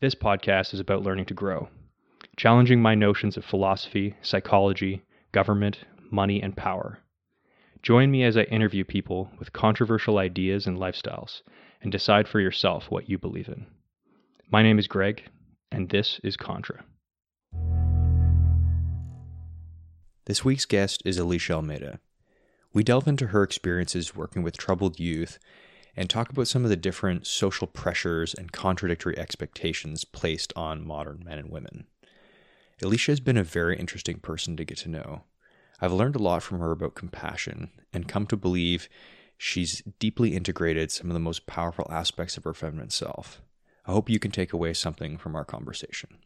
[0.00, 1.68] This podcast is about learning to grow,
[2.38, 5.80] challenging my notions of philosophy, psychology, government,
[6.10, 7.00] money, and power.
[7.82, 11.42] Join me as I interview people with controversial ideas and lifestyles
[11.82, 13.66] and decide for yourself what you believe in.
[14.50, 15.24] My name is Greg,
[15.70, 16.82] and this is Contra.
[20.24, 22.00] This week's guest is Alicia Almeida.
[22.72, 25.38] We delve into her experiences working with troubled youth
[25.96, 31.22] and talk about some of the different social pressures and contradictory expectations placed on modern
[31.24, 31.86] men and women.
[32.82, 35.22] Alicia has been a very interesting person to get to know.
[35.80, 38.88] I've learned a lot from her about compassion and come to believe
[39.36, 43.42] she's deeply integrated some of the most powerful aspects of her feminine self.
[43.86, 46.18] I hope you can take away something from our conversation.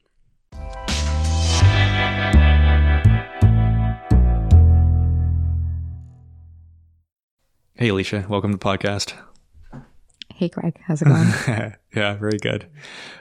[7.77, 9.15] Hey, Alicia, welcome to the podcast.
[10.37, 11.29] Hey, Greg, how's it going?
[11.95, 12.69] yeah, very good.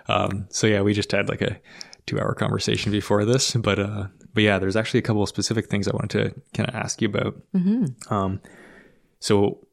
[0.08, 1.59] Um, so yeah, we just had like a
[2.08, 5.88] two-hour conversation before this, but uh, but yeah, there's actually a couple of specific things
[5.88, 7.39] I wanted to kind of ask you about.
[7.55, 8.11] Mm-hmm.
[8.11, 8.42] Um,
[9.20, 9.67] so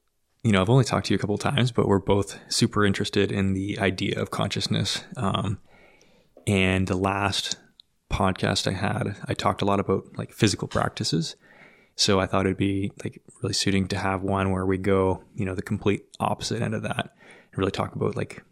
[0.44, 2.84] you know, I've only talked to you a couple of times, but we're both super
[2.84, 5.02] interested in the idea of consciousness.
[5.16, 5.60] Um,
[6.47, 7.56] and the last
[8.10, 11.36] podcast I had, I talked a lot about like physical practices.
[11.97, 15.47] So I thought it'd be like really suiting to have one where we go, you
[15.47, 17.14] know, the complete opposite end of that
[17.52, 18.42] and really talk about like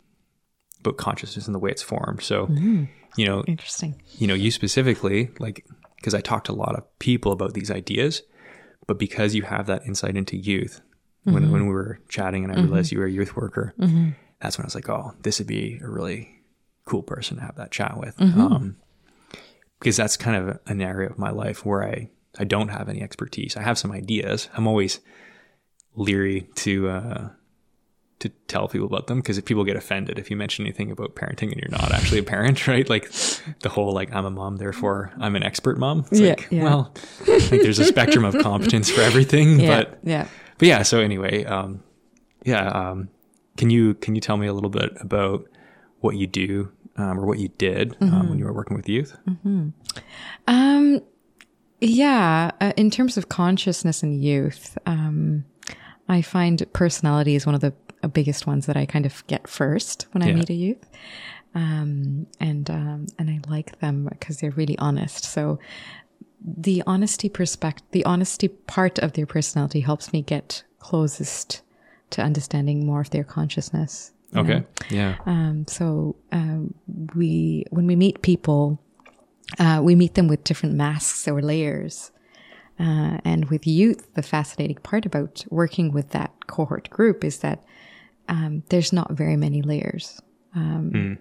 [0.81, 2.23] about consciousness and the way it's formed.
[2.23, 2.85] So, mm-hmm.
[3.17, 4.01] you know, interesting.
[4.19, 7.71] You know, you specifically like because I talked to a lot of people about these
[7.71, 8.23] ideas,
[8.87, 10.81] but because you have that insight into youth,
[11.27, 11.35] mm-hmm.
[11.35, 12.67] when when we were chatting and I mm-hmm.
[12.67, 14.11] realized you were a youth worker, mm-hmm.
[14.41, 16.43] that's when I was like, oh, this would be a really
[16.85, 18.17] cool person to have that chat with.
[18.17, 18.41] Mm-hmm.
[18.41, 18.77] Um,
[19.79, 23.03] because that's kind of an area of my life where I I don't have any
[23.03, 23.57] expertise.
[23.57, 24.49] I have some ideas.
[24.55, 25.01] I'm always
[25.95, 27.29] leery to uh,
[28.21, 31.15] to tell people about them because if people get offended if you mention anything about
[31.15, 32.89] parenting and you're not actually a parent, right?
[32.89, 33.11] Like
[33.61, 36.05] the whole like I'm a mom, therefore I'm an expert mom.
[36.11, 36.65] It's yeah, like, yeah.
[36.65, 40.83] well, I think there's a spectrum of competence for everything, yeah, but yeah, but yeah.
[40.83, 41.83] So anyway, um,
[42.45, 43.09] yeah, um,
[43.57, 45.49] can you can you tell me a little bit about
[46.01, 48.29] what you do um, or what you did um, mm-hmm.
[48.31, 49.17] when you were working with youth?
[49.29, 49.69] Mm-hmm.
[50.47, 51.01] Um,
[51.81, 55.45] yeah, uh, in terms of consciousness and youth, um,
[56.09, 57.73] I find personality is one of the
[58.07, 60.35] biggest ones that I kind of get first when I yeah.
[60.35, 60.87] meet a youth.
[61.55, 65.25] Um, and um, and I like them because they're really honest.
[65.25, 65.59] So
[66.41, 71.63] the honesty perspective, the honesty part of their personality helps me get closest
[72.11, 74.13] to understanding more of their consciousness.
[74.37, 74.61] Okay.
[74.61, 74.65] Know?
[74.91, 75.17] Yeah.
[75.27, 76.75] Um, so um,
[77.15, 78.81] we when we meet people,
[79.59, 82.13] uh, we meet them with different masks or layers.
[82.81, 87.65] Uh, and with youth, the fascinating part about working with that cohort group is that
[88.29, 90.21] um, there's not very many layers.
[90.55, 91.19] Um, mm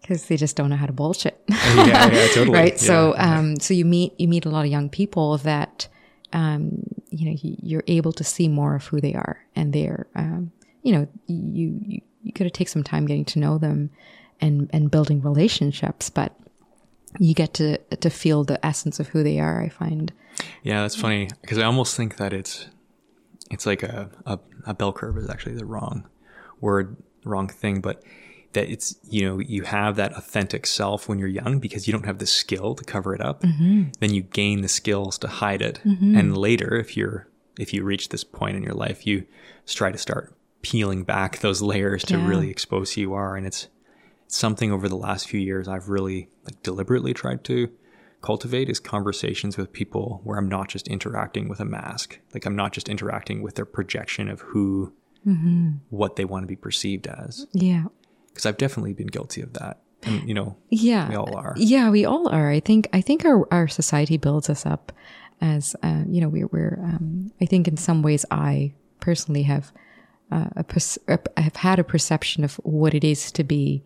[0.00, 1.40] because they just don't know how to bullshit.
[1.48, 1.56] yeah,
[2.10, 2.50] yeah, totally.
[2.58, 2.72] right.
[2.72, 5.88] Yeah, so, um, so you meet you meet a lot of young people that,
[6.32, 10.52] um, you know, you're able to see more of who they are, and they're, um,
[10.82, 13.90] you know, you you, you got to take some time getting to know them,
[14.40, 16.34] and and building relationships, but
[17.18, 19.60] you get to to feel the essence of who they are.
[19.62, 20.12] I find.
[20.62, 22.66] Yeah, that's funny because I almost think that it's
[23.50, 26.08] it's like a, a, a bell curve is actually the wrong
[26.60, 28.02] word, wrong thing, but
[28.52, 32.06] that it's you know you have that authentic self when you're young because you don't
[32.06, 33.84] have the skill to cover it up mm-hmm.
[34.00, 36.16] then you gain the skills to hide it mm-hmm.
[36.16, 37.28] and later if you're
[37.58, 39.24] if you reach this point in your life you
[39.66, 42.26] try to start peeling back those layers to yeah.
[42.26, 43.68] really expose who you are and it's,
[44.26, 47.70] it's something over the last few years I've really like deliberately tried to
[48.20, 52.56] cultivate is conversations with people where I'm not just interacting with a mask like I'm
[52.56, 54.92] not just interacting with their projection of who
[55.26, 55.70] mm-hmm.
[55.90, 57.84] what they want to be perceived as yeah
[58.40, 59.80] because I've definitely been guilty of that.
[60.02, 61.54] And, you know, yeah, we all are.
[61.56, 62.50] Yeah, we all are.
[62.50, 64.92] I think, I think our, our society builds us up
[65.40, 69.72] as, uh, you know, we're, we're, um, I think in some ways I personally have,
[70.32, 73.84] uh, a pers- have had a perception of what it is to be,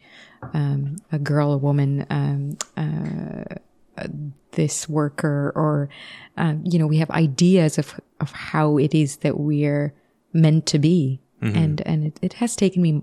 [0.52, 3.54] um, a girl, a woman, um, uh,
[3.98, 4.08] uh
[4.52, 5.88] this worker, or,
[6.36, 9.92] um, you know, we have ideas of, of how it is that we're
[10.32, 11.20] meant to be.
[11.44, 11.56] Mm-hmm.
[11.56, 13.02] And, and it, it has taken me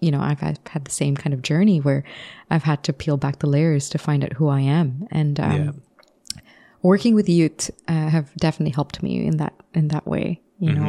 [0.00, 2.02] you know, I've, I've, had the same kind of journey where
[2.50, 5.06] I've had to peel back the layers to find out who I am.
[5.12, 6.40] And um, yeah.
[6.82, 10.40] working with youth uh, have definitely helped me in that in that way.
[10.58, 10.82] You mm-hmm.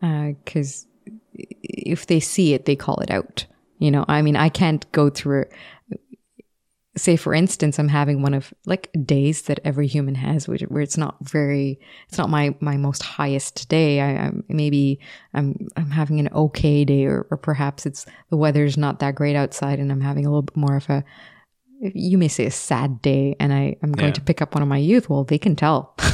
[0.00, 3.46] know, because uh, if they see it, they call it out.
[3.78, 5.44] You know, I mean, I can't go through
[6.98, 10.82] say for instance i'm having one of like days that every human has which, where
[10.82, 11.78] it's not very
[12.08, 14.98] it's not my my most highest day i am maybe
[15.34, 19.36] i'm i'm having an okay day or, or perhaps it's the weather's not that great
[19.36, 21.04] outside and i'm having a little bit more of a
[21.80, 24.14] you may say a sad day and I, I'm going Yeah.
[24.14, 25.94] to pick up one of my youth, well, they can tell.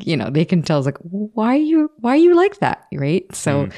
[0.00, 2.84] You know, they can tell it's like, why are you why are you like that?
[2.92, 3.24] Right.
[3.34, 3.70] So hmm.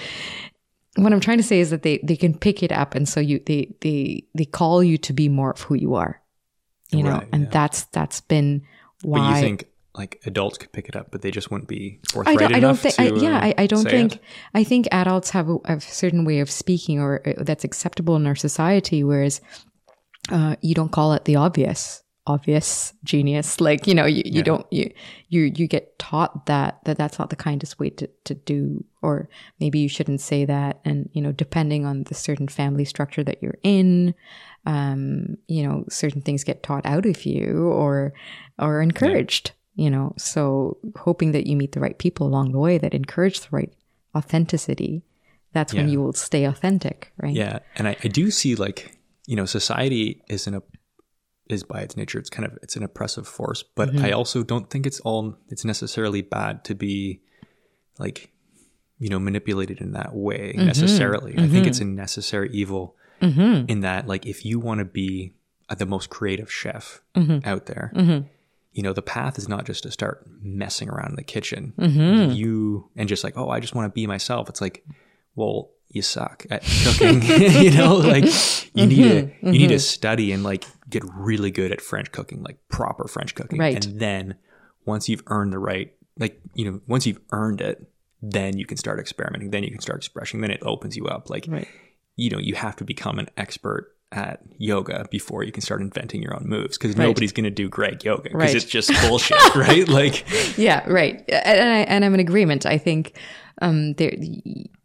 [0.96, 3.20] What I'm trying to say is that they they can pick it up and so
[3.20, 6.20] you they they they call you to be more of who you are.
[6.90, 7.50] You know, and yeah.
[7.50, 8.62] that's that's been
[9.02, 9.64] why But you think
[9.96, 12.78] like adults could pick it up, but they just wouldn't be I don't, I don't
[12.78, 14.20] think, to, I, yeah, uh, I, I don't think, it?
[14.52, 18.26] I think adults have a, a certain way of speaking or uh, that's acceptable in
[18.26, 19.40] our society, whereas
[20.30, 23.60] uh, you don't call it the obvious, obvious genius.
[23.60, 24.42] Like, you know, you, you Yeah.
[24.42, 24.92] don't, you,
[25.28, 29.28] you, you get taught that, that that's not the kindest way to, to do, or
[29.60, 30.80] maybe you shouldn't say that.
[30.84, 34.14] And, you know, depending on the certain family structure that you're in,
[34.64, 38.14] um, you know, certain things get taught out of you or,
[38.58, 42.78] or encouraged, you know, so hoping that you meet the right people along the way
[42.78, 43.72] that encourage the right
[44.16, 45.02] authenticity.
[45.52, 47.34] That's when you will stay authentic, right?
[47.34, 50.73] Yeah, and I, I do see like you know society is an op-
[51.48, 54.04] is by its nature it's kind of it's an oppressive force, but Mm-hmm.
[54.04, 57.20] I also don't think it's all it's necessarily bad to be
[57.98, 58.30] like
[58.98, 60.66] you know manipulated in that way Mm-hmm.
[60.66, 61.34] necessarily.
[61.38, 65.34] I think it's a necessary evil in that like if you want to be
[65.70, 67.46] uh, the most creative chef Mm-hmm.
[67.48, 67.92] out there.
[68.76, 71.74] You know, the path is not just to start messing around in the kitchen.
[71.78, 72.32] Mm-hmm.
[72.32, 74.48] You and just like, oh, I just want to be myself.
[74.48, 74.84] It's like,
[75.36, 77.22] well, you suck at cooking.
[77.62, 78.24] you know, like
[78.74, 79.46] you need to Mm-hmm.
[79.52, 83.34] you need to study and like get really good at French cooking, like proper French
[83.34, 83.58] cooking.
[83.58, 83.84] Right.
[83.84, 84.34] And then
[84.84, 88.76] once you've earned the right, like you know, once you've earned it, then you can
[88.76, 89.50] start experimenting.
[89.50, 90.40] Then you can start expressing.
[90.40, 91.30] Then it opens you up.
[91.30, 91.68] Like Right.
[92.16, 96.22] you know, you have to become an expert at yoga before you can start inventing
[96.22, 97.06] your own moves because Right.
[97.06, 98.54] nobody's going to do great yoga because Right.
[98.54, 99.88] it's just bullshit, right?
[99.88, 100.24] Like,
[100.58, 101.22] Yeah, right.
[101.28, 102.64] And, I, and I'm in agreement.
[102.66, 103.18] I think
[103.62, 104.12] um, there,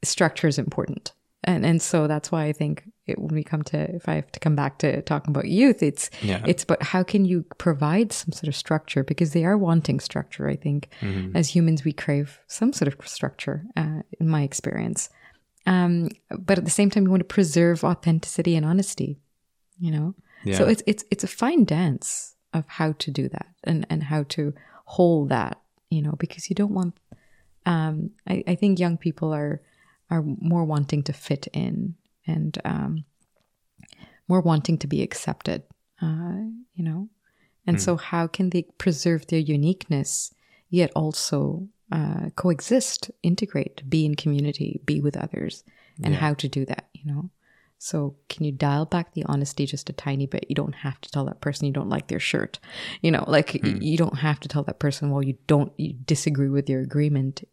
[0.04, 1.14] structure is important.
[1.44, 4.32] And, and so that's why I think it, when we come to, if I have
[4.34, 6.44] to come back to talking about youth, it's, Yeah.
[6.46, 10.50] it's about how can you provide some sort of structure because they are wanting structure.
[10.50, 11.36] I think Mm-hmm.
[11.38, 15.10] as humans, we crave some sort of structure, uh, in my experience.
[15.70, 16.10] Um,
[16.48, 19.20] but at the same time, you want to preserve authenticity and honesty,
[19.80, 20.16] you know?
[20.58, 24.24] So it's, it's, it's a fine dance of how to do that and, and how
[24.36, 24.54] to
[24.86, 26.94] hold that, you know, because you don't want,
[27.66, 29.62] um, I, I think young people are,
[30.10, 31.96] are more wanting to fit in
[32.26, 33.06] and, um,
[34.28, 35.62] more wanting to be accepted,
[36.02, 36.42] uh,
[36.74, 37.10] you know?
[37.68, 40.34] And so how can they preserve their uniqueness
[40.70, 45.64] yet also uh, coexist, integrate, be in community, be with others,
[46.04, 47.30] and how to do that, you know?
[47.82, 50.46] So can you dial back the honesty just a tiny bit?
[50.50, 52.60] You don't have to tell that person you don't like their shirt.
[53.02, 55.94] You know, like y- you don't have to tell that person, well, you don't you
[55.94, 57.44] disagree with your agreement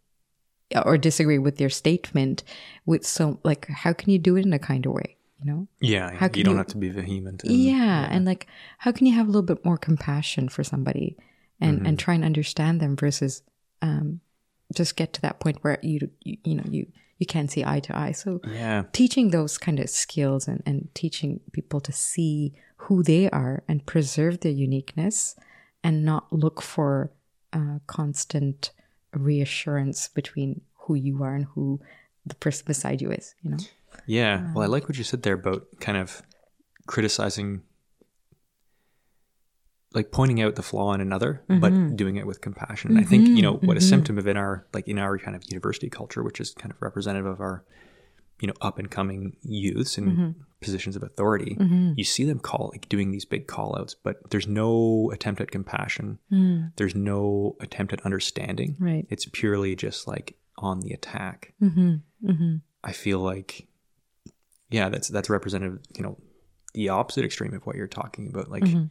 [0.84, 2.42] or disagree with their statement
[2.86, 5.68] with so like how can you do it in a kind of way, you know?
[5.80, 7.44] yeah, How you don't you- have to be vehement.
[7.44, 8.48] and- yeah, and like
[8.78, 11.16] how can you have a little bit more compassion for somebody
[11.60, 13.42] and and try and understand them versus
[13.80, 14.20] um
[14.74, 16.86] just get to that point where you you, you know you
[17.18, 18.12] you can't see eye to eye.
[18.12, 23.28] So yeah, teaching those kind of skills and, and teaching people to see who they
[23.30, 25.36] are and preserve their uniqueness
[25.82, 27.10] and not look for
[27.52, 28.72] uh, constant
[29.12, 31.80] reassurance between who you are and who
[32.24, 33.58] the person beside you is you know?
[34.06, 34.52] Yeah.
[34.52, 36.22] Well, I like what you said there about kind of
[36.86, 37.62] criticizing,
[39.94, 41.60] like pointing out the flaw in another, Mm-hmm.
[41.60, 42.90] but doing it with compassion.
[42.90, 45.36] And I think you know what a symptom of in our like in our kind
[45.36, 47.64] of university culture, which is kind of representative of our
[48.40, 50.30] you know up and coming youths and Mm-hmm.
[50.60, 51.56] positions of authority
[51.96, 55.50] you see them call like doing these big call outs but there's no attempt at
[55.50, 56.18] compassion
[56.76, 58.84] there's no attempt at understanding Mm.
[58.84, 59.06] Right.
[59.08, 62.56] it's purely just like on the attack Mm-hmm.
[62.84, 63.66] i feel like
[64.70, 66.18] yeah that's that's representative you know
[66.74, 68.84] the opposite extreme of what you're talking about like Mm-hmm.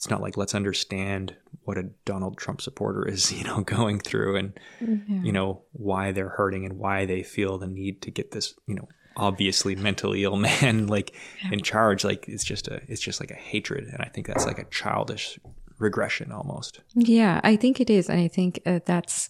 [0.00, 4.34] It's not like let's understand what a donald trump supporter is you know going through
[4.34, 8.54] and you know why they're hurting and why they feel the need to get this
[8.66, 11.14] you know obviously mentally ill man like
[11.50, 12.04] in charge.
[12.04, 13.84] Like it's just a it's just like a hatred.
[13.84, 15.38] And i think that's like a childish
[15.78, 16.80] regression almost.
[16.94, 19.28] Yeah, I think it is, and I think uh, that's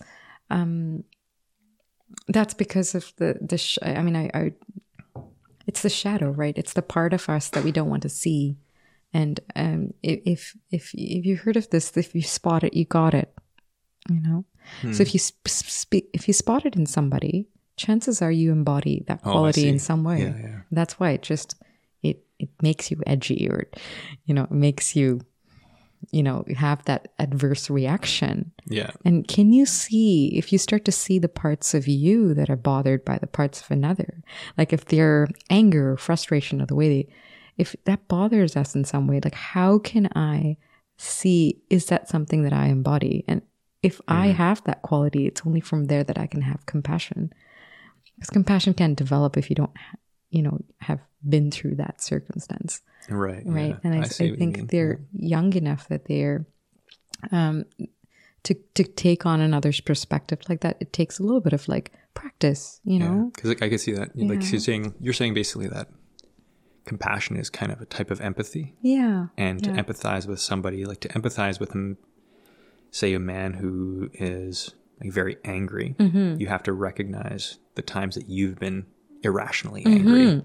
[0.50, 1.04] um,
[2.28, 3.58] that's because of the the.
[3.58, 4.52] Sh- I mean, I, I
[5.66, 6.56] it's the shadow, right?
[6.56, 8.56] It's the part of us that we don't want to see,
[9.12, 10.20] and um, if
[10.70, 13.32] if if you heard of this, if you spot it, you got it.
[14.08, 14.44] You know,
[14.92, 19.04] so if you sp- sp- if you spot it in somebody, chances are you embody
[19.08, 20.20] that Oh, quality in some way.
[20.20, 20.60] Yeah, yeah.
[20.70, 21.54] That's why it just
[22.02, 23.68] it it makes you edgy, or
[24.24, 25.20] you know, it makes you
[26.12, 30.90] you know have that adverse reaction yeah and can you see if you start to
[30.90, 34.22] see the parts of you that are bothered by the parts of another
[34.56, 37.12] like if their anger or frustration or the way they
[37.60, 40.56] if that bothers us in some way, like how can I
[40.96, 43.24] see is that something that I embody?
[43.28, 43.42] And
[43.82, 47.32] if I have that quality, it's only from there that I can have compassion.
[48.14, 49.70] Because compassion can't develop if you don't,
[50.30, 53.42] you know, have been through that circumstance Right.
[53.44, 53.76] right yeah.
[53.84, 54.54] and i, I, see what you mean.
[54.54, 56.46] think they're young enough that they're
[57.30, 57.64] um
[58.44, 61.92] to to take on another's perspective like that it takes a little bit of like
[62.14, 64.16] practice you know because like, I could see that.
[64.16, 65.88] Like you're saying, you're saying basically that
[66.84, 71.00] compassion is kind of a type of empathy, yeah and to empathize with somebody, like
[71.00, 71.96] to empathize with him,
[72.90, 76.40] say a man who is like very angry, Mm-hmm.
[76.40, 78.86] you have to recognize the times that you've been
[79.22, 80.08] irrationally Mm-hmm.
[80.08, 80.42] angry,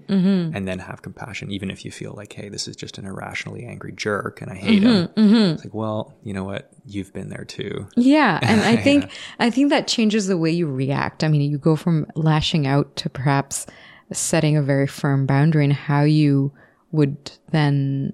[0.54, 3.64] and then have compassion, even if you feel like, hey, this is just an irrationally
[3.64, 5.20] angry jerk, and I hate Mm-hmm.
[5.34, 5.52] him.
[5.54, 6.70] It's like, well, you know what?
[6.84, 7.88] You've been there too.
[7.96, 11.58] yeah and i think i think that changes the way you react i mean you
[11.58, 13.66] go from lashing out to perhaps
[14.12, 16.52] setting a very firm boundary and how you
[16.92, 18.12] would then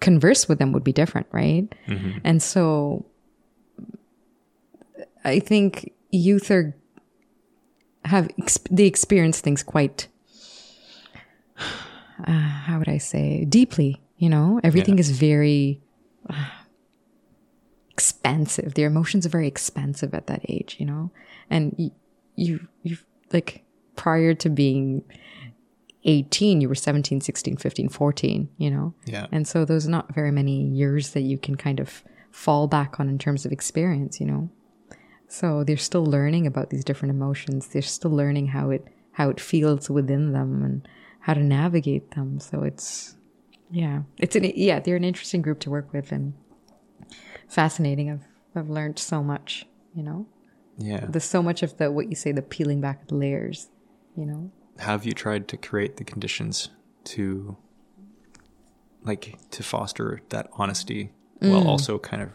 [0.00, 1.72] converse with them would be different right?
[2.22, 3.06] And so
[5.24, 6.76] i think youth are
[8.04, 8.28] have
[8.70, 10.06] they experience things quite
[11.58, 14.60] uh, how would i say deeply you know?
[14.62, 15.00] Everything Yeah.
[15.00, 15.80] is very
[16.30, 16.46] uh,
[17.90, 21.10] expansive their emotions are very expansive at that age you know?
[21.50, 21.90] And you
[22.36, 22.98] you you
[23.32, 23.63] like
[23.96, 25.02] prior to being
[26.04, 28.94] 18 you were 17 16 15 14 you know?
[29.06, 29.26] Yeah.
[29.32, 32.98] and so those are not very many years that you can kind of fall back
[33.00, 34.50] on in terms of experience you know?
[35.34, 37.66] So they're still learning about these different emotions.
[37.66, 40.88] They're still learning how it how it feels within them and
[41.20, 42.38] how to navigate them.
[42.38, 43.16] So it's
[43.70, 44.02] yeah.
[44.18, 46.34] It's an yeah they're an interesting group to work with and
[47.48, 48.10] fascinating.
[48.12, 48.24] I've
[48.54, 50.26] i've learned so much you know?
[50.76, 51.06] Yeah.
[51.08, 53.68] there's so much of the what you say the peeling back of the layers
[54.16, 54.50] you know?
[54.78, 56.70] Have you tried to create the conditions
[57.04, 57.56] to
[59.02, 62.30] like to foster that honesty while also kind of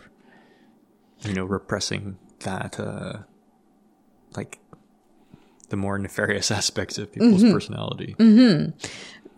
[1.22, 3.18] you know repressing that uh
[4.36, 4.60] like
[5.70, 8.16] the more nefarious aspects of people's personality?
[8.20, 8.72] Mm-hmm.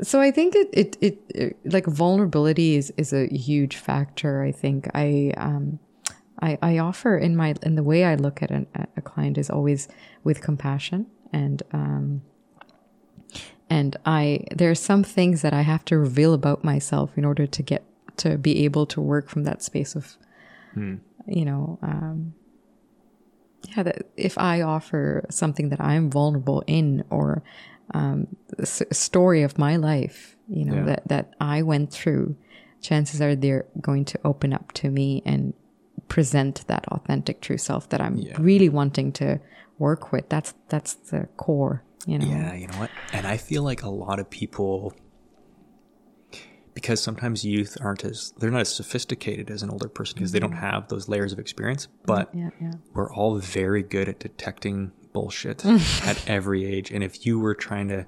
[0.03, 4.51] so i think it, it it it like vulnerability is is a huge factor i
[4.51, 4.89] think.
[4.93, 5.79] I um
[6.41, 8.67] i i offer in my in the way i look at an,
[8.97, 9.87] a client is always
[10.23, 12.21] with compassion and um
[13.77, 14.23] and i
[14.59, 17.81] there are some things that i have to reveal about myself in order to get
[18.23, 20.05] to be able to work from that space of
[21.37, 21.63] you know
[21.93, 22.17] um
[23.69, 27.27] yeah that if i offer something that i'm vulnerable in or
[27.99, 28.19] um
[28.57, 30.19] a s- a story of my life
[30.57, 30.85] you know Yeah.
[30.91, 31.25] that that
[31.55, 32.25] i went through
[32.87, 35.53] chances are they're going to open up to me and
[36.07, 38.37] present that authentic true self that i'm Yeah.
[38.49, 39.27] really wanting to
[39.81, 42.91] work with that's that's the core you know Yeah, you know what?
[43.13, 44.93] And I feel like a lot of people,
[46.73, 50.39] because sometimes youth aren't as, they're not as sophisticated as an older person because they
[50.39, 50.59] don't mm-hmm.
[50.65, 54.91] have those layers of experience, mm, but yeah yeah we're all very good at detecting
[55.13, 55.65] bullshit
[56.03, 56.91] at every age.
[56.91, 58.05] And if you were trying to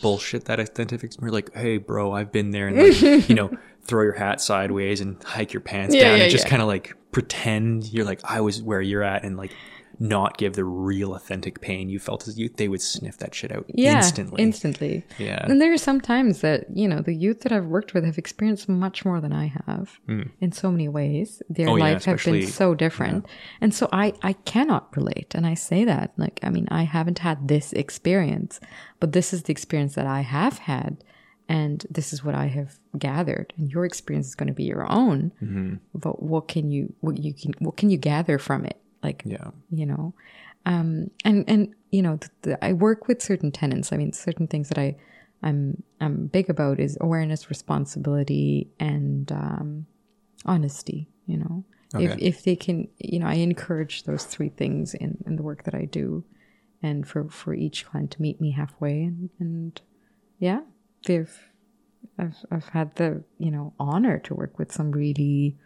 [0.00, 3.50] bullshit that authentic experience, like, hey, bro, I've been there, and like, you know,
[3.82, 6.50] throw your hat sideways and hike your pants Yeah, down yeah, and just yeah.
[6.50, 9.52] kind of like pretend you're like, I was where you're at, and like
[10.00, 13.50] not give the real authentic pain you felt as youth, they would sniff that shit
[13.50, 14.42] out yeah instantly.
[14.42, 15.44] instantly yeah.
[15.48, 18.18] And there are some times that, you know, the youth that I've worked with have
[18.18, 19.98] experienced much more than I have
[20.40, 21.42] in so many ways.
[21.48, 21.68] Their.
[21.68, 23.26] Oh, yeah, life have been so different.
[23.60, 25.34] And so I, I cannot relate.
[25.34, 28.60] And I say that, like, I mean, I haven't had this experience,
[29.00, 31.02] but this is the experience that I have had.
[31.48, 33.54] And this is what I have gathered.
[33.56, 35.32] And your experience is going to be your own.
[35.42, 35.74] Mm-hmm.
[35.94, 38.78] But what can you, what you can, what can you gather from it?
[39.02, 39.50] Like, Yeah.
[39.70, 40.14] you know
[40.66, 43.92] um and and you know th the, i work with certain tenants.
[43.92, 44.96] I mean certain things that i
[45.42, 49.86] i'm i'm big about is awareness responsibility and um
[50.44, 51.64] honesty you know.
[51.98, 55.62] If if they can you know i encourage those three things in in the work
[55.64, 56.24] that i do
[56.82, 59.80] and for for each client to meet me halfway and and
[60.38, 60.60] yeah
[61.06, 61.34] they've
[62.18, 65.56] i've i've had the you know honor to work with some really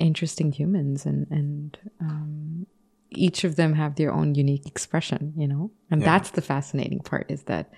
[0.00, 2.66] interesting humans and and um,
[3.10, 6.06] each of them have their own unique expression you know and Yeah.
[6.10, 7.70] that's the fascinating part is that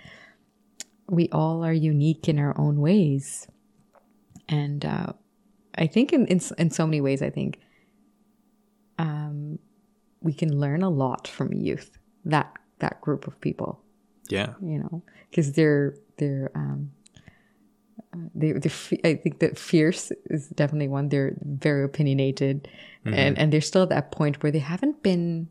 [1.08, 3.46] we all are unique in our own ways
[4.48, 5.12] and uh,
[5.76, 7.58] i think in, in in so many ways i think
[8.98, 9.58] um,
[10.20, 11.90] we can learn a lot from youth
[12.24, 13.80] that that group of people
[14.28, 14.54] Yeah.
[14.62, 16.92] you know, because they're they're um,
[18.14, 18.70] uh, they they
[19.04, 21.08] I think that fierce is definitely one.
[21.08, 22.68] They're very opinionated,
[23.04, 25.48] and and they're still at that point where they haven't been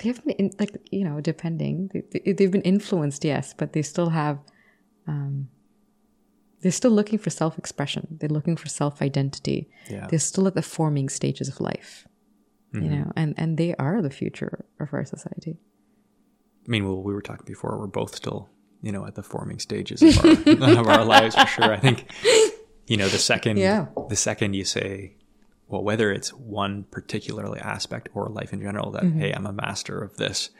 [0.00, 3.82] they haven't been in, like you know depending they, they've been influenced yes but they
[3.82, 4.38] still have
[5.06, 5.48] um
[6.60, 10.06] they're still looking for self-expression they're looking for self-identity Yeah.
[10.08, 12.06] they're still at the forming stages of life
[12.72, 15.58] you know and and they are the future of our society
[16.66, 17.78] I mean, well, we were talking before.
[17.78, 18.48] We're both still,
[18.84, 21.72] you know, at the forming stages of our, of our lives for sure.
[21.72, 22.10] I think,
[22.86, 23.86] you know, the second, Yeah.
[24.08, 25.16] the second you say,
[25.68, 29.20] well, whether it's one particularly aspect or life in general, that Mm-hmm.
[29.20, 30.50] hey, I'm a master of this.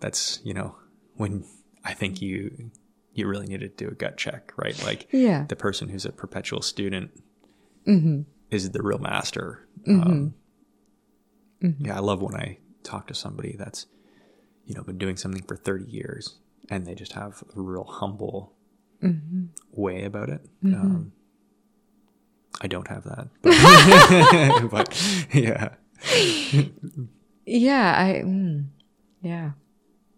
[0.00, 0.76] That's you know
[1.16, 1.44] when
[1.84, 2.70] I think you
[3.12, 4.80] you really need to do a gut check, right?
[4.84, 5.44] Like Yeah.
[5.48, 7.10] the person who's a perpetual student
[7.86, 8.22] Mm-hmm.
[8.50, 9.66] is the real master.
[9.88, 10.34] Um,
[11.60, 13.86] Yeah, I love when I talk to somebody that's
[14.66, 16.38] you know been doing something for 30 years
[16.70, 18.52] and they just have a real humble
[19.02, 19.46] Mm-hmm.
[19.72, 20.40] way about it.
[20.64, 21.12] Um,
[22.62, 25.74] I don't have that, but, but yeah,
[27.44, 28.66] Yeah, I mm,
[29.20, 29.50] yeah.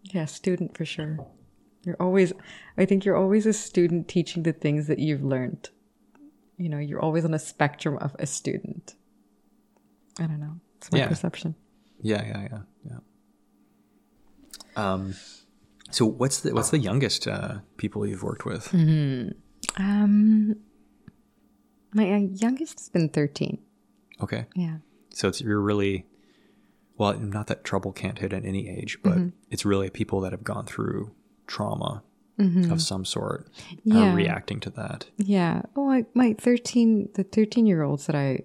[0.03, 1.17] Yeah, student for sure.
[1.83, 2.31] You're always
[2.77, 5.69] I think you're always a student teaching the things that you've learned.
[6.57, 8.95] You know, you're always on a spectrum of a student.
[10.17, 10.61] I don't know.
[10.77, 11.07] It's my Yeah.
[11.09, 11.55] perception.
[12.01, 12.99] yeah, yeah, yeah, yeah.
[14.93, 15.15] Um,
[15.91, 18.73] so what's the what's the youngest uh, people you've worked with?
[19.77, 20.55] Um
[21.93, 23.59] my uh, youngest has been 13.
[24.21, 24.77] Okay, Yeah.
[25.09, 26.05] so it's you're really
[26.97, 29.29] well, not that trouble can't hit at any age, but Mm-hmm.
[29.51, 31.11] it's really people that have gone through
[31.45, 32.03] trauma
[32.39, 33.91] of some sort Mm-hmm.
[33.97, 34.11] Yeah.
[34.11, 35.05] are reacting to that.
[35.17, 35.61] Yeah.
[35.75, 38.43] Oh, I, my 13, the 13 year olds that I,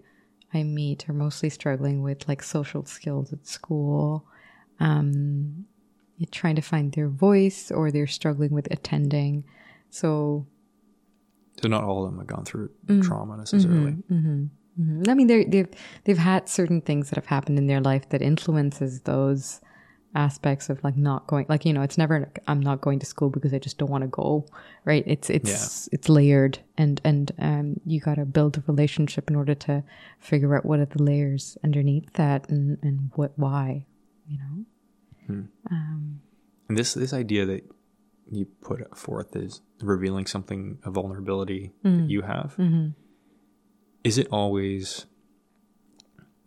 [0.54, 4.26] I meet are mostly struggling with like social skills at school,
[4.80, 5.66] um,
[6.30, 9.44] trying to find their voice or they're struggling with attending.
[9.90, 10.46] So,
[11.60, 13.02] So not all of them have gone through Mm.
[13.02, 13.96] trauma necessarily.
[14.10, 14.50] mhm.
[15.08, 15.68] I mean, they're, they've,
[16.04, 19.60] they've had certain things that have happened in their life that influences those
[20.14, 23.30] aspects of like not going like you know it's never i'm not going to school
[23.30, 24.44] because i just don't want to go
[24.84, 29.36] right it's it's it's layered and and um you got to build a relationship in
[29.36, 29.82] order to
[30.18, 33.86] figure out what are the layers underneath that and and what why
[34.28, 34.66] you know
[35.28, 37.62] And this this idea that
[38.30, 41.98] you put forth is revealing something a vulnerability Mm.
[42.02, 42.56] that you have.
[42.58, 42.88] Mm-hmm.
[44.04, 45.06] Is it always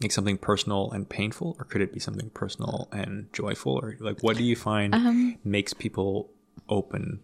[0.01, 4.21] like something personal and painful, or could it be something personal and joyful, or like
[4.23, 6.31] what do you find Um, makes people
[6.67, 7.21] open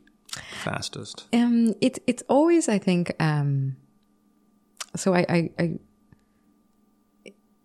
[0.63, 1.27] fastest?
[1.33, 3.75] Um, it's it's always I think um,
[4.95, 5.79] so I, I I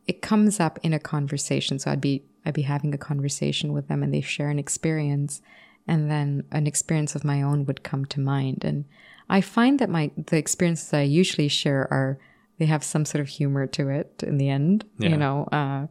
[0.07, 1.79] it comes up in a conversation.
[1.79, 5.43] So I'd be I'd be having a conversation with them, and they share an experience,
[5.87, 8.85] and then an experience of my own would come to mind, and
[9.29, 12.19] I find that my the experiences I usually share are
[12.59, 15.09] they have some sort of humor to it in the end, Yeah.
[15.11, 15.87] you know, uh,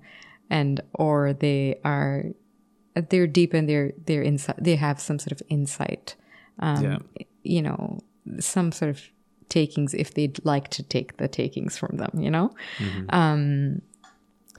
[0.49, 2.23] and or they are
[3.09, 4.55] they're deep in their their insight.
[4.63, 6.15] They have some sort of insight
[6.59, 6.97] um, yeah,
[7.43, 7.99] you know,
[8.39, 9.01] some sort of
[9.49, 12.55] takings if they'd like to take the takings from them, you know?
[13.09, 13.81] Um,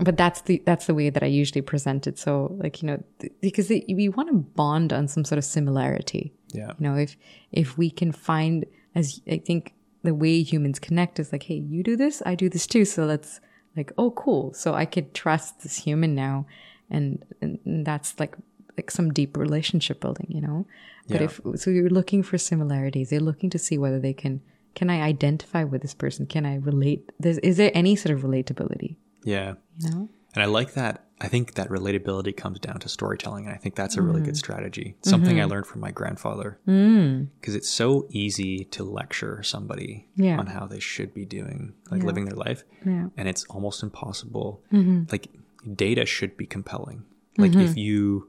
[0.01, 2.19] but that's the that's the way that I usually present it.
[2.19, 5.45] So, like you know, th- because they, we want to bond on some sort of
[5.45, 6.33] similarity.
[6.53, 7.17] yeah, You know, if
[7.53, 11.83] if we can find, as I think the way humans connect is like, hey, you
[11.83, 12.85] do this, I do this too.
[12.85, 13.41] So let's
[13.77, 14.53] like, oh, cool.
[14.55, 16.47] So I could trust this human now,
[16.91, 18.37] and and, and that's like
[18.77, 20.67] like some deep relationship building, you know.
[21.09, 21.27] But Yeah.
[21.27, 23.09] if so, you're looking for similarities.
[23.11, 24.43] They're looking to see whether they can
[24.75, 26.27] can I identify with this person?
[26.27, 27.11] Can I relate?
[27.19, 28.97] There's, is there any sort of relatability?
[29.27, 29.55] Yeah.
[29.79, 30.09] You know.
[30.35, 31.03] And I like that.
[31.19, 34.25] I think that relatability comes down to storytelling, and I think that's a really Mm-hmm.
[34.27, 34.97] good strategy.
[34.99, 37.29] It's Something I learned from my grandfather Mm.
[37.41, 40.39] because it's so easy to lecture somebody Yeah.
[40.39, 42.07] on how they should be doing, like Yeah.
[42.07, 42.93] living their life, Yeah.
[42.93, 43.09] Mm-hmm.
[43.19, 44.63] and it's almost impossible.
[45.11, 45.29] Like
[45.75, 47.05] data should be compelling.
[47.39, 48.29] Like if you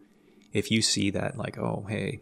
[0.53, 2.21] if you see that, like oh hey,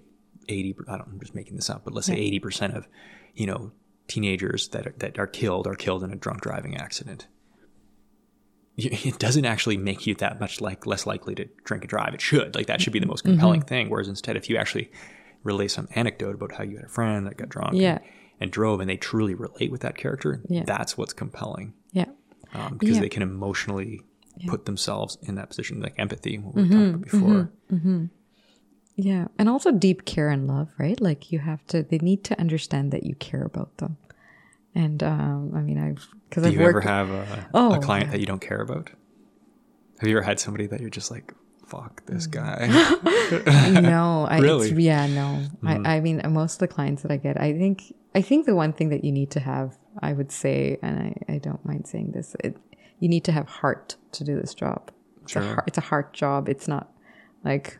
[0.50, 0.76] eighty.
[0.88, 1.10] I don't.
[1.14, 2.88] I'm just making this up, but let's say eighty percent of
[3.36, 3.72] you know
[4.08, 7.28] teenagers that are, that are killed are killed in a drunk driving accident.
[9.10, 12.14] It doesn't actually make you that much like less likely to drink and drive.
[12.14, 13.90] It should like that should be the most compelling thing.
[13.90, 14.92] Whereas instead, if you actually
[15.44, 18.00] relay some anecdote about how you had a friend that got drunk and- Yeah.
[18.42, 20.64] and, drove, and they truly relate with that character, Yeah.
[20.66, 22.06] that's what's compelling Yeah.
[22.54, 23.02] um, because Yeah.
[23.04, 24.02] they can emotionally
[24.48, 26.72] put themselves in that position, like empathy, what we Mm-hmm.
[26.72, 27.02] talking about
[27.72, 28.10] before.
[28.98, 29.28] Yeah.
[29.38, 31.00] And also deep care and love, right?
[31.00, 33.98] Like you have to, they need to understand that you care about them.
[34.74, 37.80] And, um, I mean, I've, cause Do I've you ever worked, have a, Oh, a
[37.80, 38.90] client that you don't care about?
[40.00, 41.34] Have you ever had somebody that you're just like,
[41.68, 42.14] fuck Mm.
[42.14, 42.68] this guy?
[43.82, 44.70] no, I, Really?
[44.70, 45.42] it's, yeah, no.
[45.64, 48.56] I, I mean, most of the clients that I get, I think, I think the
[48.56, 51.88] one thing that you need to have, I would say, and I, I don't mind
[51.88, 52.58] saying this, it,
[53.00, 54.92] you need to have heart to do this job.
[55.24, 55.54] It's, a, Sure.
[55.54, 56.48] heart, it's a heart job.
[56.50, 56.92] It's not
[57.44, 57.80] like,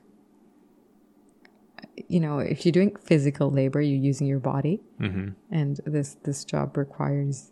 [2.08, 5.30] you know, if you're doing physical labor, you're using your body, Mm-hmm.
[5.52, 7.52] and this this job requires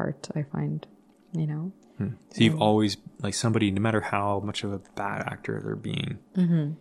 [0.00, 0.28] heart.
[0.34, 0.86] I find,
[1.32, 1.72] you know.
[1.98, 6.18] So you've always like somebody, no matter how much of a bad actor they're being,
[6.36, 6.72] Mm-hmm.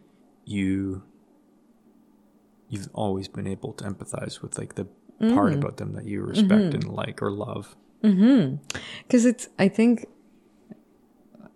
[0.46, 1.04] you
[2.70, 4.86] you've always been able to empathize with like the
[5.22, 5.36] Mm-hmm.
[5.36, 7.76] part about them that you respect and like or love.
[8.02, 10.06] because it's i think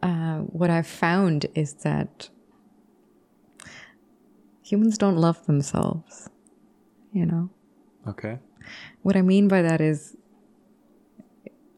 [0.01, 2.27] uh, what i've found is that
[4.61, 6.29] humans don't love themselves
[7.13, 7.49] you know
[8.05, 8.35] Okay.
[9.03, 10.17] what i mean by that is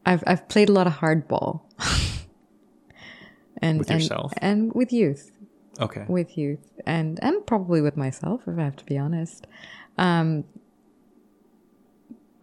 [0.06, 1.62] i've, I've played a lot of hardball
[3.58, 4.32] and With and- yourself?
[4.38, 5.32] and with youth
[5.78, 6.06] Okay.
[6.08, 9.46] with youth and and probably with myself if i have to be honest
[9.98, 10.44] um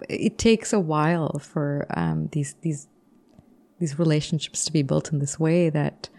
[0.10, 2.88] it takes a while for um these these
[3.80, 6.10] these relationships to be built in this way that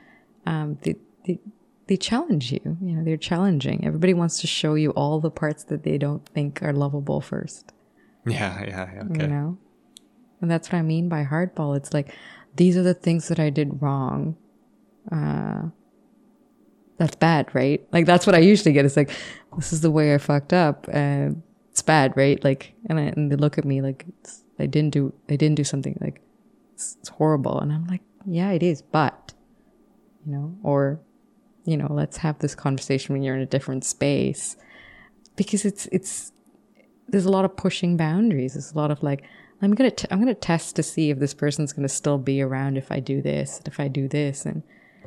[0.46, 1.38] um they, they
[1.86, 5.64] they challenge you you know they're challenging everybody wants to show you all the parts
[5.64, 7.72] that they don't think are lovable first
[8.26, 8.60] Yeah.
[8.64, 8.90] Yeah.
[8.94, 9.22] yeah okay.
[9.22, 9.58] you know
[10.44, 11.74] and that's what i mean by hardball.
[11.74, 12.14] It's like
[12.56, 14.36] these are the things that i did wrong.
[15.10, 15.68] Uh
[16.98, 17.80] that's bad right?
[17.92, 18.84] Like that's what i usually get.
[18.84, 19.10] It's like
[19.56, 22.42] this is the way i fucked up and it's bad right?
[22.44, 24.04] Like and, I, and they look at me like
[24.58, 26.20] i didn't do i didn't do something like
[26.74, 27.58] it's, it's horrible.
[27.58, 29.32] And i'm like yeah it is but
[30.26, 31.00] you know or
[31.64, 34.56] you know let's have this conversation when you're in a different space.
[35.36, 36.30] Because it's it's
[37.08, 38.54] there's a lot of pushing boundaries.
[38.54, 39.24] There's a lot of like,
[39.64, 42.76] I'm gonna t- I'm gonna test to see if this person's gonna still be around
[42.76, 44.62] if I do this, if I do this, and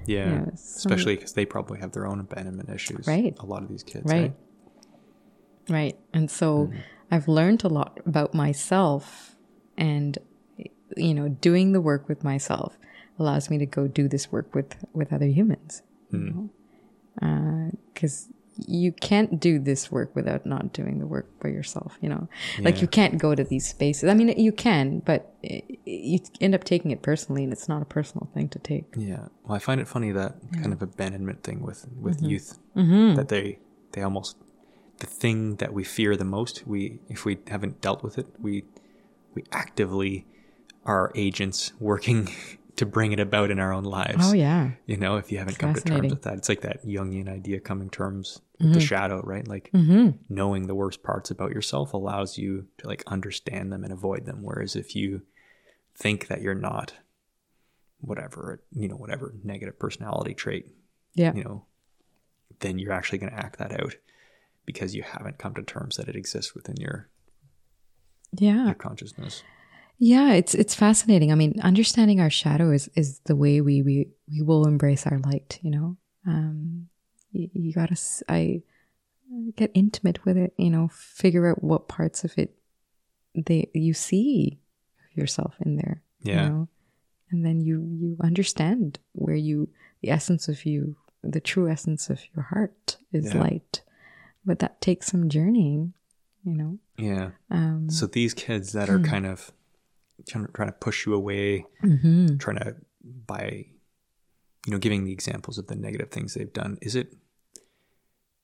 [0.06, 0.30] Yeah.
[0.30, 3.08] Yeah, some- Especially because they probably have their own abandonment issues.
[3.08, 3.36] Right.
[3.40, 4.06] A lot of these kids.
[4.06, 5.74] right, eh?
[5.74, 5.98] right.
[6.14, 6.72] And so
[7.12, 9.36] I've learned a lot about myself,
[9.78, 10.18] and
[10.96, 12.78] you know, doing the work with myself
[13.20, 15.82] allows me to go do this work with with other humans.
[17.16, 18.36] Because you
[19.00, 21.98] can't do this work without not doing the work by yourself.
[22.02, 22.28] You know,
[22.60, 24.10] like you can't go to these spaces.
[24.10, 25.34] I mean, you can, but
[25.86, 28.86] you end up taking it personally, and it's not a personal thing to take.
[28.96, 29.28] Yeah.
[29.44, 32.30] Well, I find it funny that kind of abandonment thing with with Mm-hmm.
[32.30, 32.60] youth
[33.16, 33.60] that they
[33.92, 34.38] they almost
[35.00, 36.66] the thing that we fear the most.
[36.68, 38.64] We if we haven't dealt with it, we
[39.36, 40.26] we actively
[40.86, 42.30] are agents working
[42.78, 44.24] to bring it about in our own lives.
[44.24, 46.00] Oh yeah, You know, if you haven't come to terms.
[46.00, 46.10] Mm-hmm.
[46.10, 49.48] with that, it's like that Jungian idea coming terms with the shadow, right?
[49.48, 49.70] Like
[50.30, 54.44] knowing the worst parts about yourself allows you to like understand them and avoid them.
[54.44, 55.24] Whereas if you
[55.96, 56.94] think that you're not
[58.00, 60.68] whatever, you know, whatever negative personality trait,
[61.14, 61.66] yeah, you know,
[62.60, 63.96] then you're actually going to act that out
[64.66, 67.10] because you haven't come to terms that it exists within your
[68.34, 68.66] yeah.
[68.66, 69.44] your consciousness.
[70.00, 71.32] Yeah, it's it's fascinating.
[71.32, 75.20] I mean, understanding our shadow is is the way we we we will embrace our
[75.20, 75.60] light.
[75.64, 76.88] You know, um,
[77.32, 77.98] you, you gotta
[78.30, 78.62] I
[79.56, 80.54] get intimate with it.
[80.58, 82.56] You know, figure out what parts of it
[83.34, 84.60] they you see
[85.14, 86.02] yourself in there.
[86.22, 86.44] Yeah.
[86.44, 86.68] you know?
[87.30, 89.70] and then you you understand where you
[90.02, 93.42] the essence of you, the true essence of your heart is Yeah.
[93.42, 93.82] light,
[94.46, 95.94] but that takes some journeying.
[96.46, 97.32] You know, Yeah.
[97.50, 98.96] um, So these kids that Hmm.
[98.96, 99.52] are kind of
[100.28, 102.40] trying to, trying to push you away, mhm.
[102.40, 103.66] trying to by
[104.66, 107.14] you know giving the examples of the negative things they've done, is it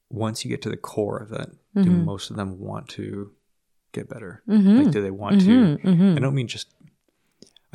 [0.10, 2.06] once you get to the core of it, do Mm-hmm.
[2.06, 3.32] most of them want to
[3.94, 4.44] get better?
[4.48, 5.48] Like, do they want to?
[5.48, 6.18] Mm-hmm.
[6.18, 6.68] I don't mean just.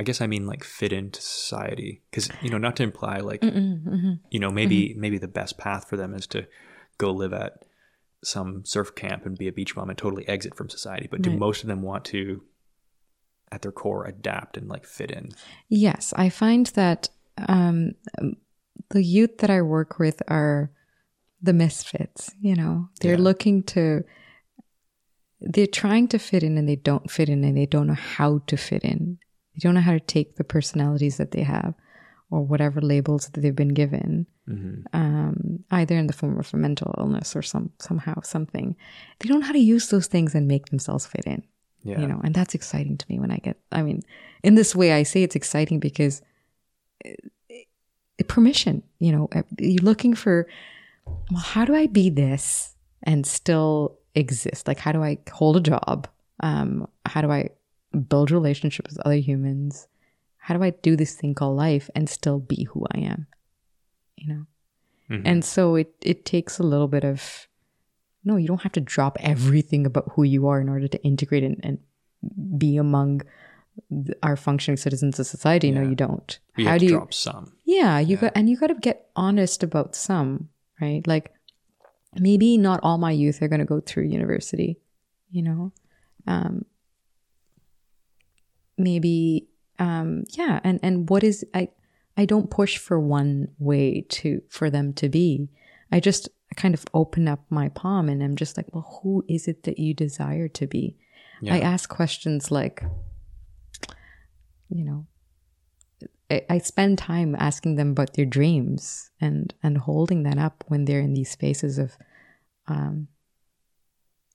[0.01, 3.41] I guess I mean like fit into society because you know not to imply like
[3.41, 4.13] Mm-hmm.
[4.31, 6.47] you know maybe maybe the best path for them is to
[6.99, 7.65] go live at
[8.23, 11.31] some surf camp and be a beach bum and totally exit from society but do
[11.31, 11.39] Right.
[11.41, 12.43] most of them want to
[13.51, 15.31] at their core adapt and like fit in
[15.69, 17.09] Yes, I find that
[17.47, 17.93] um,
[18.91, 20.71] the youth that I work with are
[21.43, 22.31] the misfits.
[22.41, 23.23] You know, they're Yeah.
[23.23, 24.03] looking to,
[25.41, 28.39] they're trying to fit in and they don't fit in and they don't know how
[28.47, 29.19] to fit in.
[29.55, 31.75] They don't know how to take the personalities that they have
[32.31, 34.27] or whatever labels that they've been given,
[34.93, 38.77] um, either in the form of a mental illness or some somehow something.
[39.19, 41.43] They don't know how to use those things and make themselves fit in
[41.83, 42.01] yeah.
[42.01, 44.03] You know and that's exciting to me when i get i mean
[44.43, 46.21] in this way i say it's exciting because
[47.05, 47.11] uh,
[47.51, 50.47] uh, permission you know uh, you're looking for
[51.31, 54.67] well how do i be this and still exist?
[54.67, 56.09] Like how do i hold a job?
[56.41, 57.51] Um how do i
[58.09, 59.87] build relationships with other humans?
[60.37, 63.27] How do i do this thing called life and still be who i am?
[64.17, 64.47] You know?
[65.11, 65.23] Mhm.
[65.25, 67.49] and so it it takes a little bit of
[68.29, 71.45] no you don't have to drop everything about who you are in order to integrate
[71.49, 71.79] and, and
[72.59, 73.23] be among
[74.23, 77.15] our functioning citizens of society no you don't you how have do to you drop
[77.15, 80.49] some yeah you got and you got to get honest about some
[80.81, 81.33] right like
[82.15, 84.79] maybe not all my youth are going to go through university,
[85.31, 85.73] you know?
[86.27, 86.65] Um,
[88.77, 90.61] maybe, um, yeah.
[90.65, 91.69] And, and what is, I,
[92.17, 95.49] I don't push for one way to, for them to be.
[95.93, 99.47] I just kind of open up my palm and I'm just like, well, who is
[99.49, 100.97] it that you desire to be?
[101.41, 101.55] Yeah.
[101.55, 102.83] I ask questions like,
[104.69, 105.07] you know,
[106.31, 110.85] I, I spend time asking them about their dreams and and holding that up when
[110.85, 111.97] they're in these spaces of
[112.67, 113.09] um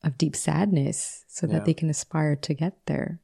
[0.04, 1.54] of deep sadness so Yeah.
[1.54, 3.20] that they can aspire to get there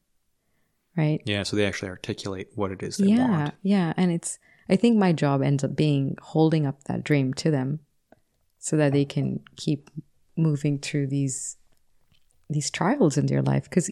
[0.95, 3.55] right Yeah, so they actually articulate what it is they yeah want.
[3.63, 4.37] yeah and it's
[4.69, 7.79] i think my job ends up being holding up that dream to them
[8.59, 9.89] so that they can keep
[10.37, 11.57] moving through these
[12.49, 13.89] these trials in their life because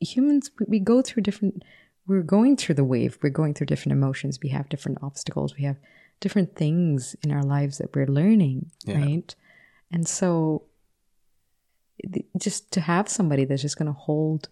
[0.00, 1.62] humans we, go through different
[2.06, 5.64] we're going through the wave we're going through different emotions we have different obstacles we
[5.64, 5.76] have
[6.20, 8.98] different things in our lives that we're learning Yeah.
[9.00, 9.34] right
[9.90, 10.64] and so
[12.38, 14.48] just to have somebody that's just going to hold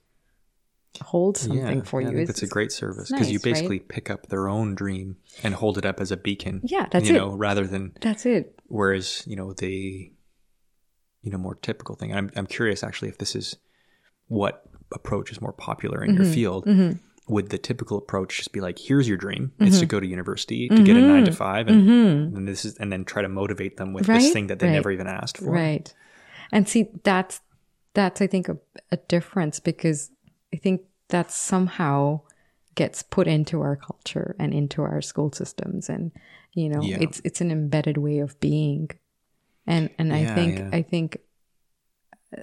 [1.03, 3.35] hold something for yeah, I you think is- that's a great service it's because you
[3.39, 3.53] nice, right?
[3.55, 6.63] basically pick up their own dream and hold it up as a beacon.
[6.65, 7.19] Yeah, that's you it.
[7.19, 10.13] know, rather than that's it whereas you know the
[11.23, 12.15] you know more typical thing.
[12.15, 13.57] I'm I'm curious actually if this is
[14.29, 16.23] what approach is more popular in Mm-hmm.
[16.23, 16.67] your field.
[16.67, 16.99] Mm-hmm.
[17.29, 19.81] Would the typical approach just be like, here's your dream, it's mm-hmm.
[19.81, 21.37] to go to university to get a nine to mm-hmm.
[21.37, 24.61] five, and, and this is, and then try to motivate them with this thing that
[24.61, 25.51] they right, never even asked for.
[25.51, 25.93] Right.
[26.53, 27.41] And see, that's
[27.95, 28.59] that's I think a,
[28.93, 30.13] a difference because
[30.55, 32.21] I think that somehow
[32.77, 36.13] gets put into our culture and into our school systems, and
[36.57, 36.99] you know, Yeah.
[37.01, 38.91] it's it's an embedded way of being,
[39.67, 40.71] and and I think yeah.
[40.73, 41.19] I think
[42.37, 42.43] uh,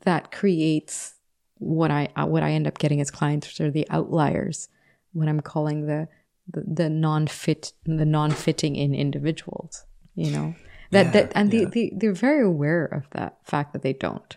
[0.00, 1.14] that creates
[1.58, 4.68] what I uh, what I end up getting as clients, are the outliers,
[5.12, 6.08] what I'm calling the
[6.52, 10.54] the, the non-fit the non-fitting in individuals you know
[10.90, 11.60] that Yeah, that and yeah.
[11.60, 14.36] they, they they're very aware of that fact that they don't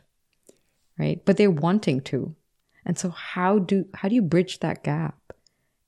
[0.97, 2.33] right but they're wanting to
[2.85, 5.19] and so how do how do you bridge that gap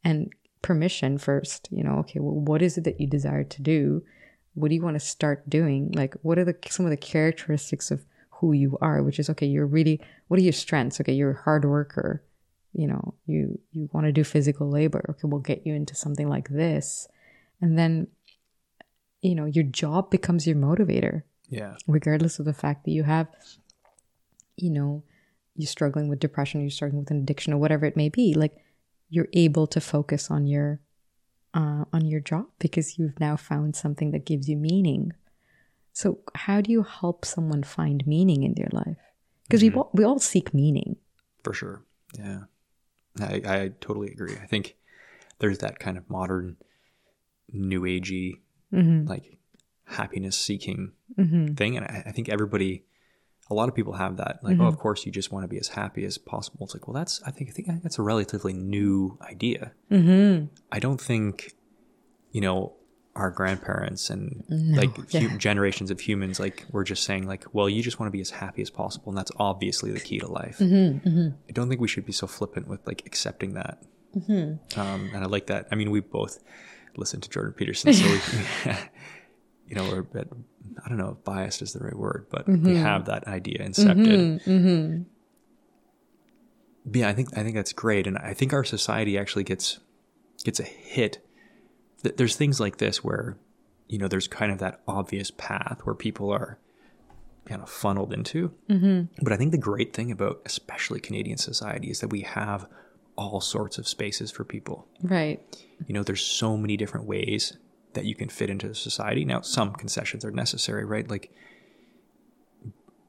[0.03, 0.29] and
[0.61, 4.03] permission first you know okay well what is it that you desire to do?
[4.55, 5.91] What do you want to start doing?
[5.93, 9.45] Like what are the some of the characteristics of who you are which is okay
[9.45, 10.99] you're really what are your strengths?
[10.99, 12.23] Okay you're a hard worker
[12.73, 15.05] you know you you want to do physical labor.
[15.09, 17.07] Okay we'll get you into something like this.
[17.61, 18.07] And then
[19.21, 21.23] you know your job becomes your motivator.
[21.51, 21.77] Yeah.
[21.87, 23.27] regardless of the fact that you have
[24.55, 25.03] you know
[25.55, 28.55] you're struggling with depression you're struggling with an addiction or whatever it may be like
[29.09, 30.79] you're able to focus on your
[31.53, 35.13] uh, on your job because you've now found something that gives you meaning
[35.93, 38.97] so how do you help someone find meaning in their life
[39.47, 39.79] because we, mm-hmm.
[39.79, 40.95] all, we all seek meaning
[41.43, 41.83] For sure.
[42.17, 42.41] Yeah.
[43.19, 44.35] I, I totally agree.
[44.41, 44.77] I think
[45.39, 46.57] there's that kind of modern
[47.51, 48.39] new agey
[48.71, 49.07] mm-hmm.
[49.07, 49.39] like
[49.85, 51.53] happiness seeking mm-hmm.
[51.55, 51.77] thing.
[51.77, 52.83] And I, I think everybody
[53.49, 54.39] a lot of people have that.
[54.43, 56.65] Like, oh of course you just want to be as happy as possible.
[56.65, 59.71] It's like, well that's I think I think that's a relatively new idea.
[59.91, 60.45] Mm-hmm.
[60.71, 61.53] I don't think,
[62.31, 62.75] you know,
[63.15, 67.83] our grandparents and like hu- generations of humans like were just saying like well you
[67.83, 70.57] just want to be as happy as possible and that's obviously the key to life
[71.49, 73.83] i don't think we should be so flippant with like accepting that
[74.77, 76.39] um, and i like that i mean we both
[76.95, 78.71] listen to jordan peterson so we
[79.69, 80.27] you know we're a bit
[80.84, 82.75] i don't know if biased is the right word but we mm-hmm.
[82.75, 84.39] have that idea incepted.
[84.41, 84.51] Mm-hmm.
[84.51, 85.03] Mm-hmm.
[86.86, 88.08] But yeah i think i think that's great.
[88.08, 89.79] And i think our society actually gets
[90.43, 91.25] gets a hit.
[92.01, 93.38] There's things like this where
[93.88, 96.58] you know there's kind of that obvious path where people are
[97.45, 98.53] kind of funneled into.
[98.69, 99.23] Mm-hmm.
[99.23, 102.67] but i think the great thing about especially canadian society is that we have
[103.19, 104.88] all sorts of spaces for people.
[105.03, 105.41] Right.
[105.86, 107.58] You know there's so many different ways
[107.99, 109.25] that you can fit into society.
[109.25, 111.09] Now some concessions are necessary right?
[111.09, 111.31] Like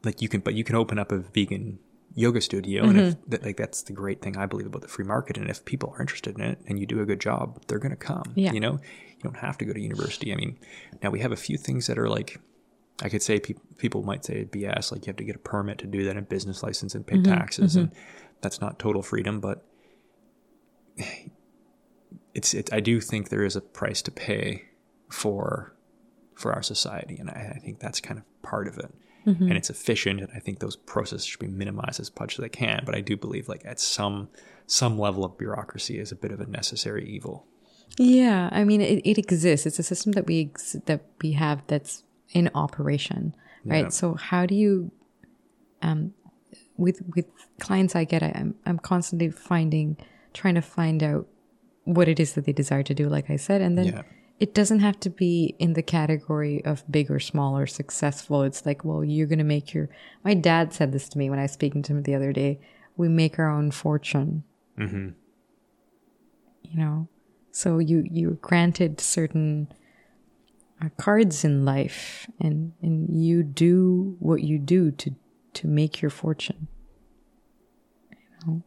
[0.05, 1.79] like you can but you can open up a vegan
[2.17, 3.31] yoga studio and if mm-hmm.
[3.31, 5.93] that, like that's the great thing i believe about the free market and if people
[5.95, 8.53] are interested in it and you do a good job they're going to come Yeah.
[8.53, 8.73] you know?
[8.73, 10.33] You don't have to go to university.
[10.33, 10.59] I mean
[11.03, 12.41] now we have a few things that are like
[13.03, 15.79] i could say pe- people might say bs like you have to get a permit
[15.79, 17.33] to do that and business license and pay mm-hmm.
[17.33, 18.01] taxes and mm-hmm.
[18.41, 19.65] that's not total freedom but
[22.35, 24.70] it's it, I do think there is a price to pay
[25.11, 25.75] for
[26.35, 28.93] for our society, and I, I think that's kind of part of it.
[29.27, 32.49] And it's efficient, and I think those processes should be minimized as much as they
[32.49, 32.83] can.
[32.87, 34.29] But I do believe, like at some
[34.67, 37.47] some level of bureaucracy, is a bit of a necessary evil.
[37.99, 39.67] Yeah, I mean, it, it exists.
[39.67, 43.85] It's a system that we ex- that we have that's in operation, right?
[43.85, 43.89] Yeah.
[43.91, 44.91] So how do you,
[45.83, 46.15] um,
[46.79, 47.27] with with
[47.61, 49.99] clients I get, I, I'm I'm constantly finding,
[50.33, 51.27] trying to find out
[51.85, 54.03] what it is that they desire to do, like I said, and then Yeah.
[54.41, 58.43] It doesn't have to be in the category of big or small or successful.
[58.43, 59.91] It's like, well, you're going to make your.
[60.25, 62.59] My dad said this to me when I was speaking to him the other day.
[62.97, 64.45] We make our own fortune.
[64.79, 65.11] Mm-hmm.
[66.63, 67.09] You know,
[67.53, 69.69] so you you're granted certain
[70.83, 75.15] uh, cards in life, and and you do what you do to
[75.53, 76.69] to make your fortune.
[78.11, 78.63] You know,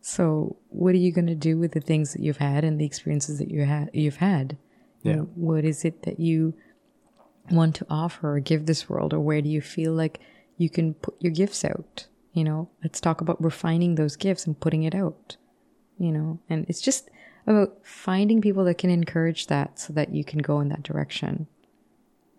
[0.00, 2.86] so what are you going to do with the things that you've had and the
[2.86, 4.56] experiences that you had you've had?
[5.04, 5.16] Yeah.
[5.34, 6.54] What is it that you
[7.50, 10.20] want to offer or give this world, or where do you feel like
[10.56, 12.06] you can put your gifts out?
[12.32, 15.36] You know, let's talk about refining those gifts and putting it out.
[15.98, 17.10] You know, and it's just
[17.46, 21.46] about finding people that can encourage that so that you can go in that direction.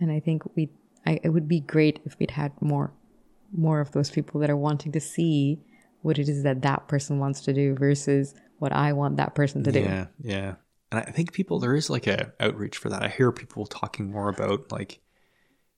[0.01, 0.69] And I think we,
[1.05, 2.91] I, it would be great if we'd had more,
[3.55, 5.61] more of those people that are wanting to see
[6.01, 9.63] what it is that that person wants to do versus what I want that person
[9.63, 9.79] to do.
[9.79, 10.55] Yeah, yeah.
[10.91, 13.03] And I think people there is like a outreach for that.
[13.03, 14.99] I hear people talking more about like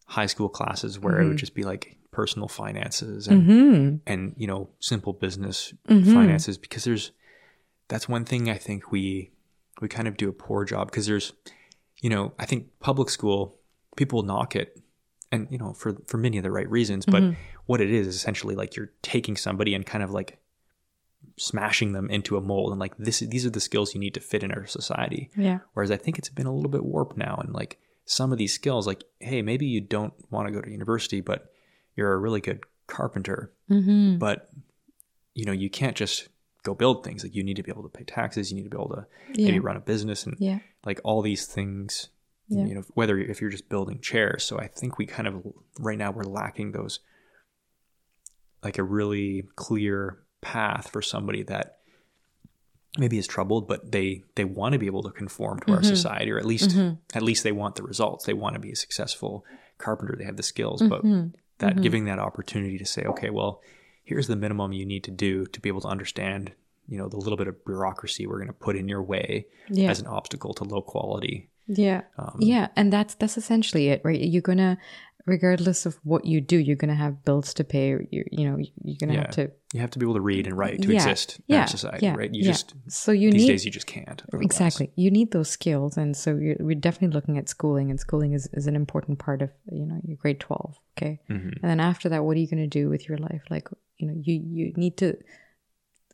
[0.05, 1.37] high school classes where it would mm-hmm.
[1.37, 3.95] just be like personal finances and Mm-hmm.
[4.05, 6.13] and you know simple business mm-hmm.
[6.13, 6.57] finances.
[6.57, 7.11] Because there's
[7.87, 9.31] that's one thing I think we
[9.81, 10.91] we kind of do a poor job.
[10.91, 11.33] Because there's
[12.01, 13.59] you know I think public school
[13.95, 14.81] people knock it.
[15.31, 17.33] And you know for for many of the right reasons but mm-hmm.
[17.65, 20.39] what it is is essentially like you're taking somebody and kind of like
[21.37, 24.19] smashing them into a mold and like this these are the skills you need to
[24.19, 25.59] fit in our society Yeah.
[25.73, 28.53] whereas I think it's been a little bit warped now and like some of these
[28.53, 31.51] skills like hey maybe you don't want to go to university but
[31.95, 34.17] you're a really good carpenter Mm-hmm.
[34.17, 34.49] but
[35.35, 36.29] you know you can't just
[36.63, 38.69] go build things like you need to be able to pay taxes you need to
[38.69, 39.45] be able to Yeah.
[39.47, 40.59] maybe run a business and Yeah.
[40.85, 42.09] like all these things
[42.47, 42.65] Yeah.
[42.65, 45.43] you know whether if you're just building chairs so i think we kind of
[45.79, 46.99] right now we're lacking those
[48.63, 51.77] like a really clear path for somebody that
[52.97, 55.87] maybe is troubled but they they want to be able to conform to our Mm-hmm.
[55.87, 56.75] society or at least
[57.13, 59.45] at least they want the results they want to be a successful
[59.77, 61.27] carpenter they have the skills but Mm-hmm.
[61.59, 63.61] that giving that opportunity to say okay well
[64.03, 66.51] here's the minimum you need to do to be able to understand
[66.87, 69.89] you know the little bit of bureaucracy we're going to put in your way Yeah.
[69.91, 72.01] as an obstacle to low quality Yeah.
[72.17, 72.69] Um, yeah.
[72.77, 74.19] And that's that's essentially it, right?
[74.19, 74.77] You're gonna
[75.27, 77.89] regardless of what you do, you're gonna have bills to pay.
[78.09, 79.19] You you know, you're gonna Yeah.
[79.19, 81.59] have to you have to be able to read and write to Yeah, exist in
[81.59, 82.33] our society yeah, right?
[82.33, 82.51] You yeah.
[82.53, 84.45] just so you these need days you just can't otherwise.
[84.45, 84.91] exactly.
[84.95, 88.47] You need those skills and so you're, we're definitely looking at schooling and schooling is,
[88.53, 91.19] is an important part of you know your grade 12 okay?
[91.29, 91.53] Mhm.
[91.61, 93.43] and then after that what are you going to do with your life?
[93.49, 95.17] Like you know you you need to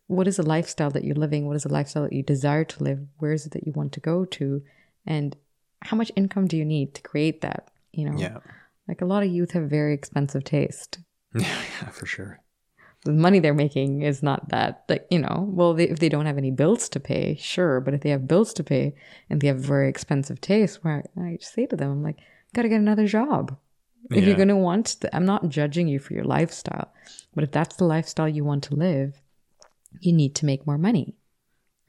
[0.08, 1.46] what is the lifestyle that you're living?
[1.48, 3.00] What is the lifestyle that you desire to live?
[3.20, 4.62] Where is it that you want to go to?
[5.06, 5.36] And
[5.82, 8.18] how much income do you need to create that you know?
[8.18, 8.38] Yeah
[8.88, 11.00] like a lot of youth have very expensive taste.
[11.34, 11.42] Yeah
[11.82, 12.40] yeah for sure.
[13.06, 16.26] The money they're making is not that like you know well they, if they don't
[16.26, 18.96] have any bills to pay sure but if they have bills to pay
[19.30, 22.20] and they have very expensive taste where i just say to them i'm like
[22.56, 23.58] gotta get another job.
[24.10, 24.28] If Yeah.
[24.28, 26.94] you're going to want to, i'm not judging you for your lifestyle
[27.36, 29.22] but if that's the lifestyle you want to live
[30.00, 31.16] you need to make more money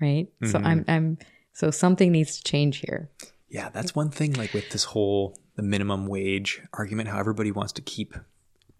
[0.00, 0.26] right?
[0.42, 0.66] So Mm-hmm.
[0.66, 1.18] i'm i'm
[1.52, 3.08] so something needs to change here.
[3.48, 7.72] Yeah that's one thing like with this whole the minimum wage argument how everybody wants
[7.72, 8.14] to keep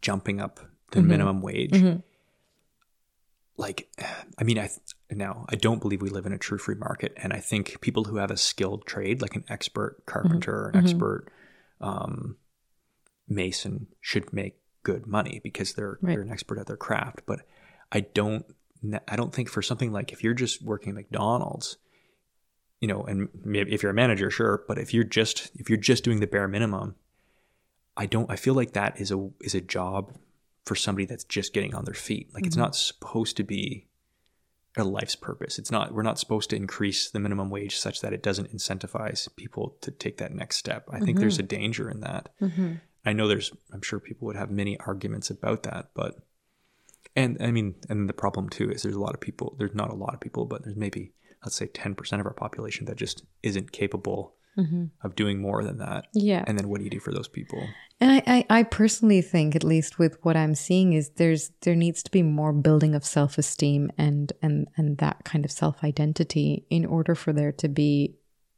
[0.03, 0.61] jumping up
[0.91, 1.09] the Mm-hmm.
[1.09, 1.73] minimum wage
[3.57, 3.89] like
[4.39, 4.69] i mean i
[5.11, 8.05] now i don't believe we live in a true free market and i think people
[8.05, 10.79] who have a skilled trade like an expert carpenter Mm-hmm.
[10.79, 11.27] an expert
[11.81, 12.37] um,
[13.29, 16.13] mason should make good money because they're Right.
[16.15, 17.41] they're an expert at their craft but
[17.93, 18.45] i don't
[19.09, 21.77] i don't think for something like if you're just working at mcdonald's
[22.85, 25.87] you know and maybe if you're a manager sure but if you're just if you're
[25.91, 26.95] just doing the bare minimum
[27.97, 30.13] i don't i feel like that is a is a job
[30.65, 32.33] for somebody that's just getting on their feet.
[32.35, 32.63] Like it's mm-hmm.
[32.63, 33.87] not supposed to be
[34.77, 35.59] a life's purpose.
[35.59, 39.29] It's not we're not supposed to increase the minimum wage such that it doesn't incentivize
[39.37, 40.89] people to take that next step.
[40.91, 41.45] I think there's mm-hmm.
[41.45, 42.31] a danger in that.
[42.41, 42.75] Mm-hmm.
[43.07, 46.15] I know there's i'm sure people would have many arguments about that but
[47.15, 49.91] and i mean and the problem too is there's a lot of people there's not
[49.91, 51.13] a lot of people but there's maybe
[51.45, 54.35] let's say 10% of our population that just isn't capable
[55.03, 56.07] of doing more than that.
[56.13, 56.45] Yeah.
[56.47, 57.67] And then what do you do for those people?
[58.01, 61.75] And I, I, I personally think, at least with what I'm seeing, is there's there
[61.75, 65.83] needs to be more building of self esteem and and and that kind of self
[65.83, 68.15] identity in order for there to be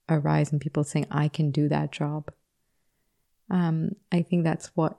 [0.08, 2.30] a rise in people saying, I can do that job.
[3.50, 4.98] Um, I think that's what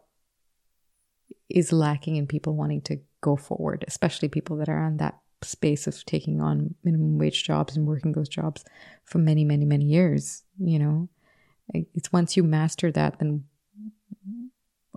[1.49, 5.87] is lacking in people wanting to go forward, especially people that are on that space
[5.87, 8.65] of taking on minimum wage jobs and working those jobs
[9.03, 10.43] for many, many, many years.
[10.59, 11.09] You know,
[11.73, 13.43] it's once you master that, then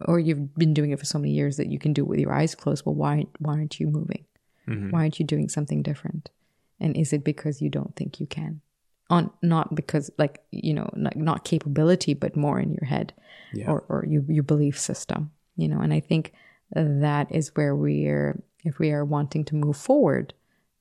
[0.07, 2.21] or you've been doing it for so many years that you can do it with
[2.21, 2.85] your eyes closed.
[2.87, 4.25] Well, why why aren't you moving?
[4.67, 4.91] Mhm.
[4.93, 6.31] Why aren't you doing something different?
[6.79, 8.63] And is it because you don't think you can,
[9.11, 13.13] on not because like you know not, not capability but more in your head
[13.53, 13.71] Yeah.
[13.71, 16.33] or, or your, your belief system you know and i think
[16.73, 20.35] that is where we're if we are wanting to move forward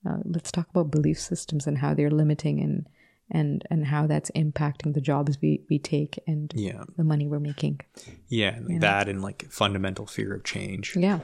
[0.06, 2.86] uh, let's talk about belief systems and how they're limiting and
[3.30, 6.84] and and how that's impacting the jobs we we take and Yeah.
[6.96, 7.80] the money we're making
[8.28, 8.54] Yeah.
[8.56, 10.96] and That and like fundamental fear of change.
[10.96, 11.20] yeah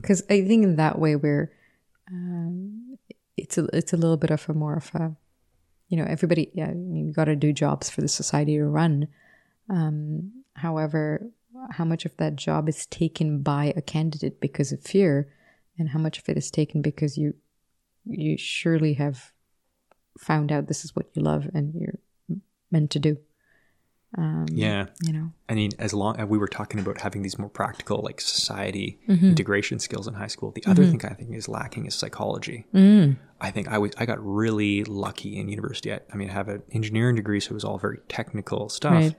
[0.00, 1.52] because i think in that way we're
[2.10, 2.96] um,
[3.36, 5.14] it's a it's a little bit of a more of a
[5.88, 9.06] you know everybody yeah we got to do jobs for the society to run
[9.68, 11.26] um however
[11.72, 15.28] how much of that job is taken by a candidate because of fear
[15.80, 17.34] and how much of it is taken because you
[18.04, 19.32] you surely have
[20.18, 21.98] found out this is what you love and you're
[22.70, 23.16] meant to do
[24.48, 24.86] Yeah.
[25.02, 27.98] you know I mean, as long as we were talking about having these more practical,
[28.08, 29.26] like society Mm-hmm.
[29.34, 32.66] integration skills in high school, the other thing I think is lacking is psychology.
[32.74, 33.16] Mm.
[33.40, 35.92] I think I was I got really lucky in university.
[35.92, 38.92] I, I mean, I have an engineering degree, so it was all very technical stuff.
[38.92, 39.14] Right.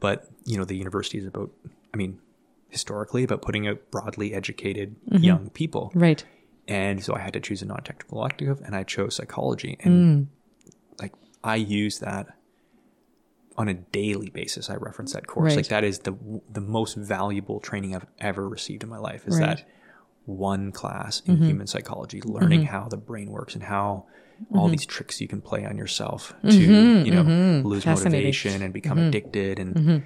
[0.00, 1.50] But you know, the university is about,
[1.94, 2.18] I mean,
[2.70, 5.24] historically about putting out broadly educated Mm-hmm.
[5.24, 5.90] young people.
[5.94, 6.24] right
[6.68, 9.76] And so I had to choose a non-technical elective, and I chose psychology.
[9.80, 9.86] Mm.
[9.86, 10.28] And
[11.00, 11.12] like
[11.42, 12.28] I use that
[13.56, 14.70] on a daily basis.
[14.70, 15.50] I reference that course.
[15.50, 15.56] Right.
[15.56, 16.14] Like that is the
[16.50, 19.26] the most valuable training I've ever received in my life.
[19.26, 19.58] Is Right.
[19.58, 19.68] that
[20.26, 21.46] one class in mm-hmm.
[21.46, 22.74] human psychology, learning mm-hmm.
[22.74, 24.06] how the brain works and how
[24.54, 24.72] all mm-hmm.
[24.72, 29.58] these tricks you can play on yourself to you know lose motivation and become addicted
[29.58, 30.02] and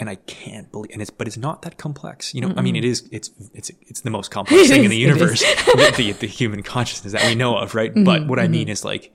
[0.00, 2.34] and I can't believe, and it's, but it's not that complex.
[2.34, 4.96] You know, I mean, it is, it's, it's, it's the most complex thing in the
[5.10, 5.40] universe,
[5.96, 7.92] the, the, human consciousness that we know of, right?
[7.94, 9.14] But what I mean is like,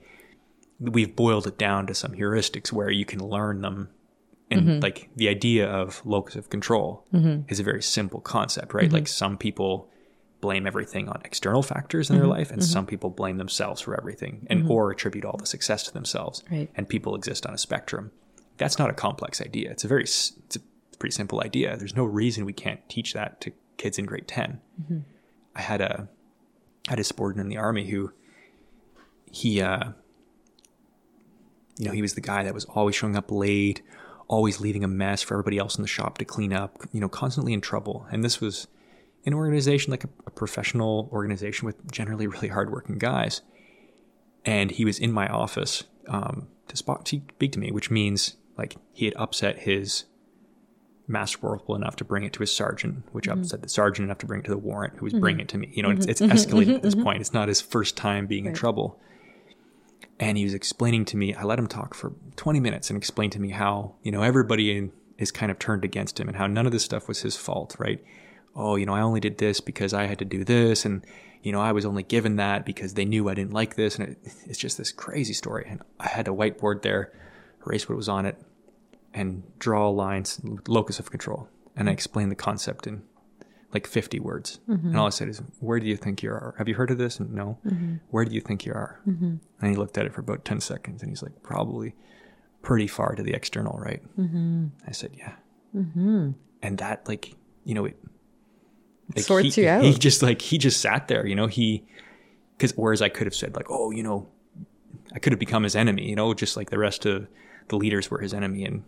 [0.78, 3.90] we've boiled it down to some heuristics where you can learn them.
[4.50, 7.04] And like the idea of locus of control
[7.48, 8.90] is a very simple concept, right?
[8.92, 9.90] Like some people
[10.40, 14.46] blame everything on external factors in their life, and some people blame themselves for everything,
[14.48, 16.44] and or attribute all the success to themselves.
[16.48, 16.70] Right.
[16.76, 18.12] And people exist on a spectrum.
[18.58, 19.72] That's not a complex idea.
[19.72, 20.32] It's a very s-
[20.96, 21.76] it's a pretty simple idea.
[21.76, 24.60] There's no reason we can't teach that to kids in grade 10.
[25.54, 26.08] I had a
[26.88, 28.12] I had a subordinate in the army who
[29.30, 29.90] he uh
[31.78, 33.82] you know, he was the guy that was always showing up late,
[34.28, 37.08] always leaving a mess for everybody else in the shop to clean up, you know,
[37.08, 38.06] constantly in trouble.
[38.10, 38.66] And this was
[39.26, 43.42] an organization like a, a professional organization with generally really hardworking guys.
[44.44, 48.36] And he was in my office um, to spot to speak to me, which means
[48.56, 50.04] like he had upset his
[51.08, 53.40] master corporal enough to bring it to his sergeant, which mm-hmm.
[53.40, 55.20] upset the sergeant enough to bring it to the warrant, who was mm-hmm.
[55.20, 55.70] bringing it to me.
[55.72, 56.30] You know, it's, mm-hmm.
[56.30, 57.20] it's escalated at this point.
[57.20, 59.00] It's not his first time being in trouble.
[60.18, 63.30] And he was explaining to me, I let him talk for 20 minutes and explain
[63.30, 66.46] to me how, you know, everybody in, is kind of turned against him and how
[66.46, 68.02] none of this stuff was his fault, right?
[68.54, 70.86] Oh, you know, I only did this because I had to do this.
[70.86, 71.04] And,
[71.42, 73.98] you know, I was only given that because they knew I didn't like this.
[73.98, 75.66] And it, it's just this crazy story.
[75.68, 77.12] And I had a whiteboard there,
[77.66, 78.40] erase what was on it,
[79.16, 81.48] and draw lines, locus of control.
[81.74, 81.94] And I mm-hmm.
[81.94, 83.02] explained the concept in
[83.72, 84.60] like 50 words.
[84.68, 84.88] Mm-hmm.
[84.88, 86.54] And all I said is, Where do you think you are?
[86.58, 87.18] Have you heard of this?
[87.18, 87.58] And no.
[87.66, 87.96] Mm-hmm.
[88.10, 89.00] Where do you think you are?
[89.60, 91.94] And he looked at it for about 10 seconds and he's like, Probably
[92.60, 94.02] pretty far to the external, right?
[94.86, 95.32] I said, Yeah.
[96.62, 97.96] And that, like, you know, it
[99.14, 99.82] like, Sorts he, you out.
[99.82, 101.86] He just like, he just sat there, you know, he,
[102.56, 104.28] because whereas I could have said, like, Oh, you know,
[105.14, 107.28] I could have become his enemy, you know, just like the rest of
[107.68, 108.64] the leaders were his enemy.
[108.64, 108.84] And,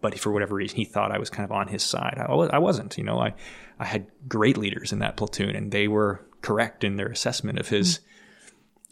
[0.00, 2.16] but for whatever reason, he thought I was kind of on his side.
[2.18, 3.34] I, I wasn't, you know, I,
[3.78, 7.68] I had great leaders in that platoon and they were correct in their assessment of
[7.68, 8.00] his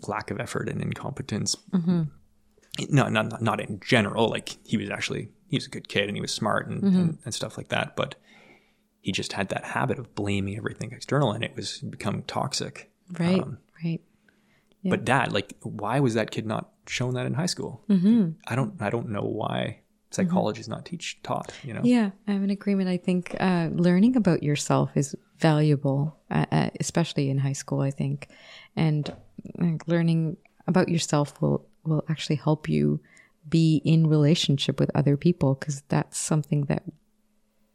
[0.07, 1.57] lack of effort and incompetence.
[2.89, 4.29] No, not, not, in general.
[4.29, 7.19] Like he was actually, he was a good kid and he was smart and, and,
[7.25, 7.97] and stuff like that.
[7.97, 8.15] But
[9.01, 12.91] he just had that habit of blaming everything external and it was become toxic.
[13.19, 14.01] right Um, right
[14.85, 17.83] But dad, like, why was that kid not shown that in high school?
[17.89, 18.31] Mm-hmm.
[18.47, 19.81] I don't, I don't know why
[20.11, 21.53] psychology is not teach taught.
[21.63, 22.89] You know, Yeah, I have an agreement.
[22.89, 27.81] I think uh, learning about yourself is valuable, uh, uh, especially in high school.
[27.81, 28.29] I think,
[28.77, 29.15] and
[29.87, 30.37] learning
[30.67, 33.01] about yourself will will actually help you
[33.49, 36.83] be in relationship with other people because that's something that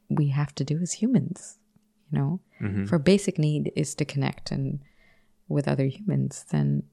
[0.08, 1.58] we have to do as humans.
[2.10, 2.40] You know,
[2.84, 4.80] if our basic need is to connect and
[5.48, 6.84] with other humans, then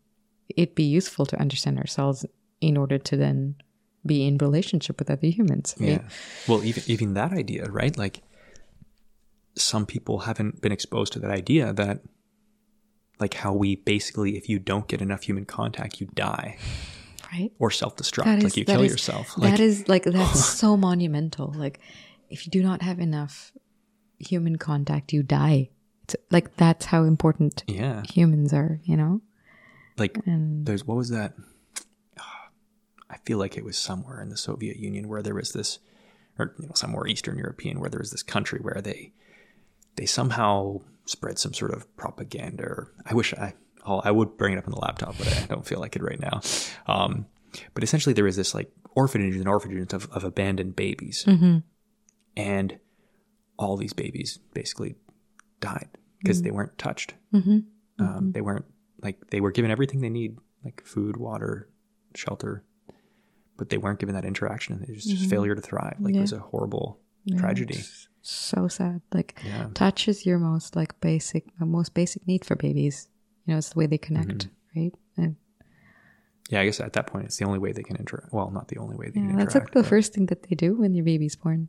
[0.50, 2.26] it'd be useful to understand ourselves
[2.60, 3.56] in order to then
[4.06, 5.76] be in relationship with other humans.
[5.80, 5.90] Right?
[5.90, 6.02] Yeah.
[6.48, 7.96] Well, even even that idea, right?
[7.98, 8.22] Like
[9.56, 12.02] some people haven't been exposed to that idea that
[13.20, 16.58] like how we basically if you don't get enough human contact, you die
[17.32, 17.52] Right.
[17.60, 19.38] or self-destruct, is like you kill is- yourself.
[19.38, 21.54] Like that is like that's so monumental.
[21.56, 21.80] Like
[22.30, 23.54] if you do not have enough
[24.20, 25.70] human contact, you die.
[26.04, 28.04] It's, like that's how important yeah.
[28.12, 28.80] humans are.
[28.84, 29.22] You know.
[29.98, 31.36] Like And there's what was that?
[33.22, 35.80] I feel like it was somewhere in the Soviet Union where there was this,
[36.40, 39.14] or you know, somewhere Eastern European where there was this country where they
[39.96, 42.64] they somehow spread some sort of propaganda.
[42.64, 43.54] Or I wish I
[43.86, 46.04] I'll, I would bring it up on the laptop, but I don't feel like it
[46.04, 46.42] right now.
[46.88, 47.26] Um,
[47.74, 51.24] but essentially, there was this like orphanages and orphanages of, of abandoned babies,
[52.36, 52.80] and
[53.58, 54.96] all these babies basically
[55.60, 57.14] died because they weren't touched.
[58.00, 58.66] Um, they weren't
[59.02, 61.70] like they were given everything they need, like food, water,
[62.16, 62.64] shelter,
[63.62, 64.74] but they weren't given that interaction.
[64.74, 65.98] and It was just failure to thrive.
[66.00, 67.00] Like it was a horrible
[67.38, 67.80] tragedy.
[68.24, 69.02] So sad.
[69.14, 69.68] Like Yeah.
[69.76, 73.08] touch is your most like basic, uh, most basic need for babies.
[73.46, 74.94] You know, it's the way they connect, right?
[75.16, 75.36] And
[76.50, 78.34] Yeah, I guess at that point it's the only way they can interact.
[78.34, 79.76] Well, not the only way they yeah, can that's interact.
[79.76, 81.68] like the first thing that they do when your baby's born.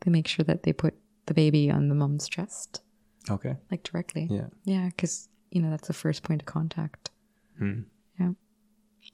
[0.00, 0.94] They make sure that they put
[1.26, 2.80] the baby on the mom's chest,
[3.28, 3.56] okay.
[3.70, 4.26] like directly.
[4.30, 4.48] Yeah.
[4.64, 7.10] Yeah, because you know that's the first point of contact.
[7.58, 7.80] Hmm.
[8.18, 8.32] Yeah,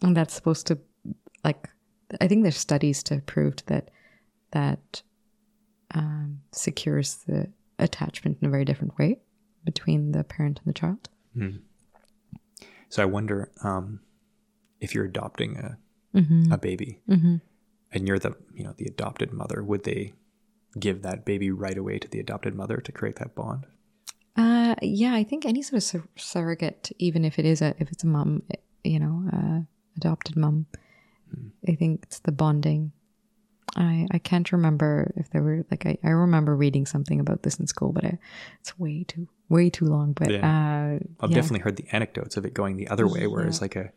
[0.02, 0.78] and that's supposed to,
[1.42, 1.68] like,
[2.20, 3.90] I think there's studies to prove that
[4.52, 5.02] that
[5.94, 9.18] um, secures the attachment in a very different way
[9.64, 11.09] between the parent and the child.
[12.88, 14.00] So I wonder um,
[14.80, 15.78] if you're adopting a
[16.14, 16.50] Mm-hmm.
[16.50, 17.00] a baby
[17.92, 20.14] and you're the you know the adopted mother, would they
[20.80, 23.66] give that baby right away to the adopted mother to create that bond?
[24.34, 27.92] Uh, yeah, I think any sort of sur- surrogate, even if it is a if
[27.92, 28.44] it's a mom,
[28.82, 29.61] you know, uh,
[29.98, 30.66] adopted mom,
[31.68, 32.93] I think it's the bonding.
[33.74, 37.57] I I can't remember if there were like I, I remember reading something about this
[37.57, 38.18] in school, but I,
[38.61, 40.12] it's way too way too long.
[40.12, 41.34] But uh, I've yeah.
[41.34, 43.93] definitely heard the anecdotes of it going the other way, where it's like a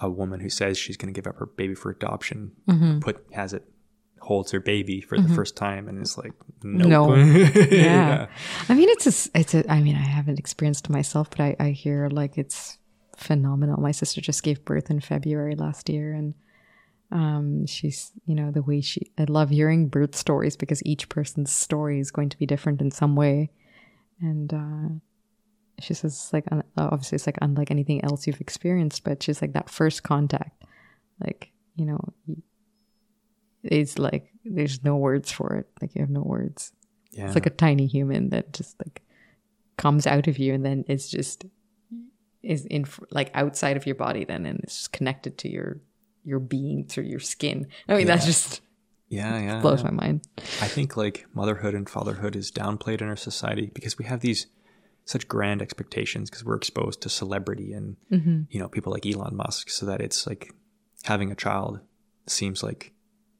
[0.00, 3.00] a woman who says she's going to give up her baby for adoption, Mm-hmm.
[3.00, 3.64] put has it
[4.20, 6.88] holds her baby for the first time, and is like, nope.
[6.88, 7.14] No.
[7.14, 7.66] yeah.
[7.70, 8.26] yeah.
[8.68, 11.56] I mean, it's a, it's a, I mean, I haven't experienced it myself, but I,
[11.58, 12.78] I hear like it's
[13.16, 13.80] phenomenal.
[13.80, 16.34] My sister just gave birth in February last year and,
[17.10, 21.52] um, she's, you know, the way she, I love hearing birth stories because each person's
[21.52, 23.50] story is going to be different in some way.
[24.20, 24.94] And, uh,
[25.80, 26.44] she says it's like,
[26.76, 30.64] obviously it's like unlike anything else you've experienced, but she's like that first contact,
[31.24, 32.00] like, you know,
[33.62, 35.68] it's like, there's no words for it.
[35.80, 36.72] Like you have no words.
[37.12, 37.26] Yeah.
[37.26, 39.02] It's like a tiny human that just like
[39.76, 41.46] comes out of you and then it's just
[42.42, 45.80] is in like outside of your body then and it's just connected to your
[46.24, 47.66] your being through your skin.
[47.88, 48.60] I mean that just
[49.08, 49.60] yeah, yeah.
[49.62, 49.90] blows yeah.
[49.90, 50.22] my mind.
[50.60, 54.46] I think like motherhood and fatherhood is downplayed in our society because we have these
[55.04, 57.96] such grand expectations because we're exposed to celebrity and
[58.50, 60.52] you know people like Elon Musk so that it's like
[61.04, 61.80] having a child
[62.26, 62.92] seems like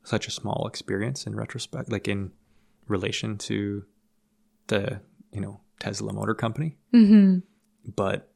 [0.03, 2.33] such a small experience in retrospect like in
[2.87, 3.85] relation to
[4.69, 5.01] the
[5.31, 7.41] you know Tesla Motor Company Mm-hmm.
[7.95, 8.31] but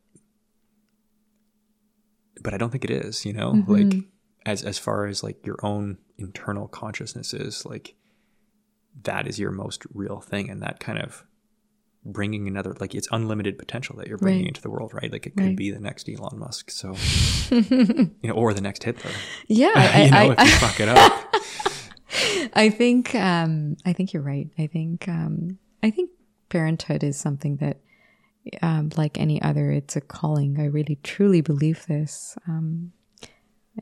[2.42, 4.04] but I don't think it is, you know, like
[4.46, 7.94] as as far as like your own internal consciousness is, like
[9.04, 11.24] that is your most real thing, and that kind of
[12.04, 14.48] bringing another like it's unlimited potential that you're bringing Right.
[14.48, 15.10] into the world, right?
[15.12, 15.56] Like it could Right.
[15.56, 16.94] be the next Elon Musk, so
[17.54, 19.10] you know, or the next Hitler,
[19.46, 21.28] Yeah, I, you know, I, if you fuck it up.
[22.54, 24.48] I think um, I think you're right.
[24.58, 26.10] I think um, I think
[26.48, 27.78] parenthood is something that,
[28.60, 30.58] um, like any other, it's a calling.
[30.60, 32.36] I really truly believe this.
[32.48, 32.92] Um,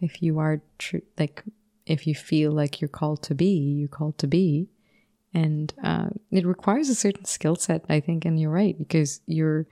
[0.00, 1.42] if you are true, like
[1.86, 4.68] if you feel like you're called to be, you're called to be,
[5.34, 7.84] and uh, it requires a certain skill set.
[7.88, 9.66] I think, and you're right because you're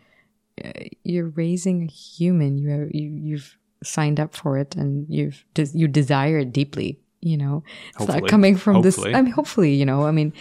[0.64, 0.72] uh,
[1.04, 2.58] you're raising a human.
[2.58, 5.44] You have, you you've signed up for it, and you've
[5.74, 7.00] you desire it deeply.
[7.20, 7.64] You know,
[7.98, 8.98] it's not coming from this.
[8.98, 10.04] I mean, hopefully, you know.
[10.04, 10.32] I mean,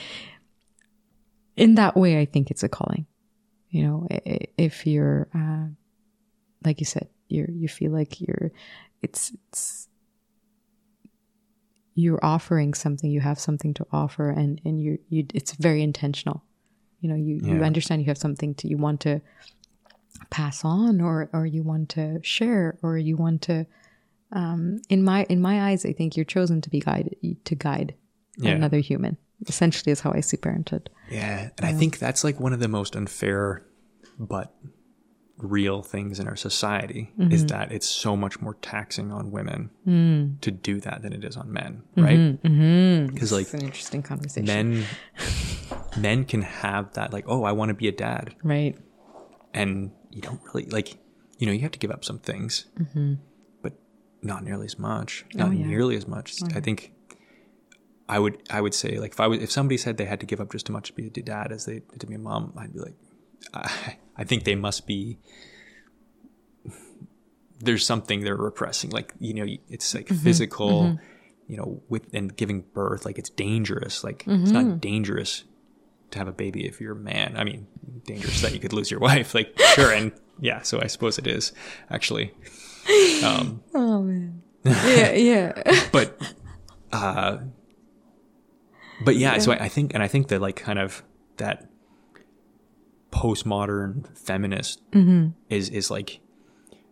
[1.55, 3.05] in that way, I think it's a calling.
[3.69, 4.07] You know,
[4.57, 5.67] if you're, uh,
[6.63, 8.51] like you said, you're you feel like you're,
[9.01, 9.87] it's it's
[11.93, 13.09] you're offering something.
[13.09, 16.43] You have something to offer, and and you you it's very intentional.
[17.01, 19.21] You know, you you understand you have something to you want to
[20.29, 23.65] pass on, or or you want to share, or you want to.
[24.31, 27.95] Um, in my in my eyes, I think you're chosen to be guided to guide
[28.37, 28.51] Yeah.
[28.55, 29.17] another human.
[29.47, 30.89] Essentially, is how I see parenthood.
[31.09, 33.63] Yeah, and I think that's like one of the most unfair
[34.19, 34.53] but
[35.37, 37.47] real things in our society is Mm-hmm.
[37.47, 40.41] that it's so much more taxing on women Mm.
[40.41, 42.17] to do that than it is on men, right?
[42.41, 43.13] Mm-hmm.
[43.13, 44.85] Because like It's an interesting conversation, men,
[45.97, 48.75] men can have that like, oh, I want to be a dad, right?
[49.53, 50.97] and you don't really like,
[51.37, 52.65] you know, you have to give up some things,
[53.61, 53.73] but
[54.23, 55.57] not nearly as much, not Mm-hmm.
[55.57, 55.67] Oh, yeah.
[55.67, 56.33] nearly as much.
[56.55, 56.93] I think.
[58.09, 60.25] I would I would say like if I was if somebody said they had to
[60.25, 62.19] give up just as much to be a dad as they did to be a
[62.19, 62.95] mom, I'd be like,
[63.53, 65.19] I, I think they must be.
[67.59, 70.23] There's something they're repressing, like you know, it's like Mm-hmm.
[70.23, 70.99] physical
[71.47, 74.03] you know, with and giving birth, like it's dangerous.
[74.03, 75.45] Like it's not dangerous
[76.11, 77.35] to have a baby if you're a man.
[77.37, 77.67] I mean,
[78.05, 79.33] dangerous that you could lose your wife.
[79.33, 81.51] Like sure, and yeah, so I suppose it is
[81.89, 82.33] actually.
[83.23, 84.41] Um, Oh man.
[84.65, 85.85] Yeah, yeah.
[85.91, 86.19] but
[86.91, 87.37] uh
[89.05, 91.03] but yeah, so I, I think and i think that like kind of
[91.37, 91.69] that
[93.17, 95.29] postmodern feminist mm-hmm.
[95.49, 96.19] is is like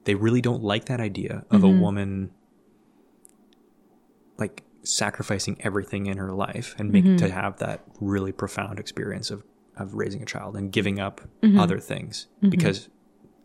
[0.05, 1.79] they really don't like that idea of a mm-hmm.
[1.79, 2.31] woman
[4.37, 7.15] like sacrificing everything in her life and make mm-hmm.
[7.17, 9.43] to have that really profound experience of
[9.77, 11.21] of raising a child and giving up
[11.57, 12.87] other things because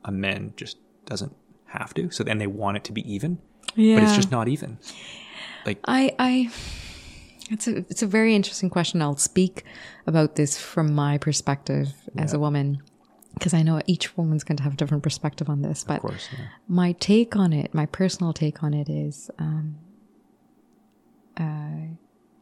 [0.04, 1.34] a man just doesn't
[1.66, 2.08] have to.
[2.12, 3.38] So then they want it to be even
[3.74, 3.96] yeah.
[3.96, 4.78] but it's just not even.
[5.66, 6.50] Like I, I,
[7.50, 9.02] it's a, it's a very interesting question.
[9.02, 9.64] I'll speak
[10.06, 12.82] about this from my perspective as a woman,
[13.34, 15.84] because I know each woman's going to have a different perspective on this.
[15.84, 16.46] But of course yeah.
[16.68, 19.76] my take on it, my personal take on it is, um,
[21.36, 21.94] uh,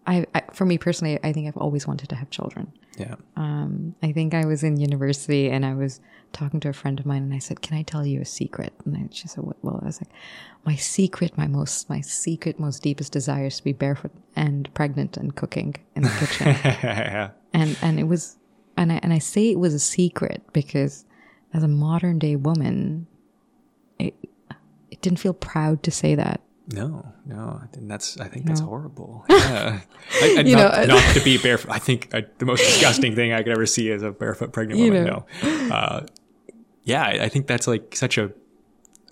[0.07, 2.73] I, I, for me personally, I think I've always wanted to have children.
[2.97, 6.01] yeah Um, I think I was in university and I was
[6.33, 8.73] talking to a friend of mine and I said, "Can I tell you a secret?"
[8.85, 10.11] And I, she said, "What?" Well, I was like,
[10.65, 15.17] "My secret, my most, my secret, most deepest desire is to be barefoot and pregnant
[15.17, 18.37] and cooking in the kitchen." yeah and and it was,
[18.77, 21.05] and I and I say it was a secret because
[21.53, 23.07] as a modern day woman,
[23.99, 24.15] it
[24.91, 26.41] it didn't feel proud to say that.
[26.71, 29.25] No, no, and that's I think that's horrible.
[29.31, 29.81] Yeah,
[30.23, 31.71] I, I, You not, know, not to be barefoot.
[31.71, 34.81] I think uh, the most disgusting thing I could ever see is a barefoot pregnant
[34.81, 35.05] woman.
[35.05, 35.27] know.
[35.43, 36.07] No, uh,
[36.85, 38.33] yeah, I I think that's like such a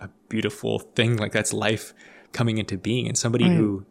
[0.00, 1.16] a beautiful thing.
[1.16, 1.94] Like that's life
[2.32, 3.56] coming into being, and somebody Right.
[3.56, 3.86] who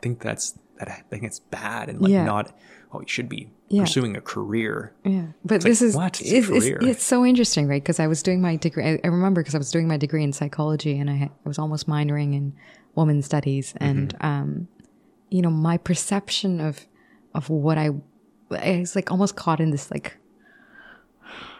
[0.00, 2.24] think that's that I think it's bad and like Yeah.
[2.24, 2.56] not.
[2.92, 3.82] Oh, you should be Yeah.
[3.82, 4.92] pursuing a career.
[5.04, 6.20] Yeah, but like, this is what?
[6.20, 7.80] It's It's, it's, it's so interesting, right?
[7.82, 8.82] Because I was doing my degree.
[8.84, 11.14] I, I remember because I was doing my degree in psychology, and I,
[11.44, 12.54] I was almost minoring in
[12.94, 14.68] women's studies, and um,
[15.30, 16.86] you know, my perception of
[17.34, 17.90] of what I,
[18.50, 20.16] it's like almost caught in this like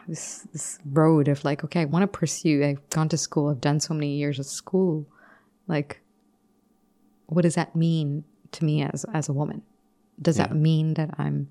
[0.08, 2.64] this this road of like, okay, I want to pursue.
[2.64, 3.48] I've gone to school.
[3.48, 5.06] I've done so many years of school.
[5.68, 6.00] Like,
[7.26, 9.62] what does that mean to me as as a woman?
[10.20, 11.50] Does that mean that I'm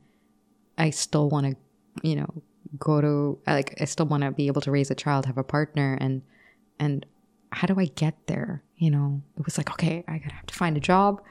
[0.78, 2.44] I still want to, you know,
[2.78, 5.44] go to like I still want to be able to raise a child, have a
[5.44, 6.22] partner, and
[6.80, 7.06] and
[7.52, 8.64] how do I get there?
[8.80, 11.22] You know, it was like okay, I gotta have to find a job,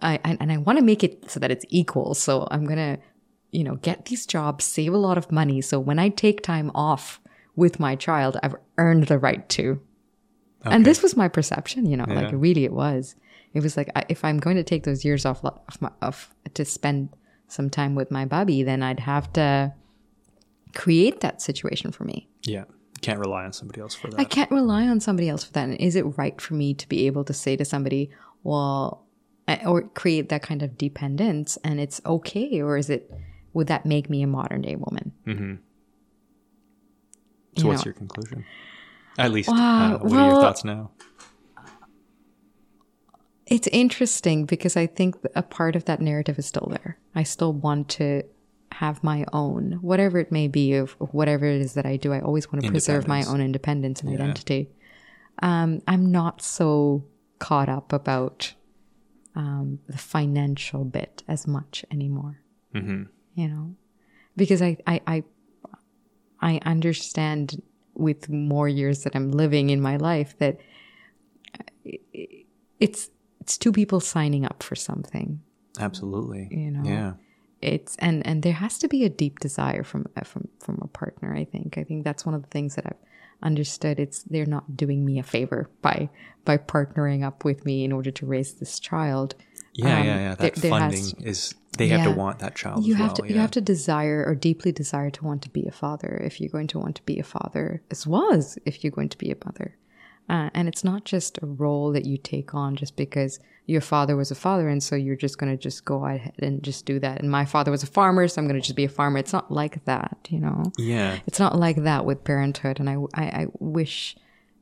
[0.00, 2.14] I and, and I want to make it so that it's equal.
[2.14, 2.98] So I'm gonna,
[3.50, 6.70] you know, get these jobs, save a lot of money, so when I take time
[6.74, 7.20] off
[7.56, 9.80] with my child, I've earned the right to.
[10.74, 13.14] And this was my perception, you know, like really it was.
[13.54, 15.90] It was like I, if I'm going to take those years off lo- of, my,
[16.02, 17.08] of to spend
[17.46, 19.72] some time with my bubby, then I'd have to
[20.74, 22.28] create that situation for me.
[22.42, 22.64] Yeah,
[23.00, 24.20] can't rely on somebody else for that.
[24.20, 25.68] I can't rely on somebody else for that.
[25.68, 28.10] And is it right for me to be able to say to somebody,
[28.42, 29.06] well,
[29.64, 32.60] or create that kind of dependence and it's okay?
[32.60, 33.10] Or is it,
[33.52, 35.12] would that make me a modern day woman?
[35.26, 35.54] Mm-hmm.
[37.56, 37.84] so, you what's know.
[37.86, 38.44] your conclusion?
[39.18, 40.90] At least, Wow, uh, what are your thoughts now?
[43.46, 46.98] It's interesting because I think a part of that narrative is still there.
[47.14, 48.22] I still want to
[48.72, 52.12] have my own, whatever it may be, of, of whatever it is that I do.
[52.12, 54.70] I always want to preserve my own independence and identity.
[55.42, 57.04] Um, I'm not so
[57.38, 58.54] caught up about
[59.34, 62.40] um, the financial bit as much anymore.
[62.74, 63.04] Mm-hmm.
[63.34, 63.74] You know,
[64.36, 65.22] because I, I, I,
[66.40, 67.62] I understand
[67.94, 70.58] with more years that I'm living in my life that
[72.80, 73.10] it's
[73.40, 75.40] it's two people signing up for something
[75.78, 76.48] Absolutely.
[76.50, 76.88] You know.
[76.88, 77.12] Yeah.
[77.60, 80.86] It's and and there has to be a deep desire from uh, from from a
[80.88, 82.96] partner i think i think that's one of the things that i've
[83.42, 86.08] understood it's they're not doing me a favor by
[86.44, 89.34] by partnering up with me in order to raise this child
[89.74, 90.34] Yeah, Um, yeah, yeah.
[90.34, 92.84] That there funding is they have to want that child.
[92.84, 93.34] you have well, to yeah.
[93.34, 96.50] you have to desire or deeply desire to want to be a father if you're
[96.50, 99.30] going to want to be a father as well as if you're going to be
[99.30, 99.76] a mother
[100.28, 104.16] uh, and it's not just a role that you take on just because your father
[104.16, 106.98] was a father and so you're just going to just go ahead and just do
[106.98, 109.18] that and my father was a farmer so i'm going to just be a farmer
[109.18, 111.18] it's not like that you know Yeah.
[111.26, 114.16] it's not like that with parenthood and i i, I wish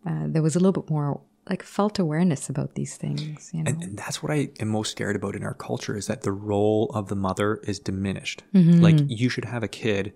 [0.07, 3.71] uh, there was a little bit more like felt awareness about these things you know
[3.71, 6.33] And, and that's what I am most scared about in our culture is that the
[6.33, 8.43] role of the mother is diminished.
[8.55, 8.81] Mm-hmm.
[8.83, 10.13] Like you should have a kid,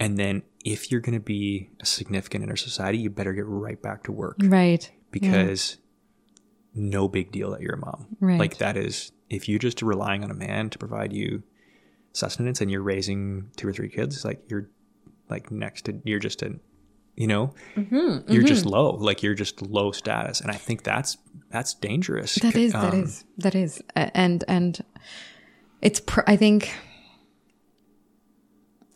[0.00, 3.46] and then if you're going to be a significant in our society, you better get
[3.46, 5.78] right back to work right because
[6.74, 8.06] no big deal that you're a mom.
[8.20, 8.38] Right.
[8.38, 11.42] Like that is if you're just relying on a man to provide you
[12.12, 14.68] sustenance and you're raising two or three kids, it's like you're
[15.28, 16.58] like next to you're just a
[17.16, 21.18] you know Mm-hmm, you're just low like you're just low status and i think that's
[21.50, 22.36] that's dangerous.
[22.36, 24.84] That is, that Um, is, that is, and and
[25.82, 25.98] it's.
[26.00, 26.72] Pr- I think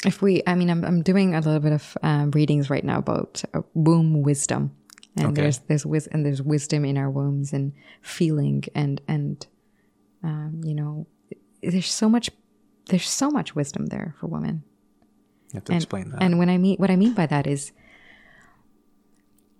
[0.06, 2.98] if we, I mean, I'm I'm doing a little bit of um, readings right now
[2.98, 4.72] about uh, womb wisdom,
[5.16, 5.42] and Okay.
[5.42, 9.46] there's there's wis- and there's wisdom in our wombs and feeling and and
[10.22, 11.06] um, you know,
[11.62, 12.30] there's so much
[12.88, 14.62] there's so much wisdom there for women.
[15.52, 16.22] You have to And, explain that.
[16.22, 17.72] and when I mean what I mean by that is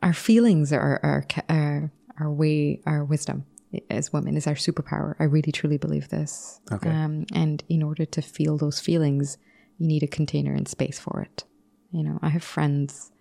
[0.03, 3.45] our feelings are our our, our way our wisdom
[3.91, 5.15] as women is our superpower.
[5.19, 6.61] I really truly believe this.
[6.71, 6.89] Okay.
[6.91, 9.37] Um, and in order to feel those feelings,
[9.79, 11.45] you need a container and space for it.
[11.91, 13.13] You know, I have friends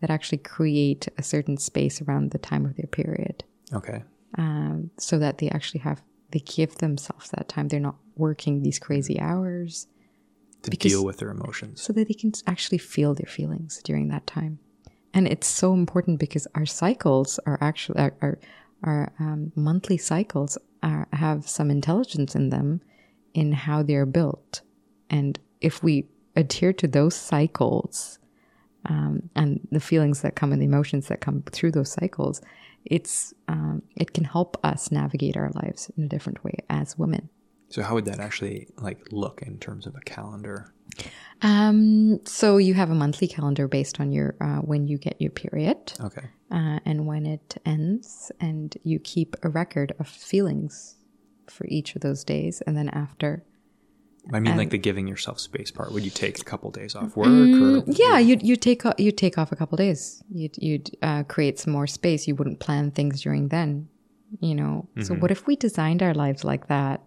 [0.00, 4.02] that actually create a certain space around the time of their period okay.
[4.36, 7.68] um, so that they actually have they give themselves that time.
[7.68, 9.86] They're not working these crazy hours
[10.62, 11.80] To Because- deal with their emotions.
[11.80, 14.58] so that they can actually feel their feelings during that time.
[15.12, 18.38] And it's so important because our cycles are actually our our,
[18.82, 22.80] our um, monthly cycles are, have some intelligence in them
[23.32, 24.62] in how they're built,
[25.08, 26.06] and if we
[26.36, 28.18] adhere to those cycles
[28.86, 32.42] um, and the feelings that come and the emotions that come through those cycles,
[32.84, 37.30] it's um, it can help us navigate our lives in a different way as women.
[37.70, 40.74] So how would that actually like look in terms of a calendar?
[41.40, 45.30] Um, so you have a monthly calendar based on your uh, when you get your
[45.30, 46.28] period Okay.
[46.50, 50.96] uh, and when it ends, and you keep a record of feelings
[51.48, 53.44] for each of those days, and then after.
[54.32, 55.92] I mean, Um, like the giving yourself space part.
[55.92, 57.28] Would you take a couple days off work?
[57.28, 60.22] Mm, or yeah, you you take you take off a couple days.
[60.30, 62.26] You'd you'd uh, create some more space.
[62.26, 63.88] You wouldn't plan things during then,
[64.40, 64.88] you know.
[64.90, 65.02] Mm-hmm.
[65.02, 67.02] So what if we designed our lives like that,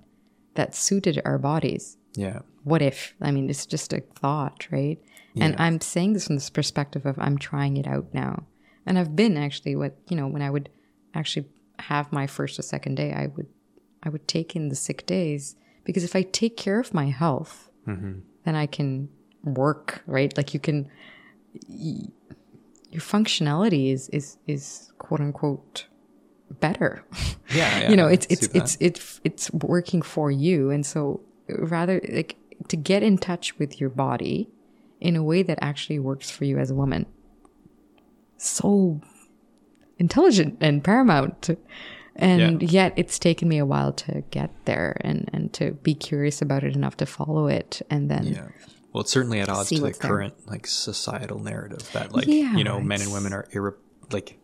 [0.54, 1.98] that suited our bodies?
[2.16, 2.40] Yeah.
[2.64, 3.16] what if?
[3.22, 5.00] I mean, it's just a thought, right?
[5.40, 8.48] And I'm saying this from this perspective of I'm trying it out now.
[8.88, 10.70] And I've been actually what, you know, when I would
[11.14, 11.48] actually
[11.78, 13.48] have my first or second day, I would
[14.02, 15.56] I would take in the sick days
[15.88, 18.20] because if I take care of my health, mm-hmm.
[18.44, 19.08] then I can
[19.46, 20.36] work, right?
[20.36, 20.90] Like you can
[21.70, 22.10] y-
[22.92, 25.88] your functionality is is is quote unquote
[26.60, 27.04] better.
[27.50, 27.80] Yeah.
[27.80, 30.70] yeah you know it's it's it's it's it's working for you.
[30.70, 32.36] And so rather like
[32.68, 34.50] to get in touch with your body
[35.00, 37.06] in a way that actually works for you as a woman.
[38.36, 39.00] So
[39.98, 41.50] intelligent and paramount
[42.18, 46.42] and yet it's taken me a while to get there and and to be curious
[46.42, 48.48] about it enough to follow it and then Yeah.
[48.94, 50.10] Well, it's certainly at odds to the what's there.
[50.10, 53.76] current like societal narrative that like Yeah, you know men and women are irre-
[54.12, 54.40] like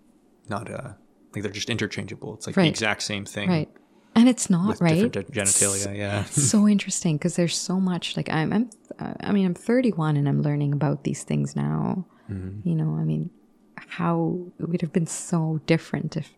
[0.49, 0.93] not uh
[1.33, 2.35] like they're just interchangeable.
[2.35, 2.65] It's like Right.
[2.65, 3.69] the exact same thing right
[4.15, 5.97] and it's not right genitalia.
[5.97, 6.23] Yeah.
[6.25, 8.69] so interesting because there's so much like I'm, I'm
[9.21, 12.67] i mean i'm 31 and i'm learning about these things now Mm-hmm.
[12.69, 13.31] you know i mean
[13.75, 16.31] how it would have been so different if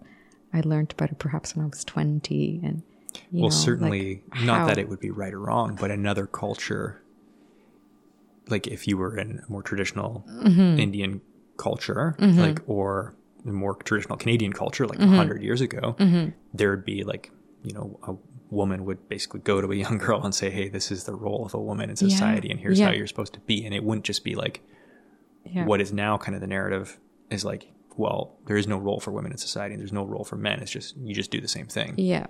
[0.58, 2.82] i learned about it perhaps when i was 20 and
[3.32, 5.90] you well, know, certainly like, not how- that it would be right or wrong, but
[5.92, 7.02] another culture,
[8.50, 10.80] like if you were in a more traditional Mm-hmm.
[10.80, 11.22] Indian
[11.58, 16.32] culture, like or a more traditional Canadian culture, like a 100 years ago, Mm-hmm.
[16.54, 17.32] there would be like
[17.64, 18.14] you know a
[18.54, 21.46] woman would basically go to a young girl and say, "Hey, this is the role
[21.46, 24.06] of a woman in society, and here's how you're supposed to be," and it wouldn't
[24.06, 24.62] just be like
[25.46, 25.66] yeah.
[25.66, 27.00] what is now kind of the narrative
[27.30, 27.72] is like.
[27.98, 30.60] Well, there is no role for women in society, and there's no role for men.
[30.60, 31.94] It's just you just do the same thing.
[31.98, 32.28] Yeah.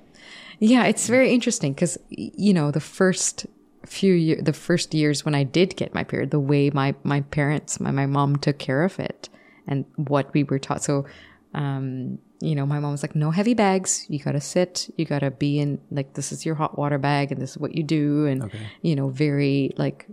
[0.59, 3.45] Yeah, it's very interesting because, you know, the first
[3.85, 7.21] few years, the first years when I did get my period, the way my, my
[7.21, 9.29] parents, my, my mom took care of it
[9.67, 10.83] and what we were taught.
[10.83, 11.05] So,
[11.53, 14.05] um, you know, my mom was like, no heavy bags.
[14.09, 14.89] You got to sit.
[14.97, 17.57] You got to be in, like, this is your hot water bag and this is
[17.57, 18.25] what you do.
[18.25, 18.51] And,
[18.81, 20.07] you know, very like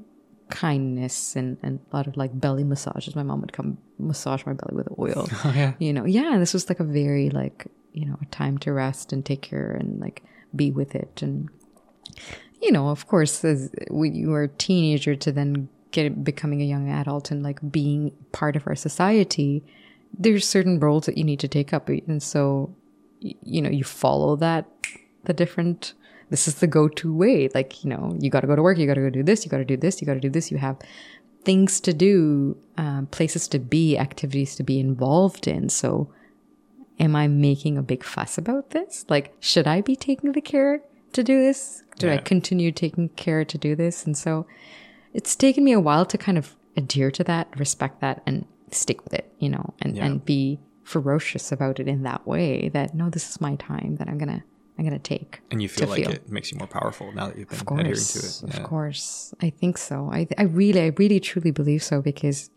[0.51, 3.17] kindness and, and a lot of like belly massages.
[3.17, 5.29] My mom would come massage my belly with oil.
[5.45, 5.73] Oh, yeah.
[5.79, 9.13] you know yeah this was like a very like you know a time to rest
[9.13, 10.23] and take care and like
[10.55, 11.23] be with it.
[11.23, 11.49] And
[12.61, 16.65] you know of course as when you were a teenager to then get becoming a
[16.65, 19.63] young adult and like being part of our society
[20.19, 21.89] there's certain roles that you need to take up.
[21.89, 22.75] And so
[23.21, 24.67] you know you follow that
[25.25, 25.95] the different
[26.31, 27.49] this is the go-to way.
[27.55, 29.45] Like you know you got to go to work you got to go do this
[29.45, 30.77] you got to do this you got to do this you have
[31.45, 35.69] things to do um, places to be activities to be involved in.
[35.69, 36.13] So
[37.01, 39.05] am i making a big fuss about this?
[39.09, 40.81] Like should i be taking the care
[41.13, 41.83] to do this?
[41.99, 44.05] Do i continue taking care to do this?
[44.07, 44.47] And so
[45.15, 49.05] it's taken me a while to kind of adhere to that respect that and stick
[49.05, 50.07] with it you know and, Yeah.
[50.07, 54.09] and be ferocious about it in that way that no this is my time that
[54.09, 54.43] i'm gonna
[54.79, 56.13] i'm gonna take And you feel like feel.
[56.13, 58.55] it makes you more powerful now that you've been Of adhering course, to it.
[58.55, 59.35] of course.
[59.41, 60.09] I think so.
[60.13, 62.51] I, I really, I really, truly believe so because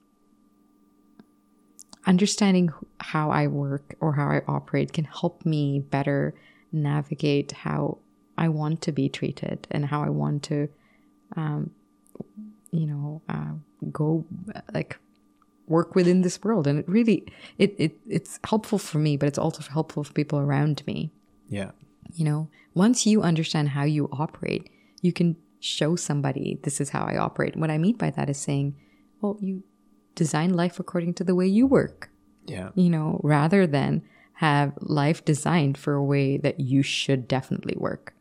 [2.05, 6.33] understanding how I work or how I operate can help me better
[6.71, 7.97] navigate how
[8.37, 10.69] I want to be treated and how I want to,
[11.35, 11.71] um,
[12.71, 13.53] you know, uh,
[13.91, 14.25] go
[14.73, 14.97] like
[15.67, 16.67] work within this world.
[16.67, 17.25] And it really,
[17.57, 21.11] it, it it's helpful for me, but it's also helpful for people around me.
[21.49, 21.71] Yeah.
[22.13, 24.69] You know, once you understand how you operate,
[25.01, 27.55] you can show somebody this is how I operate.
[27.55, 28.75] What I mean by that is saying,
[29.21, 29.63] well, you
[30.13, 32.09] design life according to the way you work,
[32.47, 32.69] Yeah.
[32.75, 34.03] you know, rather than
[34.33, 38.13] have life designed for a way that you should definitely work.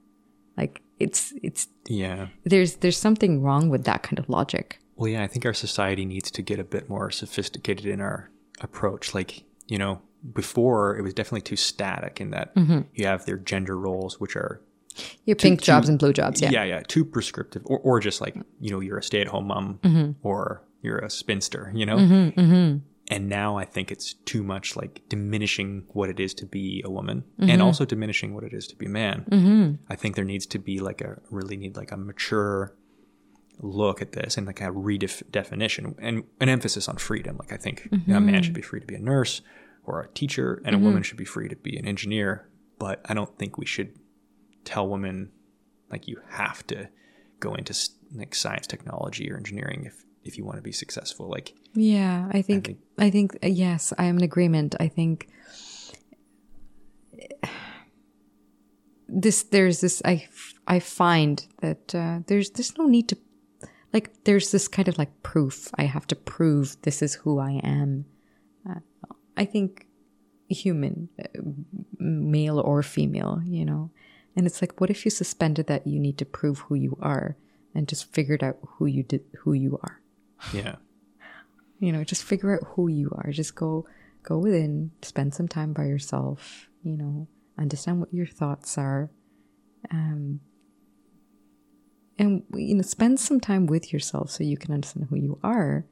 [0.57, 2.29] Like it's it's Yeah.
[2.45, 4.79] there's there's something wrong with that kind of logic.
[4.97, 8.31] Well, yeah, I think our society needs to get a bit more sophisticated in our
[8.61, 9.13] approach.
[9.13, 10.01] Like, you know,
[10.33, 12.81] before it was definitely too static in that Mm-hmm.
[12.95, 14.61] you have their gender roles, which are
[15.27, 16.51] Your pink to- jobs and blue jobs, yeah.
[16.51, 20.13] yeah, yeah, too prescriptive, or, or just like you know, you're a stay-at-home mom Mm-hmm.
[20.27, 21.97] or you're a spinster, you know.
[23.11, 26.91] And now I think it's too much like diminishing what it is to be a
[26.91, 27.51] woman, Mm-hmm.
[27.51, 29.79] and also diminishing what it is to be a man.
[29.91, 32.75] I think there needs to be like a really need like a mature
[33.61, 37.37] look at this and like a redefinition and an emphasis on freedom.
[37.39, 39.43] Like I think you know, a man should be free to be a nurse
[39.85, 42.49] or a teacher, and a woman should be free to be an engineer.
[42.79, 43.95] But I don't think we should
[44.65, 45.31] tell women
[45.91, 46.89] like you have to
[47.41, 47.75] go into
[48.15, 51.29] like science, technology, or engineering if if you want to be successful.
[51.29, 54.75] Like Yeah, I think think- I think, uh, yes, I am in agreement.
[54.81, 55.29] I think
[59.09, 60.27] this there's this I
[60.67, 63.19] I find that uh, there's there's no need to
[63.93, 65.71] like there's this kind of like proof.
[65.77, 68.07] I have to prove this is who I am.
[69.37, 69.87] I think
[70.49, 71.41] human, uh,
[71.99, 73.91] male or female, you know.
[74.37, 77.37] And it's like, what if you suspended that you need to prove who you are,
[77.75, 80.01] and just figured out who you did, who you are?
[80.53, 80.77] Yeah,
[81.79, 83.31] you know just figure out who you are.
[83.31, 83.87] Just go
[84.23, 87.27] go within spend some time by yourself you know?
[87.59, 89.11] Understand what your thoughts are.
[89.91, 90.41] Um
[92.19, 95.85] and you know spend some time with yourself so you can understand who you are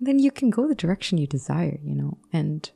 [0.00, 2.70] then you can go the direction you desire you know and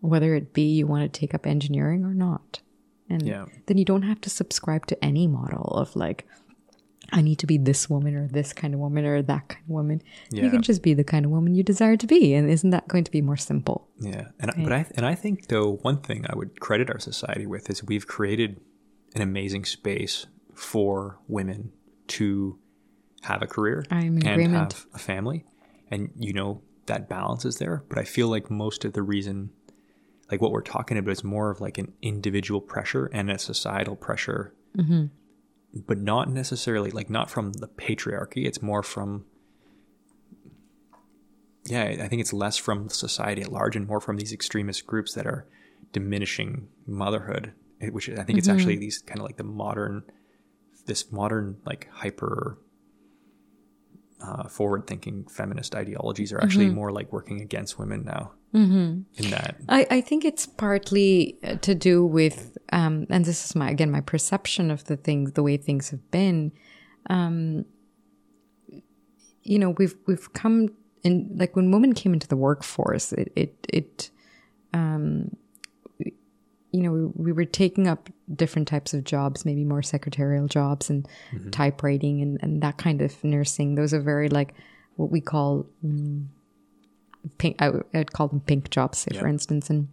[0.00, 2.60] whether it be you want to take up engineering or not
[3.08, 3.46] and Yeah.
[3.66, 6.26] then you don't have to subscribe to any model of like
[7.14, 9.68] I need to be this woman or this kind of woman or that kind of
[9.68, 10.02] woman.
[10.30, 12.88] You can just be the kind of woman you desire to be, and isn't that
[12.88, 13.88] going to be more simple?
[14.00, 14.28] yeah.
[14.40, 17.44] And I but I and I think though one thing I would credit our society
[17.44, 18.60] with is we've created
[19.14, 21.72] an amazing space for women
[22.16, 22.58] to
[23.22, 24.72] have a career I'm and agreement.
[24.72, 25.44] have a family,
[25.92, 27.84] and you know that balance is there.
[27.88, 29.50] But I feel like most of the reason,
[30.30, 33.94] like what we're talking about, is more of like an individual pressure and a societal
[33.96, 35.06] pressure, Mm-hmm.
[35.86, 38.46] but not necessarily like not from the patriarchy.
[38.46, 39.26] It's more from
[41.64, 45.14] yeah, I think it's less from society at large and more from these extremist groups
[45.14, 45.46] that are
[45.92, 47.52] diminishing motherhood,
[47.90, 48.56] which I think it's Mm-hmm.
[48.58, 50.02] actually these kind of like the modern,
[50.86, 52.58] this modern like hyper
[54.22, 56.76] uh, forward-thinking feminist ideologies are actually Mm-hmm.
[56.76, 58.32] more like working against women now.
[58.54, 59.22] Mm-hmm.
[59.24, 63.54] In that, I, I think it's partly uh, to do with, um, and this is
[63.56, 66.52] my again my perception of the things, the way things have been.
[67.08, 67.64] Um,
[69.42, 70.68] you know, we've we've come
[71.02, 74.10] in like when women came into the workforce, it it it,
[74.74, 75.34] um,
[76.72, 80.90] you know, we, we were taking up different types of jobs, maybe more secretarial jobs
[80.90, 81.50] and mm-hmm.
[81.50, 83.74] typewriting and and that kind of nursing.
[83.74, 84.54] Those are very like
[84.96, 86.26] what we call mm,
[87.38, 89.70] pink I, would- I'd call them pink jobs say for instance.
[89.70, 89.88] And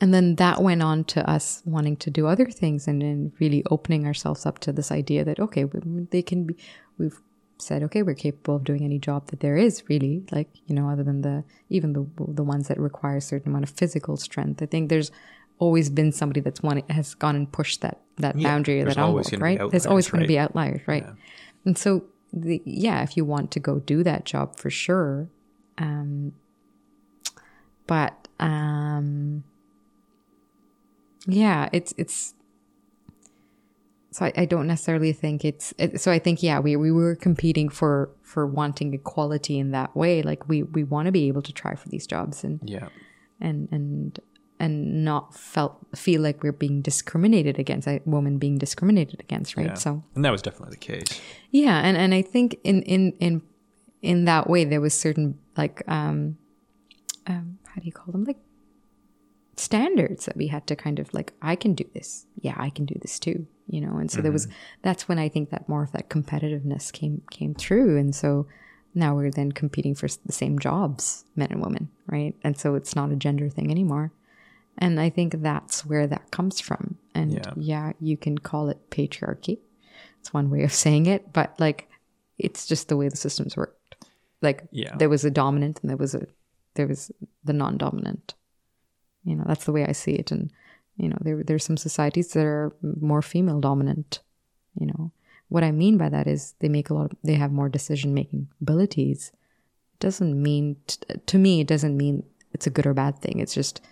[0.00, 3.64] and then that went on to us wanting to do other things and then really
[3.70, 6.56] opening ourselves up to this idea that okay we- they can be
[6.96, 7.20] we've
[7.60, 10.88] said okay we're capable of doing any job that there is really like you know
[10.88, 14.62] other than the even the the ones that require a certain amount of physical strength.
[14.62, 15.10] I think there's
[15.58, 18.98] always been somebody that's one has gone and pushed that that Yeah, boundary or that
[18.98, 19.58] envelope right?
[19.70, 21.06] There's always outliers, going to be outliers right?
[21.64, 25.28] And so the, yeah if you want to go do that job for sure
[25.78, 26.32] um
[27.86, 29.44] but um
[31.26, 32.34] yeah it's it's
[34.10, 37.14] so I, I don't necessarily think it's it, so i think yeah we, we were
[37.14, 40.22] competing for for wanting equality in that way.
[40.22, 42.88] Like we we want to be able to try for these jobs and yeah,
[43.40, 44.20] and and
[44.60, 49.68] and not felt feel like we're being discriminated against a woman being discriminated against right?
[49.68, 49.74] Yeah.
[49.74, 51.20] so and that was definitely the case.
[51.50, 53.42] yeah, and and I think in in in
[54.02, 56.36] in that way there was certain like um
[57.26, 58.24] um how do you call them?
[58.24, 58.38] Like
[59.58, 62.26] standards that we had to kind of like I can do this.
[62.40, 63.96] Yeah, I can do this too, you know.
[63.98, 64.56] And so there was mm-hmm.
[64.82, 68.46] that's when I think that more of that competitiveness came came through and so
[68.94, 72.34] now we're then competing for the same jobs, men and women, right?
[72.42, 74.12] And so it's not a gender thing anymore.
[74.78, 76.96] And I think that's where that comes from.
[77.14, 77.52] And Yeah.
[77.56, 79.58] yeah, you can call it patriarchy.
[80.20, 81.88] It's one way of saying it, but like
[82.38, 83.96] it's just the way the systems worked.
[84.40, 84.96] Like Yeah.
[84.96, 86.26] there was a dominant and there was a
[86.74, 87.10] there was
[87.42, 88.34] the non-dominant.
[89.28, 90.30] You know, that's the way I see it.
[90.30, 90.50] And
[90.96, 94.20] you know, there there's some societies that are more female dominant.
[94.80, 95.12] You know,
[95.48, 97.12] what I mean by that is they make a lot.
[97.12, 99.30] Of, they have more decision making abilities.
[99.94, 101.60] It doesn't mean t- to me.
[101.60, 102.24] It doesn't mean
[102.54, 103.38] it's a good or bad thing.
[103.38, 103.82] It's just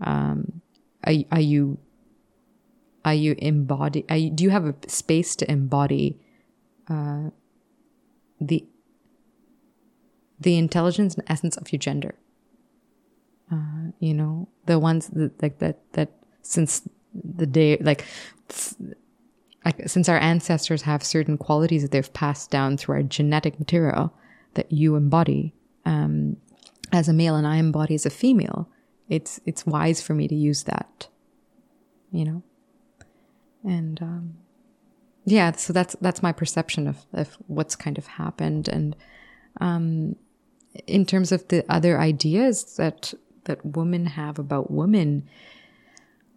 [0.00, 0.60] um,
[1.04, 1.78] are, are you
[3.04, 4.04] are you embody?
[4.08, 6.18] Are you, do you have a space to embody
[6.88, 7.30] uh,
[8.40, 8.66] the
[10.40, 12.16] the intelligence and essence of your gender?
[13.52, 16.10] Uh, you know, the ones that like that that
[16.42, 18.04] since the day like
[19.64, 24.14] like, since our ancestors have certain qualities that they've passed down through our genetic material
[24.54, 26.36] that you embody um,
[26.92, 28.68] as a male and I embody as a female,
[29.08, 31.08] it's it's wise for me to use that,
[32.12, 32.42] you know,
[33.64, 34.34] and um,
[35.24, 38.96] yeah, so that's that's my perception of of what's kind of happened, and
[39.60, 40.16] um,
[40.86, 45.28] in terms of the other ideas that that women have about women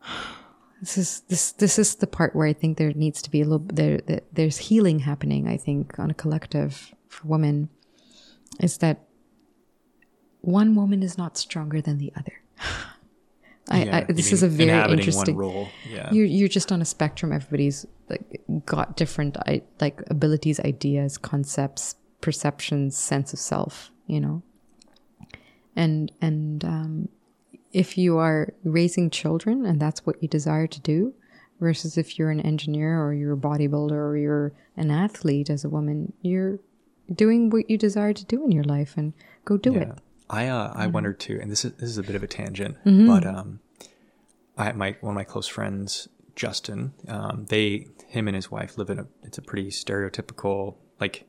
[0.82, 3.46] this is this this is the part where I think there needs to be a
[3.46, 5.48] little there, there there's healing happening.
[5.48, 7.70] I think on a collective for women
[8.60, 9.06] is that
[10.42, 12.34] one woman is not stronger than the other.
[13.70, 15.38] I, Yeah, I, this mean is a very interesting.
[15.38, 15.70] role.
[15.90, 16.12] Yeah.
[16.12, 17.32] You're you're just on a spectrum.
[17.32, 23.90] Everybody's like got different I, like abilities, ideas, concepts, perceptions, sense of self.
[24.06, 24.44] You know,
[25.76, 27.10] and and um,
[27.72, 31.14] if you are raising children and that's what you desire to do,
[31.60, 35.70] versus if you're an engineer or you're a bodybuilder or you're an athlete as a
[35.70, 36.60] woman, you're
[37.14, 39.14] doing what you desire to do in your life and
[39.46, 39.90] go do it.
[40.30, 42.78] I uh, I wondered too, and this is this is a bit of a tangent,
[42.86, 43.08] Mm-hmm.
[43.08, 43.60] but um,
[44.58, 48.90] I my one of my close friends, Justin, um, they him and his wife live
[48.90, 51.26] in a it's a pretty stereotypical like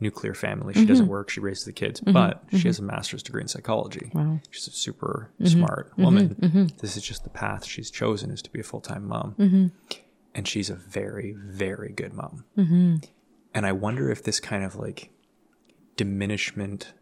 [0.00, 0.74] nuclear family.
[0.74, 0.88] She Mm-hmm.
[0.88, 4.10] doesn't work, she raises the kids, but she has a master's degree in psychology.
[4.12, 4.40] Wow.
[4.50, 5.46] She's a super Mm-hmm.
[5.46, 6.72] smart woman.
[6.80, 9.66] This is just the path she's chosen is to be a full time mom, Mm-hmm.
[10.34, 12.44] and she's a very very good mom.
[12.58, 12.96] Mm-hmm.
[13.54, 15.10] And I wonder if this kind of like
[15.96, 16.92] diminishment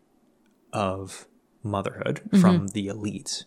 [0.72, 1.26] of
[1.62, 2.40] motherhood Mm-hmm.
[2.40, 3.44] from the elites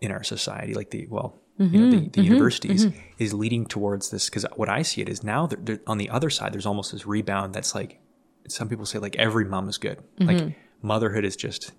[0.00, 1.74] in our society, like the well, Mm-hmm.
[1.74, 4.28] you know, the, the universities, is leading towards this.
[4.28, 6.90] Because what I see it is now that there- on the other side, there's almost
[6.90, 7.54] this rebound.
[7.54, 8.00] That's like
[8.48, 9.98] some people say, like every mom is good.
[10.20, 10.26] Mm-hmm.
[10.26, 11.72] Like motherhood is just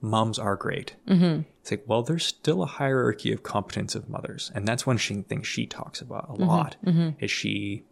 [0.00, 0.96] moms are great.
[1.08, 1.42] Mm-hmm.
[1.60, 5.22] It's like well, there's still a hierarchy of competence of mothers, and that's one she,
[5.22, 6.42] thing she talks about Mm-hmm.
[6.42, 6.76] a lot.
[7.20, 7.84] Is she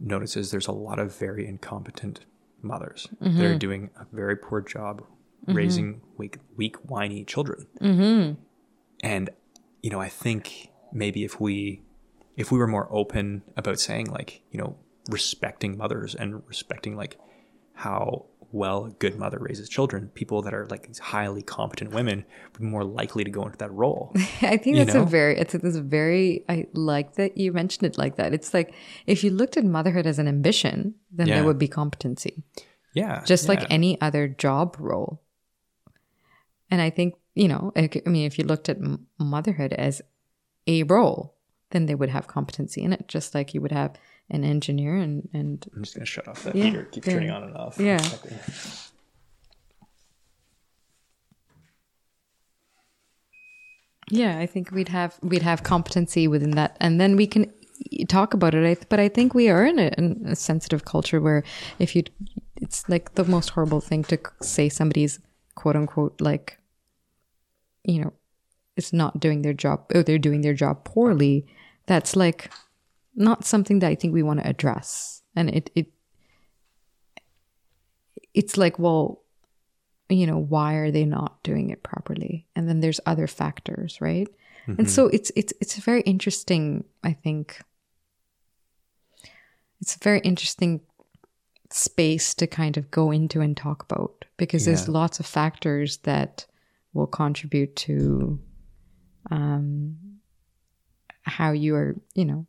[0.00, 2.20] notices there's a lot of very incompetent
[2.60, 3.38] mothers Mm-hmm.
[3.38, 5.04] that are doing a very poor job
[5.46, 7.66] raising weak, weak, whiny children.
[7.80, 8.34] Mm-hmm.
[9.02, 9.30] And
[9.82, 11.82] you know, I think maybe if we
[12.36, 14.76] if we were more open about saying like you know
[15.10, 17.18] respecting mothers and respecting like
[17.82, 22.24] how well a good mother raises children, people that are like these highly competent women
[22.52, 24.12] would be more likely to go into that role.
[24.42, 25.02] I think that's know?
[25.02, 28.32] a very it's, a very I like that you mentioned it like that.
[28.34, 28.74] It's like
[29.06, 31.36] if you looked at motherhood as an ambition, then Yeah.
[31.36, 32.44] there would be competency,
[32.92, 35.22] Yeah, just like any other job role.
[36.70, 38.78] And I think you know, I mean, if you looked at
[39.18, 40.02] motherhood as
[40.66, 41.34] a role,
[41.70, 43.92] then they would have competency in it, just like you would have
[44.32, 46.84] an engineer and and I'm just gonna shut off that Yeah, heater.
[46.84, 47.12] Keep yeah.
[47.12, 47.78] turning on and off.
[47.78, 48.02] Yeah.
[54.10, 57.50] Yeah, I think we'd have we'd have competency within that, and then we can
[58.08, 58.86] talk about it.
[58.88, 61.42] But I think we are in a, in a sensitive culture where
[61.78, 62.02] if you,
[62.56, 65.18] it's like the most horrible thing to say somebody's
[65.54, 66.58] quote unquote like,
[67.84, 68.12] you know,
[68.76, 71.46] it's not doing their job or they're doing their job poorly.
[71.86, 72.50] That's like
[73.14, 75.86] not something that I think we want to address, and it it
[78.34, 79.22] it's like well
[80.08, 82.46] you know why are they not doing it properly?
[82.56, 84.28] And then there's other factors right?
[84.78, 87.60] And so it's it's it's a very interesting i think
[89.80, 90.80] it's a very interesting
[91.70, 96.46] space to kind of go into and talk about because there's lots of factors that
[96.94, 98.38] will contribute to
[99.32, 99.96] um
[101.22, 102.46] how you are you know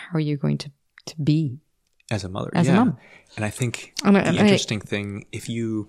[0.00, 0.70] how are you going to
[1.06, 1.58] to be
[2.10, 2.96] as a mother As a mom.
[3.36, 5.88] and i think And I- the I- interesting thing if you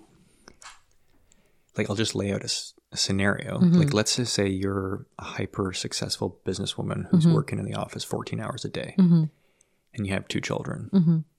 [1.76, 3.78] like i'll just lay out a scenario Mm-hmm.
[3.78, 7.34] like let's just say you're a hyper successful businesswoman who's Mm-hmm.
[7.34, 9.24] working in the office 14 hours a day Mm-hmm.
[9.94, 10.90] and you have two children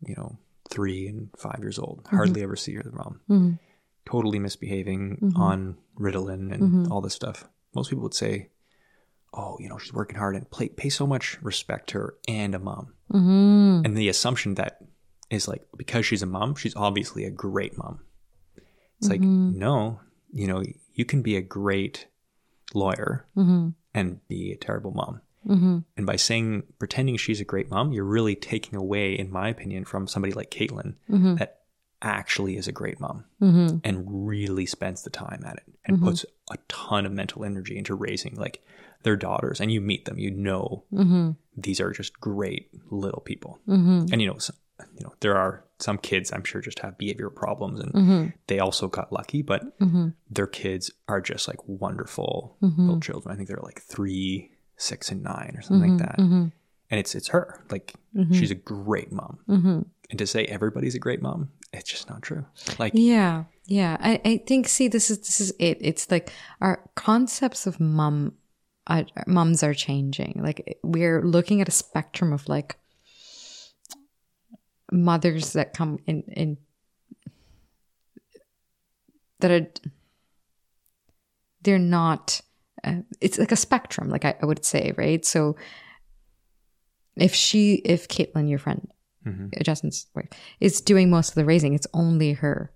[0.05, 0.37] you know
[0.69, 2.07] three and five years old.
[2.09, 3.59] Hardly ever see her mom.
[4.05, 7.43] Totally misbehaving on Ritalin and all this stuff.
[7.75, 8.50] Most people would say,
[9.33, 12.55] "Oh, you know, she's working hard and play, pay so much respect to her and
[12.55, 13.85] a mom." Mm-hmm.
[13.85, 14.79] And the assumption that
[15.29, 18.01] is like because she's a mom, she's obviously a great mom.
[18.99, 19.57] It's like mm-hmm.
[19.57, 19.99] no,
[20.31, 20.63] you know,
[20.93, 22.07] you can be a great
[22.73, 23.69] lawyer mm-hmm.
[23.93, 25.21] and be a terrible mom.
[25.97, 29.85] And by saying, pretending she's a great mom, you're really taking away, in my opinion,
[29.85, 30.95] from somebody like Caitlin
[31.39, 31.61] that
[32.03, 33.25] actually is a great mom
[33.83, 37.95] and really spends the time at it and puts a ton of mental energy into
[37.95, 38.63] raising like
[39.03, 39.59] their daughters.
[39.59, 41.31] And you meet them, you know, mm-hmm.
[41.55, 43.59] these are just great little people.
[43.67, 44.05] Mm-hmm.
[44.11, 44.53] And you know, so,
[44.97, 48.27] you know, there are some kids I'm sure just have behavioral problems and mm-hmm.
[48.47, 49.63] they also got lucky, but
[50.29, 53.33] their kids are just like wonderful little children.
[53.33, 56.19] I think they're like three, six, and nine or something like that.
[56.19, 57.63] And it's it's her.
[57.71, 57.93] Like
[58.31, 59.39] she's a great mom.
[60.09, 62.45] And to say everybody's a great mom, it's just not true.
[62.77, 63.97] Like Yeah, yeah.
[63.99, 65.77] I, I think see this is this is it.
[65.79, 68.33] It's like our concepts of mom,
[68.87, 70.39] uh, moms are changing.
[70.43, 72.77] Like we're looking at a spectrum of like
[74.91, 76.57] mothers that come in in
[79.39, 79.67] that are
[81.61, 82.41] they're not.
[82.83, 85.23] Uh, it's like a spectrum, like I, I would say, right?
[85.23, 85.55] So
[87.15, 88.87] if she, if Caitlin, your friend,
[89.63, 90.29] Justin's wife,
[90.59, 92.71] is doing most of the raising, it's only her,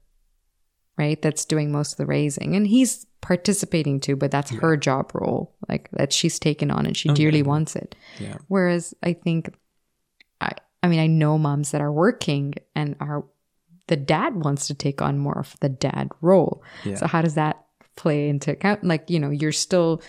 [0.97, 1.21] right?
[1.21, 2.55] That's doing most of the raising.
[2.55, 6.95] And he's participating too, but that's her job role, like that she's taken on and
[6.95, 7.95] she oh, dearly wants it.
[8.19, 8.37] Yeah.
[8.47, 9.53] Whereas I think,
[10.39, 10.51] I,
[10.83, 13.25] I mean, I know moms that are working and are,
[13.87, 16.63] the dad wants to take on more of the dad role.
[16.83, 16.95] Yeah.
[16.95, 17.65] So how does that
[17.95, 18.83] play into account?
[18.83, 20.01] Like, you know, you're still,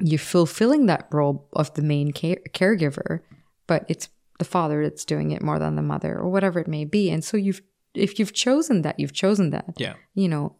[0.00, 3.20] you're fulfilling that role of the main care- caregiver,
[3.66, 6.84] but it's the father that's doing it more than the mother or whatever it may
[6.84, 7.10] be.
[7.10, 7.62] And so you've,
[7.94, 9.74] if you've chosen that, you've chosen that.
[9.76, 9.94] Yeah.
[10.14, 10.56] You know,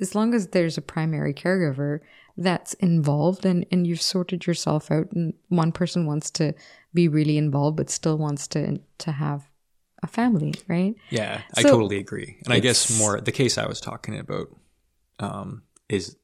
[0.00, 2.00] as long as there's a primary caregiver
[2.36, 6.54] that's involved and, and you've sorted yourself out and one person wants to
[6.94, 9.48] be really involved but still wants to to have
[10.02, 10.94] a family, right?
[11.10, 12.38] Yeah, I totally agree.
[12.44, 14.48] And I guess more the case I was talking about
[15.20, 16.16] um, is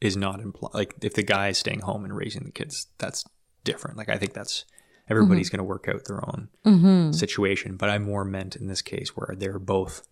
[0.00, 3.24] is not imply like if the guy is staying home and raising the kids, that's
[3.64, 3.96] different.
[3.96, 4.64] Like I think that's
[5.10, 5.56] everybody's mm-hmm.
[5.56, 7.12] going to work out their own mm-hmm.
[7.12, 7.76] situation.
[7.76, 10.06] But I more meant in this case where they're both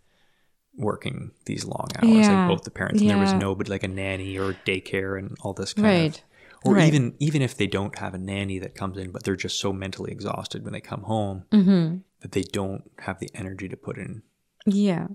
[0.77, 3.39] working these long hours, Yeah, like both the parents, and there was yeah.
[3.39, 6.23] nobody like a nanny or daycare and all this kind Right, of.
[6.65, 6.89] Or right.
[6.89, 9.73] even even if they don't have a nanny that comes in, but they're just so
[9.73, 11.99] mentally exhausted when they come home Mm-hmm.
[12.21, 14.23] that they don't have the energy to put in
[14.67, 15.07] Yeah.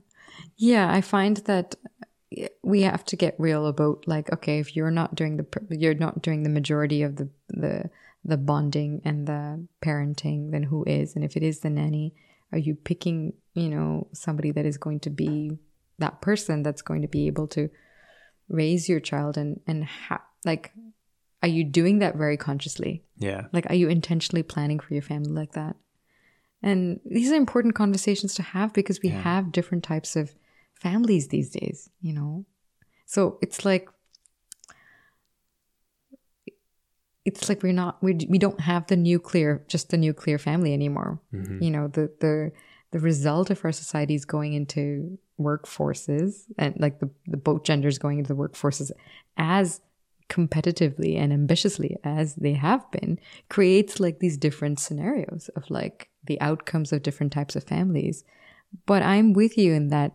[0.55, 1.75] Yeah, I find that
[2.35, 5.93] eh, we have to get real about like okay, if you're not doing the you're
[5.93, 7.89] not doing the majority of the the
[8.23, 11.15] the bonding and the parenting, then who is?
[11.15, 12.13] And if it is the nanny,
[12.51, 15.57] are you picking, you know, somebody that is going to be
[15.99, 17.69] that person that's going to be able to
[18.49, 20.73] raise your child and and ha- like
[21.43, 23.03] are you doing that very consciously?
[23.17, 23.47] Yeah.
[23.51, 25.75] Like, are you intentionally planning for your family like that?
[26.61, 30.35] And these are important conversations to have because we have different types of
[30.75, 32.45] families these days, you know?
[33.07, 33.89] So it's like,
[37.25, 41.19] it's like we're not, we, we don't have the nuclear, just the nuclear family anymore.
[41.33, 41.63] Mm-hmm.
[41.63, 42.51] You know, the, the,
[42.91, 47.97] the result of our society is going into workforces and like the, the both genders
[47.97, 48.91] going into the workforces
[49.37, 49.81] as
[50.29, 53.19] competitively and ambitiously as they have been
[53.49, 58.23] creates like these different scenarios of like the outcomes of different types of families
[58.85, 60.13] but i'm with you in that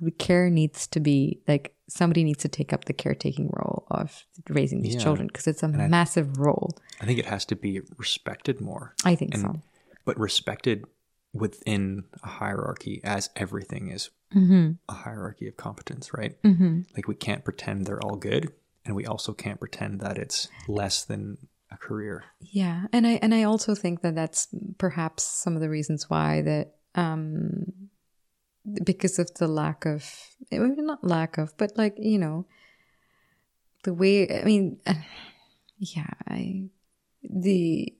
[0.00, 4.24] the care needs to be like somebody needs to take up the caretaking role of
[4.48, 5.00] raising these Yeah.
[5.02, 9.14] children because it's a massive role I think it has to be respected more, i
[9.14, 9.60] think And- so
[10.04, 10.84] but respected
[11.32, 14.72] within a hierarchy as everything is Mm-hmm.
[14.88, 16.36] a hierarchy of competence, right?
[16.96, 18.52] Like we can't pretend they're all good,
[18.84, 21.36] and we also can't pretend that it's less than
[21.72, 22.22] a career.
[22.40, 24.46] Yeah, and I and I also think that that's
[24.78, 27.89] perhaps some of the reasons why that um
[28.84, 30.04] because of the lack of
[30.52, 32.46] eh, maybe not lack of, but like you know
[33.82, 34.78] the way I mean,
[35.78, 36.68] yeah, I
[37.22, 37.94] the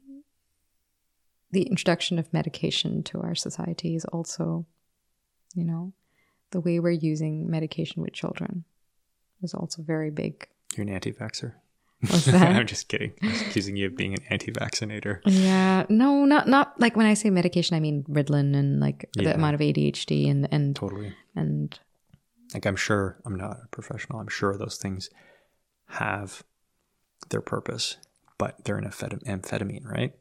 [1.52, 4.66] the introduction of medication to our society is also,
[5.54, 5.92] you know,
[6.52, 8.64] the way we're using medication with children
[9.42, 10.46] is also very big.
[10.76, 11.54] You're an anti-vaxxer.
[12.00, 12.56] What's that?
[12.56, 13.12] I'm just kidding.
[13.22, 15.20] I'm just accusing you of being an anti-vaccinator.
[15.26, 19.24] Yeah, no, not not like when I say medication, I mean Ritalin and like Yeah.
[19.24, 21.14] the amount of ADHD and and Totally.
[21.36, 21.78] and
[22.54, 24.18] Like I'm sure I'm not a professional.
[24.20, 25.10] I'm sure those things
[25.88, 26.42] have
[27.28, 27.96] their purpose,
[28.38, 30.14] but they're an amphetam- amphetamine, right?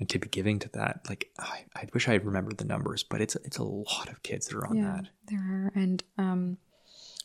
[0.00, 3.20] and to be giving to that, like I, I wish I remembered the numbers, but
[3.20, 5.08] it's it's a lot of kids that are on yeah, that.
[5.26, 6.56] there are, and um,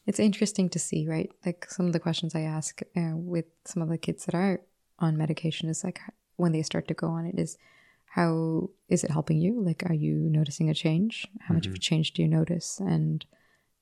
[0.05, 1.31] it's interesting to see, right?
[1.45, 4.61] Like some of the questions I ask uh, with some of the kids that are
[4.99, 5.99] on medication is like
[6.37, 7.57] when they start to go on it is
[8.05, 9.61] how is it helping you?
[9.61, 11.27] Like, are you noticing a change?
[11.41, 12.79] How much of a change do you notice?
[12.79, 13.25] And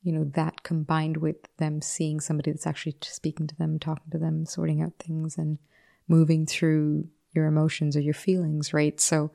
[0.02, 4.18] you know that combined with them seeing somebody that's actually speaking to them, talking to
[4.18, 5.60] them, sorting out things, and
[6.08, 9.00] moving through your emotions or your feelings, right?
[9.00, 9.32] So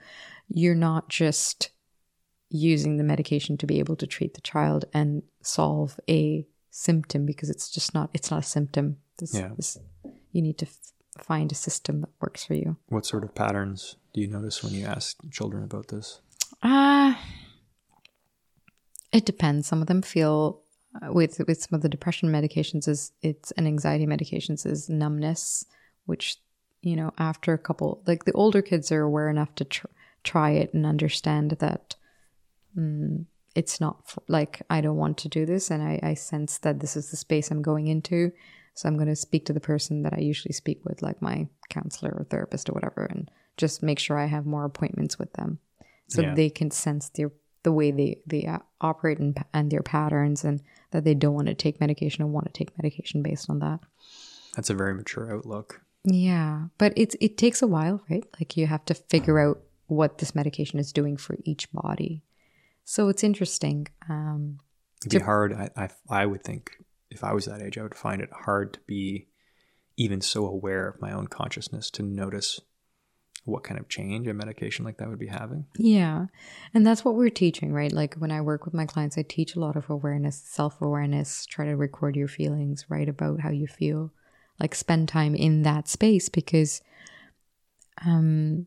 [0.49, 1.71] you're not just
[2.51, 6.45] using the medication to be able to treat the child and solve a
[6.87, 9.51] symptom because it's just not it's not a symptom this, Yeah.
[9.57, 9.77] this,
[10.33, 10.93] you need to f-
[11.31, 14.75] find a system that works for you What sort of patterns do you notice when
[14.75, 16.21] you ask children about this?
[16.63, 17.15] uh
[19.13, 20.61] it depends some of them feel
[21.03, 25.65] uh, with with some of the depression medications is it's and anxiety medications is numbness
[26.07, 26.37] which
[26.83, 29.87] you know after a couple like the older kids are aware enough to tr-
[30.25, 31.97] try it and understand that
[32.77, 33.25] mm,
[33.55, 36.81] it's not f- like i don't want to do this and I, I sense that
[36.81, 38.31] this is the space i'm going into
[38.75, 41.49] so i'm going to speak to the person that i usually speak with like my
[41.71, 45.59] counselor or therapist or whatever and just make sure i have more appointments with them
[46.09, 46.35] so Yeah.
[46.35, 47.31] they can sense their
[47.65, 50.63] the way they they uh, operate and, and their patterns and
[50.93, 53.81] that they don't want to take medication or want to take medication based on that
[54.55, 55.83] That's a very mature outlook.
[56.05, 58.25] yeah, but it's it takes a while, right?
[58.39, 59.59] Like you have to figure out
[59.89, 62.23] what this medication is doing for each body.
[62.89, 63.87] So it's interesting.
[64.09, 64.61] Um,
[65.05, 65.53] It'd be hard.
[65.53, 66.79] I, I I would think
[67.11, 69.29] if I was that age, I would find it hard to be
[69.99, 72.63] even so aware of my own consciousness to notice
[73.45, 75.67] what kind of change a medication like that would be having.
[75.77, 76.29] yeah,
[76.73, 77.93] and that's what we're teaching, right?
[77.93, 81.45] Like when I work with my clients, I teach a lot of awareness, self awareness.
[81.45, 84.13] Try to record your feelings, write about how you feel.
[84.59, 86.81] Like spend time in that space because,
[88.07, 88.67] um,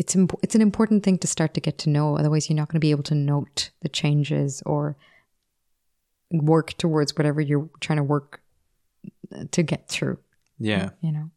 [0.00, 2.16] it's imp- it's an important thing to start to get to know.
[2.16, 4.96] Otherwise, you're not going to be able to note the changes or
[6.30, 8.40] work towards whatever you're trying to work
[9.34, 10.18] uh, to get through.
[10.58, 10.90] Yeah.
[11.02, 11.30] You know.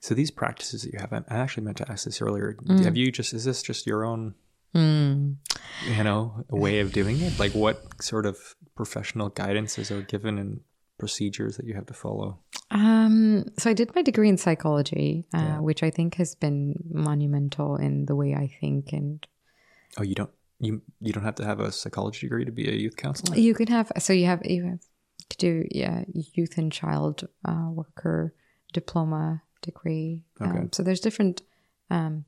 [0.00, 2.56] So these practices that you have, I actually meant to ask this earlier.
[2.64, 2.84] Mm.
[2.84, 4.34] Have you just is this just your own,
[4.74, 5.36] Mm.
[5.96, 7.38] you know, way of doing it?
[7.38, 8.36] Like what sort of
[8.74, 10.60] professional guidances are given and
[11.02, 12.38] procedures that you have to follow?
[12.70, 15.58] Um, so I did my degree in psychology, uh, Yeah.
[15.68, 16.58] which I think has been
[17.08, 18.92] monumental in the way I think.
[18.92, 19.26] And
[19.98, 20.30] Oh, you don't
[20.66, 23.36] you you don't have to have a psychology degree to be a youth counselor.
[23.48, 24.80] you can have so you have you have
[25.32, 25.52] to do
[25.82, 26.04] yeah
[26.38, 27.16] youth and child
[27.50, 28.32] uh, worker
[28.72, 30.22] diploma degree.
[30.40, 30.58] Okay.
[30.60, 31.42] Um, so there's different
[31.90, 32.24] um,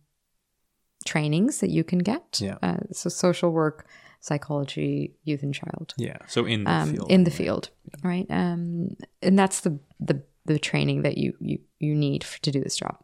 [1.04, 2.40] trainings that you can get.
[2.40, 2.58] Yeah.
[2.62, 3.86] Uh, so social work,
[4.24, 5.92] psychology, youth and child.
[5.98, 6.16] Yeah.
[6.26, 7.10] So in the um, field.
[7.10, 7.68] in the field,
[8.02, 8.26] right?
[8.30, 12.62] Um, and that's the, the the training that you you you need f- to do
[12.62, 12.96] this job.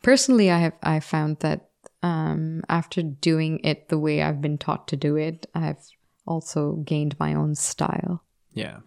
[0.00, 1.70] Personally, I have I found that
[2.04, 5.84] um, after doing it the way I've been taught to do it, I've
[6.24, 8.22] also gained my own style,
[8.52, 8.78] yeah.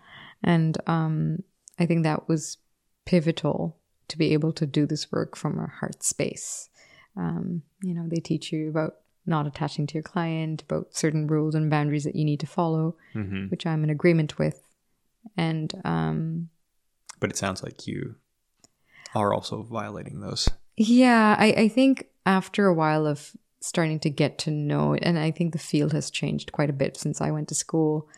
[0.41, 1.39] and um,
[1.77, 2.59] I think that was
[3.05, 3.77] pivotal
[4.07, 6.69] to be able to do this work from a heart space.
[7.17, 11.55] Um, you know, they teach you about not attaching to your client, about certain rules
[11.55, 14.61] and boundaries that you need to follow hmm which I'm in agreement with.
[15.37, 16.49] And um,
[17.19, 18.15] But it sounds like you
[19.13, 20.49] are also violating those.
[20.75, 23.31] yeah, I, I think after a while of
[23.61, 26.73] starting to get to know it, and I think the field has changed quite a
[26.73, 28.09] bit since I went to school,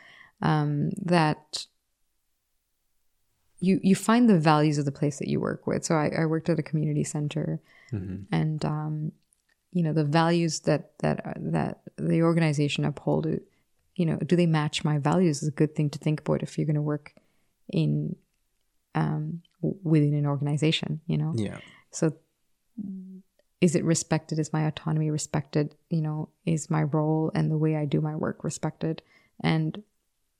[0.42, 1.66] um, that
[3.60, 5.84] you you find the values of the place that you work with.
[5.86, 9.12] So I, I worked at a community center, hmm and um,
[9.76, 11.18] you know the values that that
[11.54, 13.28] that the organization uphold.
[13.98, 15.42] You know, do they match my values?
[15.42, 17.14] Is a good thing to think about if you're going to work
[17.70, 18.16] in
[18.94, 21.02] um, within an organization.
[21.08, 21.60] You know, Yeah.
[21.92, 22.14] so
[23.62, 24.40] is it respected?
[24.40, 25.76] Is my autonomy respected?
[25.90, 29.02] You know, is my role and the way I do my work respected
[29.42, 29.82] and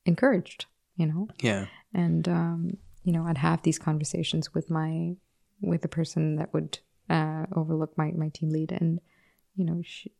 [0.04, 0.66] encouraged?
[0.96, 1.66] You know, Yeah.
[1.92, 5.16] and um, you know, I'd have these conversations with my
[5.60, 9.00] with the person that would uh, overlook my my team lead, and
[9.56, 10.12] you know, she,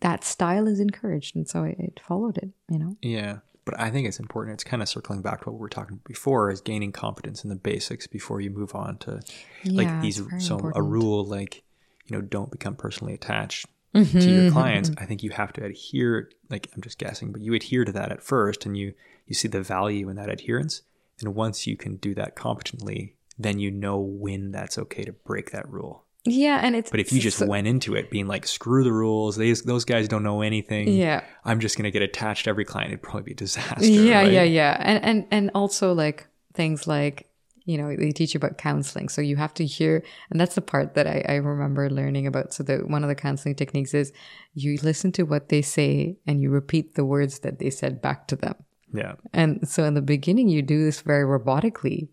[0.00, 2.50] that style is encouraged, and so it, it followed it.
[2.68, 3.38] You know, Yeah.
[3.66, 4.54] But I think it's important.
[4.54, 7.44] It's kind of circling back to what we were talking about before is gaining competence
[7.44, 9.20] in the basics before you move on to
[9.66, 11.62] like Yeah, these so a rule like,
[12.06, 14.20] you know, don't become personally attached Mm-hmm.
[14.20, 14.90] to your clients.
[14.98, 18.10] I think you have to adhere like I'm just guessing, but you adhere to that
[18.12, 18.94] at first and you
[19.26, 20.82] you see the value in that adherence.
[21.20, 25.50] And once you can do that competently, then you know when that's okay to break
[25.50, 26.04] that rule.
[26.24, 28.92] Yeah, and it's But if you just so- went into it being like, screw the
[28.92, 30.88] rules, these those guys don't know anything.
[30.88, 32.90] yeah, I'm just gonna get attached to every client.
[32.92, 33.84] It'd probably be a disaster.
[33.86, 34.32] yeah right?
[34.32, 37.26] yeah yeah and and and also like things like
[37.66, 39.08] you know, they teach you about counseling.
[39.08, 42.52] So you have to hear, and that's the part that I, I remember learning about.
[42.52, 44.12] So the one of the counseling techniques is
[44.54, 48.26] you listen to what they say and you repeat the words that they said back
[48.28, 48.54] to them.
[48.92, 49.16] Yeah.
[49.32, 52.08] And so in the beginning, you do this very robotically,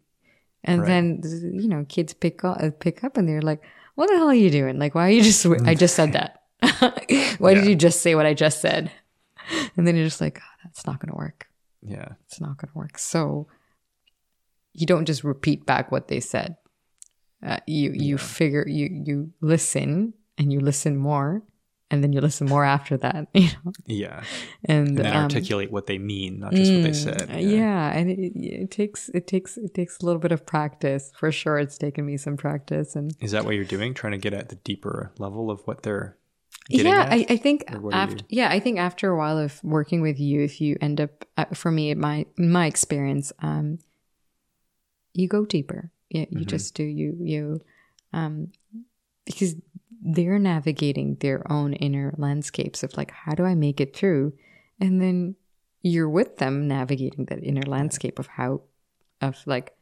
[0.64, 0.88] and Right.
[0.88, 3.62] then you know kids pick up pick up and they're like,
[3.98, 4.78] "What the hell are you doing?
[4.78, 5.44] Like, why are you just?
[5.66, 6.44] I just said that.
[7.40, 8.92] why did you just say what I just said?"
[9.76, 11.48] And then you're just like, oh, "That's not going to work.
[11.82, 12.10] Yeah.
[12.28, 13.48] It's not going to work." So
[14.74, 16.58] you don't just repeat back what they said.
[17.44, 21.42] Uh, you you figure you you listen and you listen more,
[21.90, 23.28] and then you listen more after that.
[23.34, 24.24] You know, Yeah.
[24.66, 27.30] and, And then um, articulate what they mean, not just what they said.
[27.30, 31.12] Mm, yeah, and it, it takes it takes it takes a little bit of practice
[31.20, 31.58] for sure.
[31.60, 33.94] It's taken me some practice, and Is that what you're doing?
[33.94, 36.18] Trying to get at the deeper level of what they're
[36.70, 37.08] yeah.
[37.10, 39.64] I, I think Or what are after you- yeah, I think after a while of
[39.64, 43.80] working with youth, you end up uh, for me my my experience, um,
[45.14, 45.92] you go deeper.
[46.10, 46.50] Yeah, you Mm-hmm.
[46.50, 47.62] just do you you,
[48.14, 48.52] um,
[49.26, 49.56] because
[50.02, 54.34] they're navigating their own inner landscapes of like how do I make it through,
[54.80, 55.36] and then
[55.82, 58.62] you're with them navigating that inner landscape of how
[59.22, 59.74] of like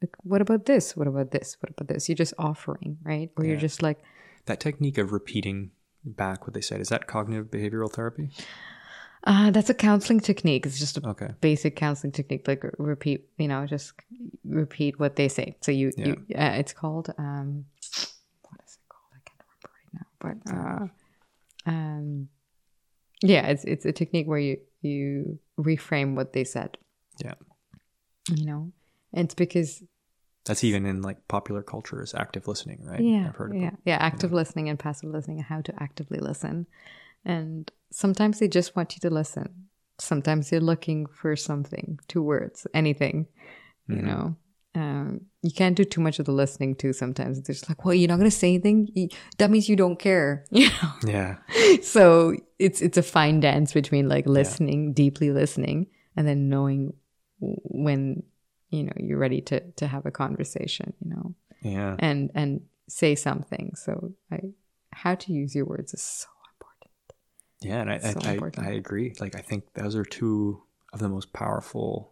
[0.00, 0.96] like what about this?
[0.96, 1.56] What about this?
[1.60, 2.08] What about this?
[2.08, 3.30] You're just offering right?
[3.36, 3.98] Or you're just like
[4.46, 5.70] that technique of repeating
[6.04, 8.30] back what they said, is that cognitive behavioral therapy?
[9.24, 10.66] uh that's a counseling technique.
[10.66, 11.28] It's just a Okay.
[11.40, 13.92] basic counseling technique like repeat you know just
[14.44, 15.56] repeat what they say.
[15.60, 17.66] So you, you uh, it's called um
[18.42, 20.86] what is it called i can't remember right now but uh
[21.66, 22.28] um
[23.22, 26.78] yeah it's it's a technique where you you reframe what they said
[27.24, 27.34] Yeah.
[28.30, 28.72] you know
[29.12, 29.82] it's because
[30.44, 33.00] That's even in like popular culture is active listening, right?
[33.00, 33.74] yeah I've heard of yeah it.
[33.84, 36.66] yeah active listening and passive listening and how to actively listen
[37.24, 39.68] and sometimes they just want you to listen
[40.00, 43.26] sometimes you're looking for something two words anything
[43.88, 44.06] you Mhm.
[44.06, 44.36] know
[44.74, 47.94] um, you can't do too much of the listening too sometimes it's just like well
[47.94, 48.88] you're not going to say anything
[49.38, 51.36] that means you don't care you know Yeah.
[51.82, 56.94] so it's it's a fine dance between like listening deeply listening and then knowing
[57.40, 58.22] when
[58.70, 61.96] you know you're ready to to have a conversation you know Yeah.
[61.98, 64.40] and and say something so i
[64.92, 66.90] how to use your words is so important
[67.62, 68.68] Yeah, and I, So I, I.
[68.68, 69.14] I agree.
[69.20, 70.62] Like, I think those are two
[70.92, 72.11] of the most powerful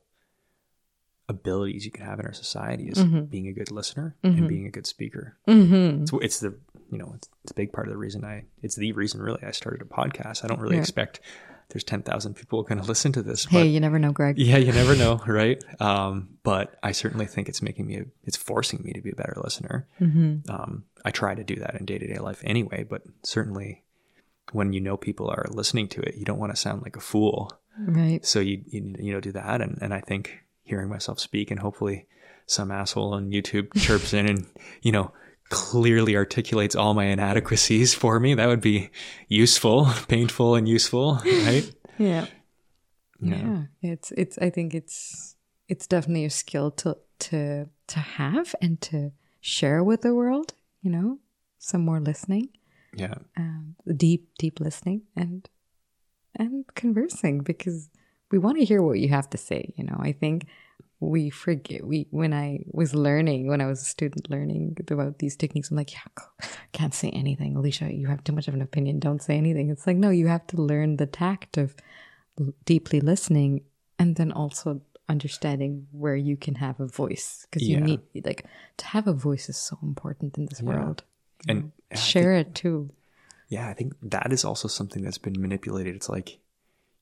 [1.30, 3.24] abilities you can have in our society is Mm-hmm.
[3.24, 5.36] being a good listener and being a good speaker.
[5.48, 6.02] mm-hmm.
[6.02, 6.54] It's, it's the,
[6.90, 9.42] you know, it's, it's a big part of the reason I, it's the reason really
[9.42, 10.44] I started a podcast.
[10.44, 10.80] I don't really Yeah.
[10.82, 11.20] expect
[11.70, 13.44] there's 10,000 people going to listen to this.
[13.44, 15.62] hey but you never know greg yeah, you never know, right?
[15.80, 19.14] Um, but I certainly think it's making me, a, it's forcing me to be a
[19.14, 19.86] better listener.
[20.00, 20.50] mm-hmm.
[20.50, 23.84] Um, I try to do that in day to day life anyway, but certainly
[24.52, 27.00] when you know people are listening to it, you don't want to sound like a
[27.00, 27.52] fool.
[27.78, 29.60] right So you, you, you know, do that.
[29.62, 30.40] And, and I think
[30.70, 32.06] hearing myself speak and hopefully
[32.46, 34.46] some asshole on YouTube chirps in and,
[34.82, 35.12] you know,
[35.50, 38.88] clearly articulates all my inadequacies for me, that would be
[39.28, 41.70] useful, painful and useful, right?
[41.98, 42.26] yeah
[43.20, 43.64] Yeah.
[43.82, 45.36] yeah it's it's i think it's
[45.68, 46.96] it's definitely a skill to
[47.28, 51.18] to to have and to share with the world you know
[51.58, 52.48] some more listening
[52.96, 53.16] Yeah.
[53.36, 53.74] um,
[54.04, 55.48] deep deep listening and
[56.38, 57.90] and conversing because
[58.30, 59.98] we want to hear what you have to say you know?
[60.00, 60.46] I think
[61.02, 65.34] we forget we when i was learning when i was a student learning about these
[65.34, 67.56] techniques i'm like yeah can't say anything.
[67.56, 68.98] Alicia you have too much of an opinion.
[68.98, 69.70] Don't say anything.
[69.70, 71.74] It's like no you have to learn the tact of
[72.64, 73.62] deeply listening
[73.98, 77.46] and then also understanding where you can have a voice.
[77.50, 78.46] Because you need like
[78.78, 81.02] to have a voice is so important in this world
[81.48, 82.90] And I share it too.
[83.48, 85.96] Yeah, I think that is also something that's been manipulated.
[85.96, 86.38] It's like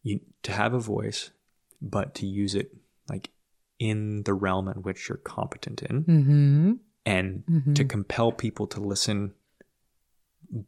[0.08, 1.30] you to have a voice,
[1.80, 2.74] but to use it
[3.08, 3.30] like
[3.78, 6.72] in the realm in which you're competent in, mm-hmm.
[7.06, 9.34] and to compel people to listen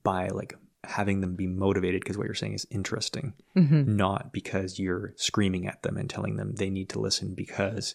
[0.03, 0.55] by like
[0.85, 3.97] having them be motivated because what you're saying is interesting, Mm-hmm.
[3.97, 7.95] not because you're screaming at them and telling them they need to listen because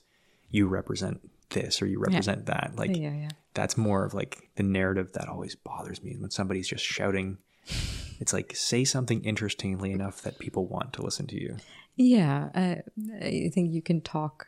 [0.51, 2.73] you represent this or you represent that.
[2.76, 6.67] Like yeah yeah that's more of like the narrative that always bothers me when somebody's
[6.67, 7.38] just shouting.
[8.19, 11.57] It's like say something interestingly enough that people want to listen to you.
[11.95, 12.75] Yeah, uh,
[13.21, 14.47] I think you can talk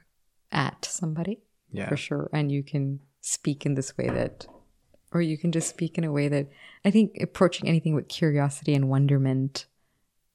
[0.51, 1.41] at somebody
[1.71, 1.89] Yeah.
[1.89, 4.47] for sure, and you can speak in this way that,
[5.11, 6.49] or you can just speak in a way that
[6.85, 9.65] I think approaching anything with curiosity and wonderment.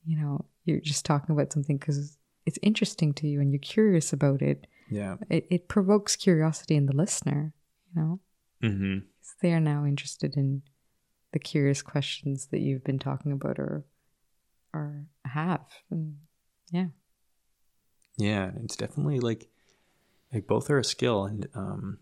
[0.04, 4.12] You know, you're just talking about something because it's interesting to you and you're curious
[4.12, 4.66] about it.
[4.90, 5.16] Yeah.
[5.30, 7.54] It, it provokes curiosity in the listener.
[7.94, 8.20] You know,
[8.62, 8.98] Mm-hmm.
[9.20, 10.62] 'Cause they are now interested in
[11.32, 13.84] the curious questions that you've been talking about or
[14.74, 15.66] or have.
[15.90, 16.16] And
[16.70, 16.86] yeah.
[18.16, 19.48] Yeah, it's definitely like
[20.32, 21.98] like both are a skill, and um,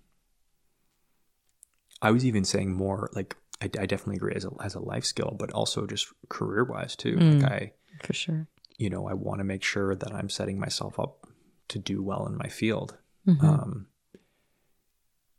[2.03, 5.05] I was even saying more like I, I definitely agree as a as a life
[5.05, 7.17] skill, but also just career wise too.
[7.17, 7.43] Mm.
[7.43, 7.73] Like I,
[8.05, 8.49] For sure.
[8.77, 11.27] you know, I want to make sure that I'm setting myself up
[11.69, 12.99] to do well in my field.
[13.27, 13.43] Mhm.
[13.43, 13.87] Um,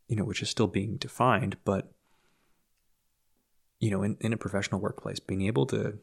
[0.07, 1.93] you know, which is still being defined, but
[3.81, 5.97] you know, in, in a professional workplace, being able to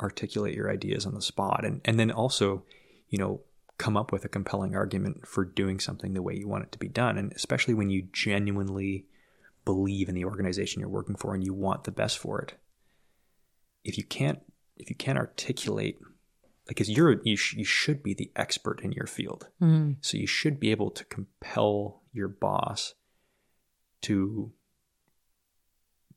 [0.00, 2.62] articulate your ideas on the spot and, and then also,
[3.08, 3.40] you know,
[3.78, 6.78] come up with a compelling argument for doing something the way you want it to
[6.78, 7.16] be done.
[7.18, 9.06] And especially when you genuinely
[9.64, 12.54] believe in the organization you're working for and you want the best for it.
[13.82, 14.40] If you can't,
[14.76, 15.98] if you can't articulate,
[16.66, 19.48] because you're, you, sh- you should be the expert in your field.
[19.62, 19.96] Mhm.
[20.02, 22.94] So you should be able to compel your boss
[24.02, 24.52] to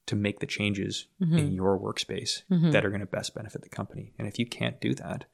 [0.09, 1.07] to make the changes
[1.39, 2.71] in your workspace Mhm.
[2.73, 4.13] that are going to best benefit the company.
[4.17, 5.25] And if you can't do that,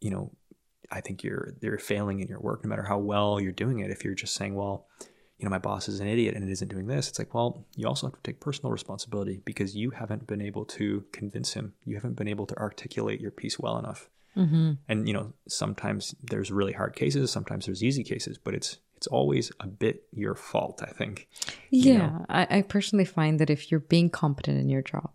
[0.00, 0.32] you know,
[0.90, 3.90] I think you're you're failing in your work no matter how well you're doing it.
[3.90, 4.86] If you're just saying, well,
[5.38, 7.64] you know, my boss is an idiot and it isn't doing this, it's like, well,
[7.76, 11.74] you also have to take personal responsibility because you haven't been able to convince him.
[11.84, 14.78] You haven't been able to articulate your piece well enough Mhm.
[14.88, 19.06] and you know sometimes there's really hard cases sometimes there's easy cases but it's it's
[19.06, 21.28] always a bit your fault i think
[21.70, 25.12] you Yeah, I, I personally find that if you're being competent in your job,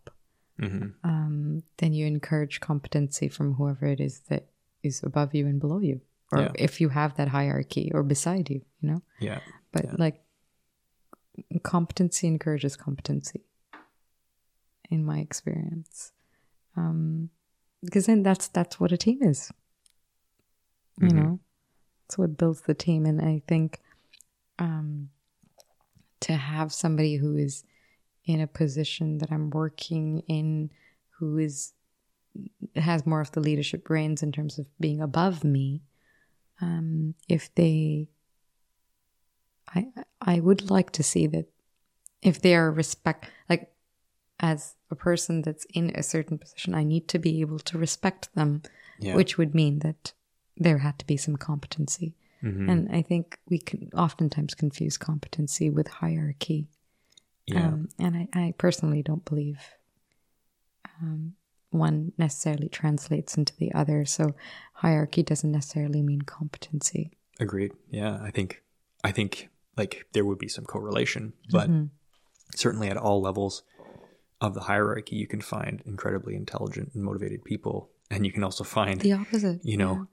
[0.57, 4.43] hmm um, then you encourage competency from whoever it is that
[4.83, 5.99] is above you and below you,
[6.31, 6.51] or Yeah.
[6.55, 9.01] if you have that hierarchy or beside you, you know.
[9.19, 9.39] yeah
[9.73, 9.95] But Yeah.
[9.97, 10.17] like,
[11.63, 13.41] competency encourages competency,
[14.89, 16.13] in my experience,
[16.77, 17.29] um,
[17.83, 19.51] because then that's that's what a team is.
[21.01, 21.15] You Mhm.
[21.15, 21.39] know,
[22.13, 23.81] it's what builds the team, and I think
[24.59, 25.09] um,
[26.19, 27.63] to have somebody who is
[28.25, 30.69] in a position that I'm working in,
[31.17, 31.73] who is
[32.75, 35.81] has more of the leadership brains in terms of being above me,
[36.61, 38.09] um, if they
[39.73, 39.87] I
[40.21, 41.47] I would like to see that
[42.21, 43.73] if they are respect like
[44.39, 48.29] as a person that's in a certain position, I need to be able to respect
[48.35, 48.61] them,
[48.99, 49.15] yeah.
[49.15, 50.13] which would mean that
[50.57, 52.15] there had to be some competency.
[52.43, 52.69] Mhm.
[52.69, 56.67] And I think we can oftentimes confuse competency with hierarchy.
[57.47, 59.59] yeah Um, and I, I personally don't believe
[61.01, 61.33] um,
[61.71, 64.05] one necessarily translates into the other.
[64.05, 64.35] So
[64.73, 67.11] hierarchy doesn't necessarily mean competency.
[67.39, 68.61] agreed yeah i think
[69.03, 71.89] i think like there would be some correlation but Mhm.
[72.55, 73.63] certainly at all levels
[74.39, 78.63] of the hierarchy you can find incredibly intelligent and motivated people and you can also
[78.63, 79.59] find the opposite.
[79.65, 80.07] you know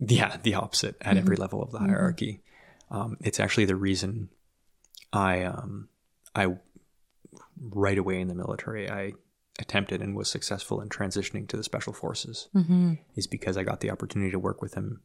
[0.00, 2.42] yeah, the opposite at every level of the hierarchy.
[2.90, 4.30] Um, it's actually the reason
[5.12, 5.88] i um
[6.34, 6.46] i
[7.60, 9.12] right away in the military i
[9.58, 13.80] attempted and was successful in transitioning to the special forces hmm is because i got
[13.80, 15.00] the opportunity to work with them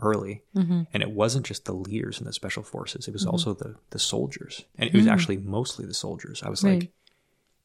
[0.00, 0.42] early.
[0.54, 3.30] Hmm and it wasn't just the leaders in the special forces it was Mm-hmm.
[3.30, 4.64] also the the soldiers.
[4.76, 6.42] And it was actually mostly the soldiers.
[6.42, 6.80] I was Right.
[6.82, 6.92] like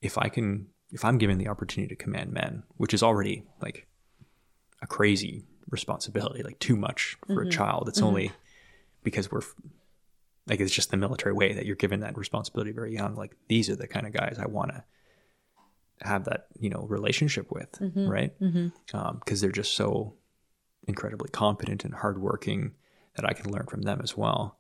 [0.02, 3.88] if i can if i'm given the opportunity to command men which is already like
[4.82, 7.48] a crazy responsibility like too much for Mm-hmm.
[7.48, 8.08] a child it's mm-hmm.
[8.08, 8.32] only
[9.04, 9.42] because we're
[10.48, 13.70] like it's just the military way that you're given that responsibility very young like these
[13.70, 14.84] are the kind of guys i want to
[16.02, 18.08] have that you know relationship with Mm-hmm.
[18.08, 18.98] right mm-hmm.
[18.98, 20.14] um, because they're just so
[20.88, 22.74] incredibly competent and hardworking
[23.16, 24.58] that I can learn from them as well.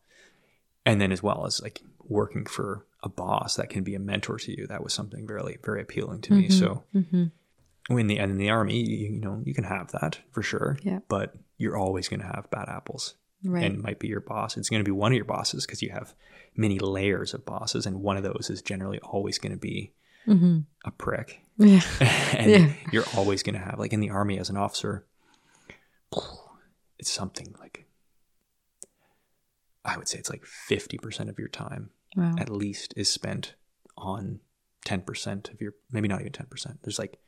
[0.85, 4.37] And then as well as like working for a boss that can be a mentor
[4.39, 6.47] to you, that was something very very appealing to me.
[6.49, 6.59] Mm-hmm.
[6.59, 6.83] So
[7.89, 10.77] in the in the army, you, you know, you can have that for sure.
[10.81, 10.99] Yeah.
[11.07, 13.15] But you're always going to have bad apples.
[13.43, 13.63] Right.
[13.63, 14.57] And it might be your boss.
[14.57, 16.13] It's going to be one of your bosses because you have
[16.55, 19.93] many layers of bosses, and one of those is generally always going to be
[20.25, 21.41] hmm a prick.
[21.57, 21.81] Yeah.
[22.37, 22.73] and Yeah.
[22.91, 25.05] you're always going to have like in the army as an officer
[26.99, 27.85] it's something like
[29.85, 32.35] i would say it's like 50% of your time Wow.
[32.39, 33.53] at least is spent
[33.97, 34.39] on
[34.85, 37.19] 10% of your maybe not even 10% there's like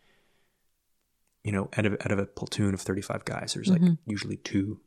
[1.50, 4.80] you know out of out of a platoon of 35 guys there's like usually two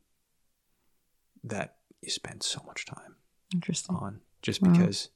[1.43, 3.15] that you spend so much time
[3.53, 3.95] Interesting.
[3.97, 4.71] on just Wow.
[4.71, 5.09] because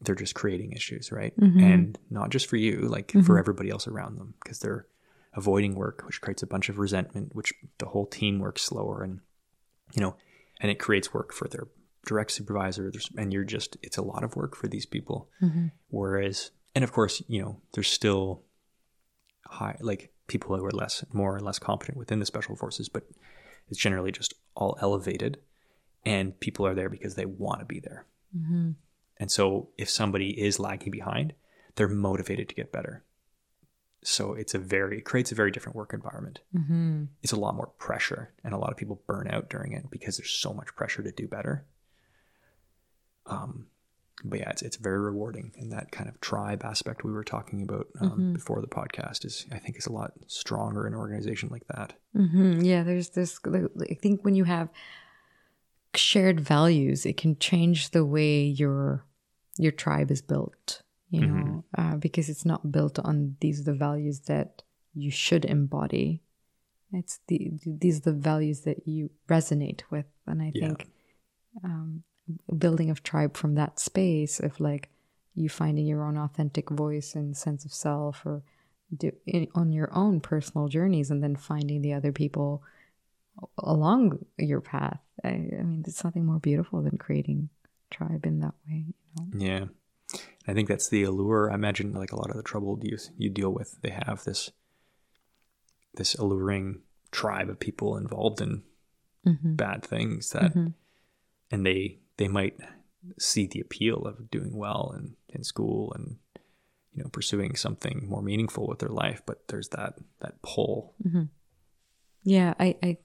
[0.00, 1.34] they're just creating issues, right?
[1.36, 1.60] Mhm.
[1.60, 3.26] And not just for you, like Mm-hmm.
[3.26, 4.86] for everybody else around them, because they're
[5.34, 9.20] avoiding work, which creates a bunch of resentment, which the whole team works slower, and
[9.94, 10.14] you know,
[10.60, 11.66] and it creates work for their
[12.06, 15.28] direct supervisor, and you're just it's a lot of work for these people.
[15.42, 15.72] Mhm.
[15.88, 18.44] Whereas, and of course, you know, there's still
[19.48, 23.04] high like people who are less, more or less competent within the special forces, but
[23.68, 25.38] it's generally just all elevated,
[26.04, 28.06] and people are there because they want to be there.
[28.36, 28.76] Mhm.
[29.16, 31.34] And so if somebody is lagging behind,
[31.74, 33.04] they're motivated to get better.
[34.02, 36.40] So it's a very it creates a very different work environment.
[36.54, 37.08] Mhm.
[37.22, 40.16] It's a lot more pressure and a lot of people burn out during it because
[40.16, 41.66] there's so much pressure to do better.
[43.26, 43.66] Um
[44.24, 47.62] but yeah, it's it's very rewarding, and that kind of tribe aspect we were talking
[47.62, 51.48] about um, before the podcast is I think is a lot stronger in an organization
[51.50, 51.94] like that.
[52.14, 53.38] hmm Yeah, there's this.
[53.46, 54.68] I think when you have
[55.94, 59.04] shared values, it can change the way your
[59.56, 60.82] your tribe is built.
[61.10, 64.62] You know, uh, because it's not built on these are the values that
[64.94, 66.22] you should embody.
[66.92, 70.68] It's the these are the values that you resonate with, and I Yeah.
[70.68, 70.88] think
[71.64, 72.02] um,
[72.56, 74.90] building a tribe from that space of like
[75.34, 78.42] you finding your own authentic voice and sense of self, or
[78.96, 82.62] do, in, on your own personal journeys, and then finding the other people
[83.58, 85.00] along your path.
[85.22, 87.50] I, I mean, there's nothing more beautiful than creating
[87.90, 88.86] tribe in that way.
[88.86, 89.46] You know?
[89.46, 89.64] Yeah.
[90.46, 91.50] I think that's the allure.
[91.50, 94.50] I imagine like a lot of the troubled youth you deal with, they have this
[95.94, 96.80] this alluring
[97.10, 98.62] tribe of people involved in
[99.26, 99.54] mm-hmm.
[99.54, 100.68] bad things that mm-hmm.
[101.50, 102.58] and they they might
[103.18, 106.16] see the appeal of doing well in, in school and
[106.94, 110.94] you know pursuing something more meaningful with their life, but there's that that pull.
[111.06, 111.24] Mm-hmm.
[112.24, 112.98] Yeah, I, I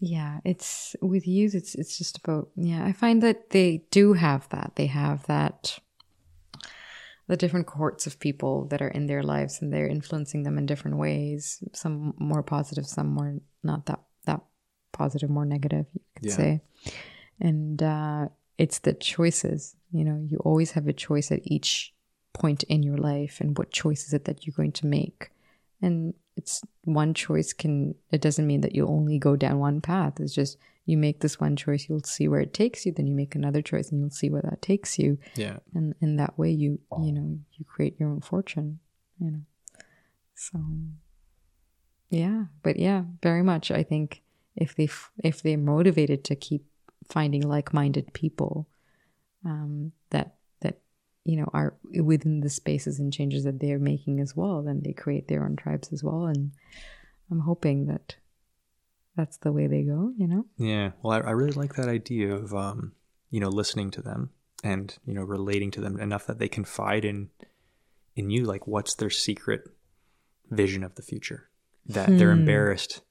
[0.00, 4.48] yeah, it's with youth it's it's just about yeah, I find that they do have
[4.50, 4.72] that.
[4.74, 5.78] They have that
[7.28, 10.66] the different cohorts of people that are in their lives and they're influencing them in
[10.66, 11.62] different ways.
[11.72, 14.00] Some more positive, some more not that
[14.92, 16.36] positive, more negative, you could Yeah.
[16.36, 16.60] say.
[17.40, 18.28] And uh
[18.58, 19.76] it's the choices.
[19.92, 21.92] You know, you always have a choice at each
[22.34, 25.30] point in your life and what choice is it that you're going to make
[25.82, 30.18] and it's one choice can it doesn't mean that you only go down one path
[30.18, 30.56] it's just
[30.86, 33.60] you make this one choice you'll see where it takes you then you make another
[33.60, 35.58] choice and you'll see where that takes you Yeah.
[35.74, 38.78] and in that way you you know you create your own fortune
[39.20, 39.42] you know
[40.34, 40.58] so
[42.08, 44.21] yeah but yeah very much i think
[44.56, 46.64] if they f- if they're motivated to keep
[47.08, 48.68] finding like-minded people
[49.44, 50.78] um that that
[51.24, 54.92] you know are within the spaces and changes that they're making as well then they
[54.92, 56.52] create their own tribes as well and
[57.30, 58.16] i'm hoping that
[59.16, 60.92] that's the way they go you know Yeah.
[61.02, 62.92] Well, I, I really like that idea of, um,
[63.30, 64.30] you know, listening to them
[64.64, 67.28] and, you know, relating to them enough that they confide in,
[68.16, 68.44] in you.
[68.44, 69.62] Like, what's their secret
[70.50, 71.50] vision of the future
[71.86, 73.02] that they're embarrassed,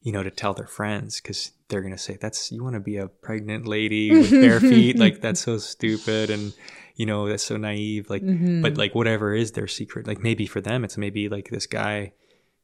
[0.00, 2.80] you know, to tell their friends because they're going to say, that's, you want to
[2.80, 4.98] be a pregnant lady with bare feet.
[4.98, 6.30] Like, that's so stupid.
[6.30, 6.54] And,
[6.96, 8.08] you know, that's so naive.
[8.08, 8.74] Like, but mm-hmm.
[8.74, 12.12] like, whatever is their secret, like maybe for them, it's maybe like this guy,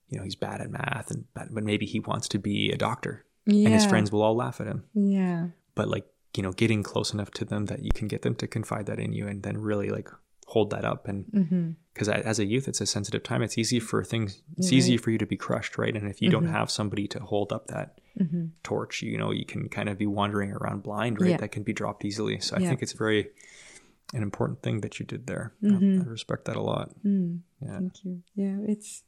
[0.08, 2.76] you know, he's bad at math and, bad, but maybe he wants to be a
[2.76, 4.84] doctor yeah and his friends will all laugh at him.
[4.94, 6.06] yeah But like,
[6.36, 8.98] you know, getting close enough to them that you can get them to confide that
[8.98, 10.08] in you and then really like
[10.54, 11.08] hold that up.
[11.08, 11.70] And mm-hmm.
[11.92, 13.42] because as a youth, it's a sensitive time.
[13.42, 15.94] It's easy for things, it's easy for you to be crushed, right?
[15.94, 16.52] And if you don't mm-hmm.
[16.52, 18.46] have somebody to hold up that mm-hmm.
[18.62, 21.32] torch, you know, you can kind of be wandering around blind, right?
[21.32, 21.36] Yeah.
[21.38, 22.38] That can be dropped easily.
[22.38, 23.30] So I think it's very
[24.12, 25.54] an important thing that you did there.
[25.64, 26.94] I- I respect that a lot.
[27.04, 27.40] Mm.
[27.60, 27.78] Yeah.
[27.78, 28.22] Thank you.
[28.36, 29.02] Yeah, it's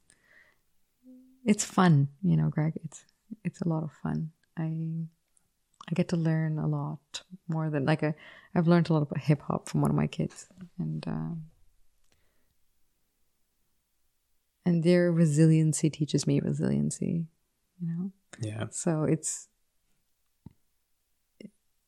[1.44, 2.72] it's fun, you know, Greg.
[2.84, 3.04] It's
[3.44, 4.32] it's a lot of fun.
[4.58, 5.06] I
[5.88, 9.42] I get to learn a lot more than like I've learned a lot about hip
[9.42, 10.48] hop from one of my kids,
[10.78, 11.44] and um,
[14.64, 17.26] and their resiliency teaches me resiliency,
[17.80, 18.10] you know.
[18.40, 18.64] Yeah.
[18.70, 19.48] So it's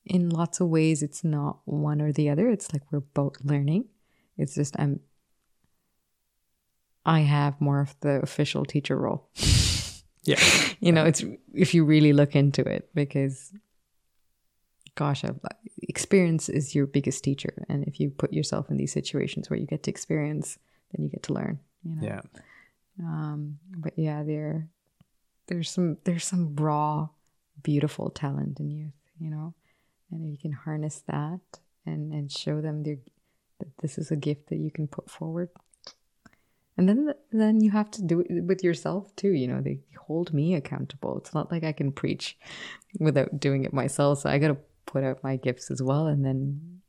[0.05, 2.49] in lots of ways it's not one or the other.
[2.49, 3.87] It's like we're both learning.
[4.37, 5.01] It's just I'm
[7.05, 9.29] I have more of the official teacher role.
[10.23, 10.41] Yeah.
[10.81, 13.53] you know, it's if you really look into it because
[14.99, 15.23] gosh,
[15.83, 19.65] experience is your biggest teacher and if you put yourself in these situations where you
[19.65, 20.59] get to experience,
[20.91, 22.03] then you get to learn, you know.
[22.03, 22.21] Yeah.
[23.01, 24.69] Um, but yeah, there,
[25.47, 27.09] there's some there's some raw,
[27.63, 29.55] beautiful talent in youth, you know,
[30.11, 31.41] and if you can harness that
[31.87, 32.99] and and show them their
[33.61, 35.49] that this is a gift that you can put forward,
[36.77, 39.31] and then then you have to do it with yourself too.
[39.31, 41.19] You know, they hold me accountable.
[41.19, 42.37] It's not like I can preach
[42.99, 44.59] without doing it myself, so I got to
[44.89, 46.81] put out my gifts as well, and then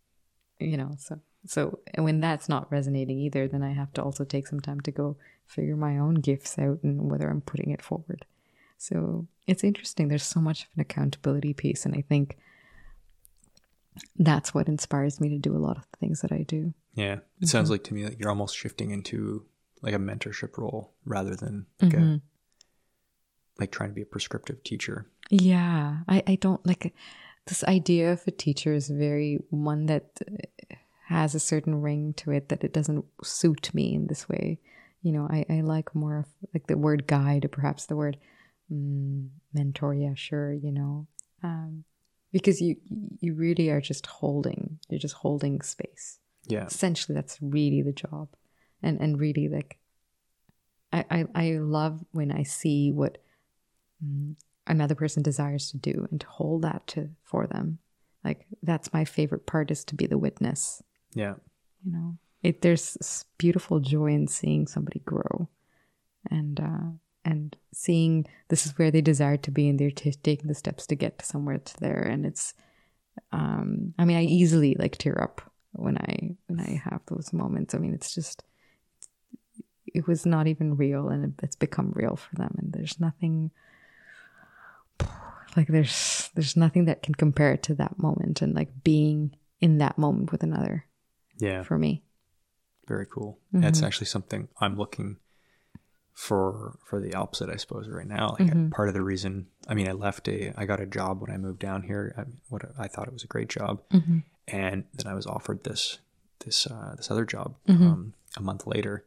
[0.59, 4.25] you know so so and when that's not resonating either then i have to also
[4.25, 5.15] take some time to go
[5.49, 8.25] figure my own gifts out and whether i'm putting it forward.
[8.77, 10.07] So it's interesting.
[10.07, 11.85] There's so much of an accountability piece.
[11.85, 12.37] And i think
[14.15, 16.73] that's what inspires me to do a lot of the things that i do.
[16.93, 17.17] Yeah.
[17.41, 17.73] It sounds mm-hmm.
[17.73, 19.45] like to me like you're almost shifting into
[19.81, 22.15] like a mentorship role rather than like a mm-hmm.
[23.59, 25.07] like trying to be a prescriptive teacher.
[25.29, 25.97] yeah.
[26.07, 26.93] I, I don't like
[27.47, 30.19] this idea of a teacher is very one that
[31.07, 34.59] has a certain ring to it that it doesn't suit me in this way.
[35.01, 38.17] You know i, I like more of like the word guide or perhaps the word
[38.71, 41.07] mm, mentor yeah sure you know.
[41.41, 41.85] Um,
[42.31, 42.75] because you
[43.19, 46.19] you really are just holding you're just holding space.
[46.45, 46.65] Yeah.
[46.65, 48.29] essentially that's really the job.
[48.83, 49.77] And and really like
[50.91, 53.17] i i, I love when i see what
[54.03, 54.35] mm,
[54.69, 57.79] another person desires to do and to hold that to for them.
[58.23, 60.81] Like that's my favorite part is to be the witness.
[61.13, 61.35] Yeah.
[61.83, 65.49] you know it there's this beautiful joy in seeing somebody grow
[66.29, 66.91] and uh
[67.25, 70.87] and seeing this is where they desire to be and they're t- taking the steps
[70.87, 72.01] to get to somewhere to there.
[72.01, 72.53] And it's
[73.31, 75.41] um i mean i easily like tear up
[75.73, 77.73] when i when i have those moments.
[77.73, 78.43] I mean it's just
[79.85, 82.55] it was not even real and it's become real for them.
[82.59, 83.51] And there's nothing
[85.57, 89.77] like there's there's nothing that can compare it to that moment and like being in
[89.79, 90.85] that moment with another
[91.39, 91.63] Yeah.
[91.63, 92.03] for me
[92.87, 93.39] Very cool.
[93.53, 93.61] Mm-hmm.
[93.63, 95.17] That's actually something I'm looking
[96.13, 98.35] for for the opposite, I suppose, right now.
[98.39, 98.69] Like Mm-hmm.
[98.69, 101.37] part of the reason, I mean, I left a, I got a job when I
[101.37, 102.13] moved down here.
[102.17, 104.19] I, what I thought it was a great job, Mm-hmm.
[104.47, 105.99] and then I was offered this
[106.45, 107.87] this uh, this other job Mm-hmm.
[107.87, 109.05] um, a month later,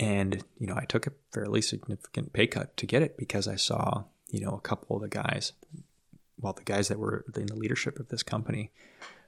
[0.00, 3.56] and you know, I took a fairly significant pay cut to get it because I
[3.56, 5.52] saw you know a couple of the guys,
[6.40, 8.70] well, the guys that were in the leadership of this company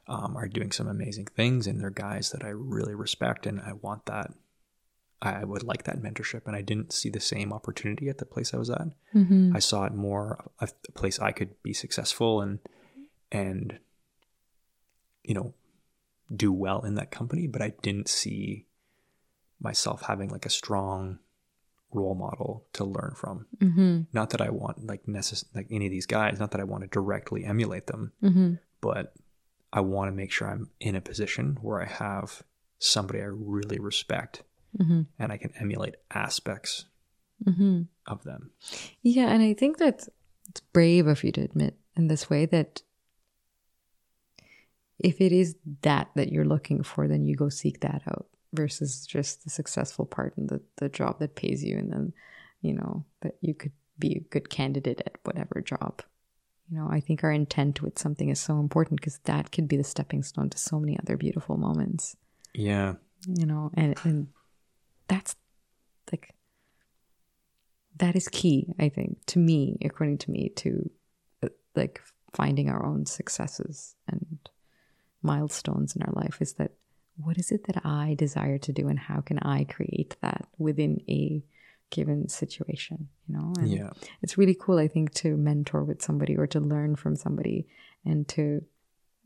[0.06, 3.72] um, are doing some amazing things and they're guys that I really respect and I
[3.72, 4.32] want that.
[5.20, 8.54] I would like that mentorship and I didn't see the same opportunity at the place
[8.54, 8.88] I was at.
[9.14, 9.54] Mm-hmm.
[9.54, 12.60] I saw it more a a place I could be successful and
[13.32, 13.78] and
[15.24, 15.54] you know
[16.34, 18.66] do well in that company, but I didn't see
[19.60, 21.18] myself having like a strong
[21.92, 23.46] role model to learn from.
[23.58, 24.00] Mm-hmm.
[24.12, 26.82] Not that I want like necess- like any of these guys, not that I want
[26.84, 28.54] to directly emulate them, Mm-hmm.
[28.80, 29.14] but
[29.72, 32.42] I want to make sure I'm in a position where I have
[32.78, 34.42] somebody I really respect
[34.78, 35.02] Mm-hmm.
[35.18, 36.84] and I can emulate aspects
[37.44, 37.82] Mm-hmm.
[38.06, 38.50] of them.
[39.02, 40.08] Yeah, and I think that
[40.48, 42.82] it's brave of you to admit in this way that
[44.98, 49.06] if it is that that you're looking for, then you go seek that out versus
[49.06, 52.12] just the successful part and the, the job that pays you and then,
[52.62, 56.02] you know, that you could be a good candidate at whatever job.
[56.70, 59.76] You know, I think our intent with something is so important because that could be
[59.76, 62.16] the stepping stone to so many other beautiful moments
[62.54, 62.94] Yeah.
[63.26, 64.28] you know and and
[65.08, 65.34] that's
[66.12, 66.34] like
[67.96, 70.90] that is key i think to me according to me to
[71.42, 72.00] uh, like
[72.34, 74.38] finding our own successes and
[75.22, 76.72] milestones in our life is that
[77.22, 81.00] what is it that i desire to do and how can i create that within
[81.08, 81.42] a
[81.90, 83.52] given situation you know?
[83.58, 83.90] And Yeah.
[84.22, 87.66] it's really cool i think to mentor with somebody or to learn from somebody
[88.04, 88.64] and to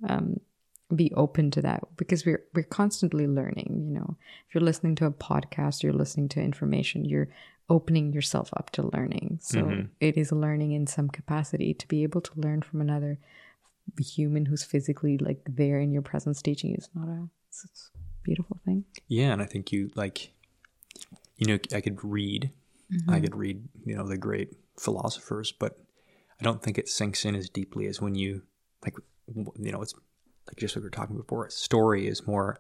[0.09, 0.41] um,
[0.95, 4.17] be open to that because we're we're constantly learning you know?
[4.49, 7.29] If you're listening to a podcast you're listening to information you're
[7.69, 9.39] opening yourself up to learning.
[9.41, 13.19] So it is learning in some capacity to be able to learn from another
[13.99, 16.77] human who's physically like there in your presence teaching you.
[16.79, 20.33] Is not a it's, it's a beautiful thing Yeah, and I think you like,
[21.37, 22.51] you know, I could read,
[23.09, 25.79] I could read, you know, the great philosophers, but
[26.41, 28.43] I don't think it sinks in as deeply as when you
[28.85, 28.95] like,
[29.35, 29.95] you know, it's
[30.47, 31.47] like just what we were talking before.
[31.47, 32.59] A Story is more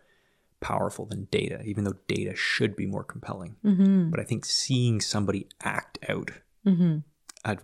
[0.60, 3.56] powerful than data, even though data should be more compelling.
[3.64, 4.10] mm-hmm.
[4.10, 6.30] But I think seeing somebody act out
[6.64, 6.98] Mm-hmm.
[7.44, 7.58] a,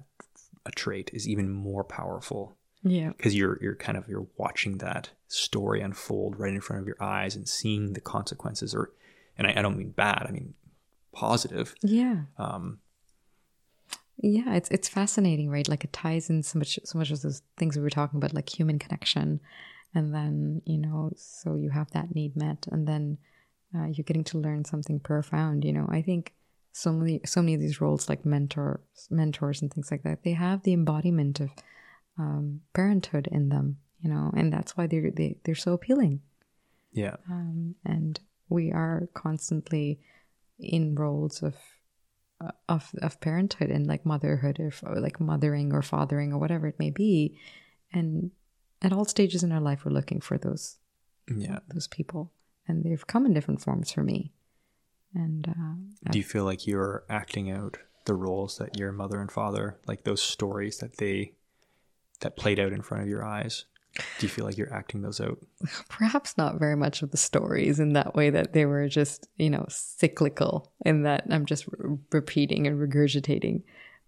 [0.66, 5.10] a trait is even more powerful yeah because you're you're kind of you're watching that
[5.26, 8.92] story unfold right in front of your eyes and seeing the consequences or
[9.36, 10.54] and I, I don't mean bad i mean
[11.12, 12.78] positive yeah um
[14.20, 15.68] Yeah, it's it's fascinating, right?
[15.68, 18.34] Like it ties in so much so much of those things we were talking about,
[18.34, 19.40] like human connection,
[19.94, 23.18] and then you know, so you have that need met, and then
[23.74, 25.64] uh, you're getting to learn something profound.
[25.64, 26.34] You know, I think
[26.72, 30.32] so many so many of these roles, like mentors, mentors, and things like that, they
[30.34, 31.50] have the embodiment of
[32.18, 33.78] um, parenthood in them.
[34.00, 36.20] You know, and that's why they're they, they're so appealing.
[36.92, 37.16] Yeah.
[37.30, 38.18] Um, and
[38.48, 40.00] we are constantly
[40.58, 41.56] in roles of
[42.40, 46.66] uh, of of parenthood and like motherhood or, or like mothering or fathering or whatever
[46.66, 47.38] it may be.
[47.92, 48.30] And
[48.82, 50.76] at all stages in our life we're looking for those
[51.28, 51.58] yeah.
[51.68, 52.32] those people.
[52.66, 54.32] And they've come in different forms for me.
[55.14, 59.30] And uh, do you feel like you're acting out the roles that your mother and
[59.30, 61.32] father like those stories that they
[62.20, 63.64] that played out in front of your eyes?
[64.18, 65.38] Do you feel like you're acting those out?
[65.88, 69.50] Perhaps not very much of the stories in that way that they were just you
[69.50, 73.62] know cyclical in that i'm just re- repeating and regurgitating.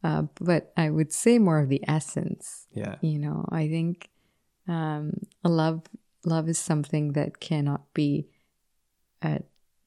[0.05, 2.97] Uh, but i would say more of the essence yeah.
[3.01, 3.45] you know.
[3.51, 4.09] I think
[4.69, 5.12] um
[5.43, 5.82] love
[6.24, 8.28] love is something that cannot be
[9.23, 9.39] uh,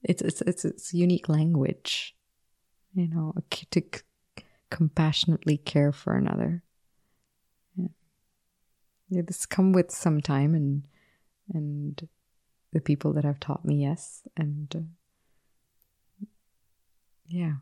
[0.03, 2.15] it's it's it's it's unique language
[2.93, 3.33] you know
[3.71, 6.62] to c- compassionately care for another
[9.09, 10.83] yeah, this come with some time and
[11.53, 12.07] and
[12.71, 16.25] the people that have taught me yes and uh,
[17.25, 17.53] yeah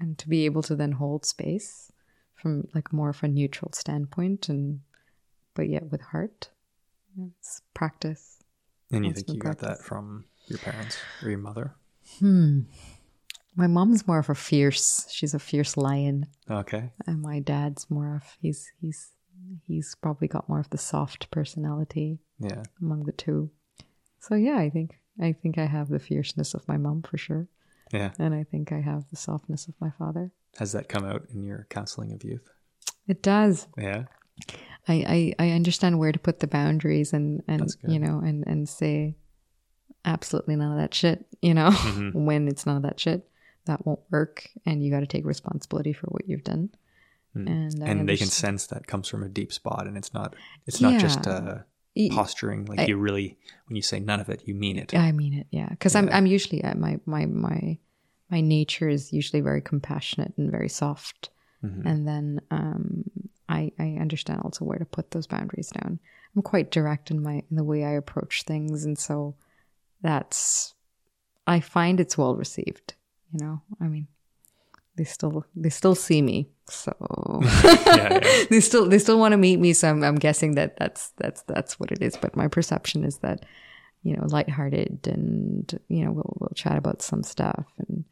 [0.00, 1.92] and to be able to then hold space
[2.34, 4.80] from like more of a neutral standpoint and
[5.54, 6.50] but yet with heart
[7.18, 8.38] it's practice
[8.90, 11.74] And you think you got that from your parents or your mother?
[12.20, 12.60] hmm
[13.54, 16.90] my mom's more of a fierce she's a fierce lion Okay.
[17.06, 19.12] and my dad's more of he's he's
[19.66, 22.62] he's probably got more of the soft personality Yeah.
[22.80, 23.50] among the two
[24.20, 27.48] so yeah i think i think i have the fierceness of my mom for sure
[27.92, 28.12] Yeah.
[28.18, 31.44] and i think i have the softness of my father Has that come out in
[31.44, 32.48] your counseling of youth?
[33.08, 34.04] it does Yeah.
[34.88, 38.68] I, I, I understand where to put the boundaries and, and you know and, and
[38.68, 39.16] say
[40.04, 42.14] absolutely none of that shit you know Mhm.
[42.26, 43.28] when it's none of that shit
[43.64, 46.70] that won't work and you got to take responsibility for what you've done
[47.36, 47.46] Mm.
[47.48, 50.34] and and they can sense that comes from a deep spot and it's not
[50.66, 51.32] it's not just Yeah.
[51.32, 51.58] uh
[52.10, 53.36] posturing like I- you really
[53.66, 55.68] when you say none of it you mean it I mean it, yeah.
[55.70, 57.78] Because I'm I'm usually uh, my my my
[58.30, 61.30] my nature is usually very compassionate and very soft,
[61.62, 61.82] Mhm.
[61.86, 63.04] and then um,
[63.48, 66.00] I I understand also where to put those boundaries down.
[66.34, 69.34] I'm quite direct in my in the way I approach things, and so
[70.02, 70.74] that's
[71.46, 72.94] I find it's well received.
[73.32, 74.06] You know, I mean,
[74.96, 76.92] they still they still see me, so
[77.42, 78.44] yeah, yeah.
[78.50, 79.72] they still they still want to meet me.
[79.72, 82.16] So I'm, I'm guessing that that's that's that's what it is.
[82.16, 83.44] But my perception is that
[84.02, 88.04] you know lighthearted and you know we'll we'll chat about some stuff and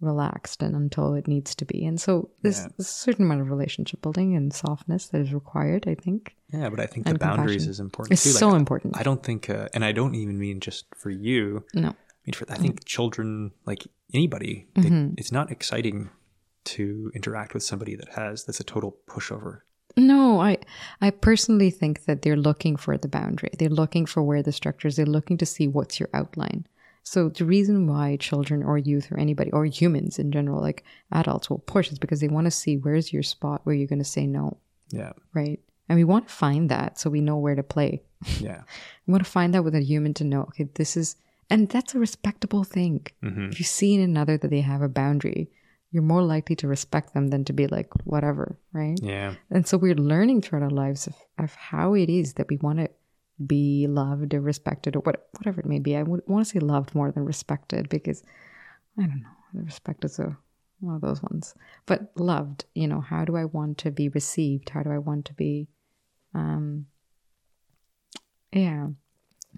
[0.00, 1.84] relaxed and until it needs to be.
[1.86, 2.68] And so there's Yeah.
[2.78, 5.88] a certain amount of relationship building and softness that is required.
[5.88, 7.70] I think Yeah, but I think the boundaries compassion.
[7.70, 8.30] is important it's too.
[8.32, 8.96] Like, so important.
[8.98, 11.64] I don't think, uh, and I don't even mean just for you.
[11.72, 11.94] no, I
[12.26, 15.14] mean, for I think children, like anybody, they, Mm-hmm.
[15.16, 16.10] it's not exciting
[16.66, 19.60] to interact with somebody that has that's a total pushover.
[19.96, 20.58] No, I
[21.00, 23.50] I personally think that they're looking for the boundary.
[23.58, 24.96] They're looking for where the structure is.
[24.96, 26.66] They're looking to see what's your outline.
[27.02, 31.48] So the reason why children or youth or anybody or humans in general, like adults,
[31.48, 34.04] will push is because they want to see where's your spot where you're going to
[34.04, 34.56] say no,
[34.90, 35.60] Yeah, right?
[35.88, 38.02] And we want to find that so we know where to play.
[38.40, 38.62] yeah,
[39.06, 41.14] We want to find that with a human to know, okay, this is,
[41.48, 43.06] and that's a respectable thing.
[43.22, 45.48] hmm If you see in another that they have a boundary,
[45.90, 48.98] you're more likely to respect them than to be like whatever, right?
[49.02, 52.56] yeah, And so we're learning throughout our lives of, of how it is that we
[52.56, 52.90] want to
[53.46, 55.96] be loved or respected or what, whatever it may be.
[55.96, 58.22] I would want to say loved more than respected because
[58.98, 59.28] I don't know.
[59.54, 60.36] The respect is a,
[60.80, 61.54] one of those ones.
[61.86, 64.70] But loved, you know, how do I want to be received?
[64.70, 65.68] How do I want to be,
[66.34, 66.86] um,
[68.52, 68.88] yeah,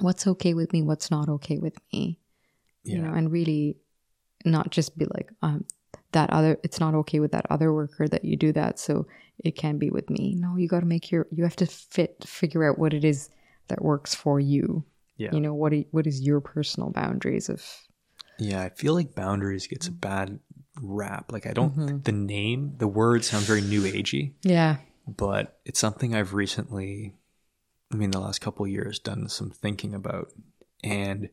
[0.01, 0.83] what's okay with me?
[0.83, 2.21] What's not okay with me?
[2.85, 2.97] yeah.
[2.97, 3.77] You know, and really
[4.45, 5.65] not just be like, um,
[6.13, 9.07] that other it's not okay with that other worker that you do that so
[9.45, 12.25] it can be with me no you got to make your you have to fit
[12.27, 13.31] figure out what it is
[13.69, 14.85] that works for you
[15.17, 15.31] yeah.
[15.33, 17.63] you know what are, what is your personal boundaries of
[18.39, 20.39] Yeah, I feel like boundaries gets a bad
[20.81, 21.33] rap.
[21.33, 21.99] Like I don't Mm-hmm.
[22.03, 24.77] the name, the word sounds very new agey, yeah
[25.09, 27.15] but it's something I've recently
[27.93, 30.33] I mean the last couple of years done some thinking about.
[30.85, 31.31] And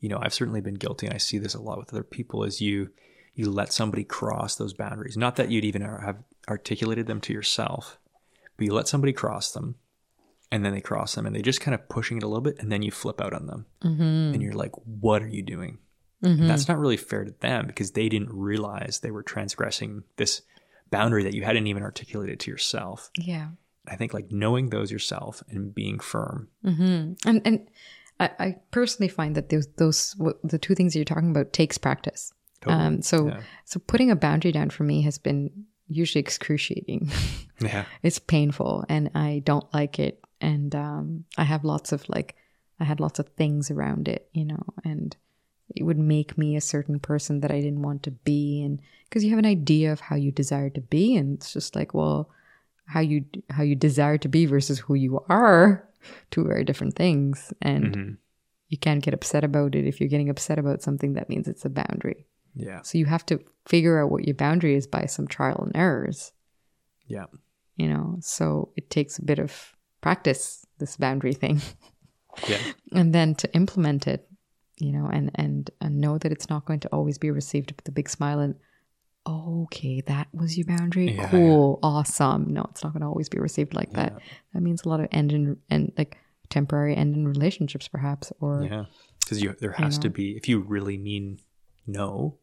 [0.00, 2.44] you know, I've certainly been guilty and I see this a lot with other people
[2.44, 2.90] as you
[3.38, 5.16] you let somebody cross those boundaries.
[5.16, 6.16] Not that you'd even have
[6.48, 7.96] articulated them to yourself,
[8.56, 9.76] but you let somebody cross them
[10.50, 12.58] and then they cross them and they just kind of pushing it a little bit
[12.58, 13.66] and then you flip out on them.
[13.84, 14.34] mm-hmm.
[14.34, 15.78] and you're like, what are you doing?
[16.20, 20.42] And that's not really fair to them because they didn't realize they were transgressing this
[20.90, 23.08] boundary that you hadn't even articulated to yourself.
[23.16, 23.50] yeah
[23.86, 26.48] I think like knowing those yourself and being firm.
[26.64, 27.12] mm-hmm.
[27.28, 27.68] and and
[28.18, 31.78] I, I personally find that those those what, the two things you're talking about takes
[31.78, 32.84] practice Totally.
[32.86, 33.40] um so Yeah.
[33.64, 35.50] so putting a boundary down for me has been
[35.88, 37.10] usually excruciating
[37.60, 37.84] Yeah.
[38.02, 40.20] it's painful and I don't like it.
[40.40, 42.36] And um, I have lots of like,
[42.78, 45.16] I had lots of things around it, you know, and
[45.74, 48.62] it would make me a certain person that I didn't want to be.
[48.62, 51.74] And because you have an idea of how you desire to be, and it's just
[51.74, 52.30] like, well,
[52.86, 55.88] how you how you desire to be versus who you are,
[56.30, 57.52] two very different things.
[57.60, 58.16] And Mhm.
[58.68, 59.84] you can't get upset about it.
[59.88, 62.26] If you're getting upset about something, that means it's a boundary.
[62.54, 62.82] Yeah.
[62.82, 66.32] So you have to figure out what your boundary is by some trial and errors
[67.06, 67.26] Yeah.
[67.76, 69.52] you know so it takes a bit of
[70.00, 71.60] practice this boundary thing
[72.48, 72.58] Yeah.
[72.92, 74.26] and then to implement it
[74.78, 77.86] you know and and and know that it's not going to always be received with
[77.88, 78.54] a big smile and
[79.26, 83.38] okay that was your boundary Yeah, cool awesome no it's not going to always be
[83.38, 84.24] received like that Yeah.
[84.54, 86.16] that means a lot of end in and like
[86.48, 88.84] temporary end in relationships perhaps or Yeah.
[89.20, 91.38] Because you there has to be if you really mean
[91.88, 92.38] no,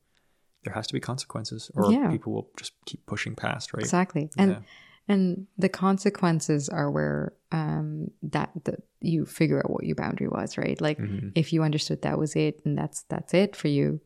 [0.64, 2.10] there has to be consequences or Yeah.
[2.12, 3.82] people will just keep pushing past, right?
[3.84, 4.62] exactly and Yeah.
[5.08, 10.58] and the consequences are where um that that you figure out what your boundary was
[10.58, 11.32] right like Mhm.
[11.36, 14.02] if you understood that was it and that's that's it for you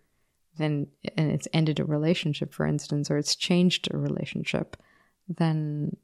[0.57, 4.76] then and it's ended a relationship for instance or it's changed a relationship
[5.30, 5.95] then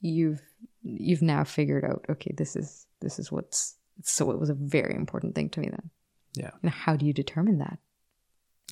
[0.00, 0.42] you've
[0.82, 4.94] you've now figured out okay this is this is what's so it was a very
[4.96, 5.90] important thing to me then
[6.34, 6.50] Yeah.
[6.62, 7.78] and how do you determine that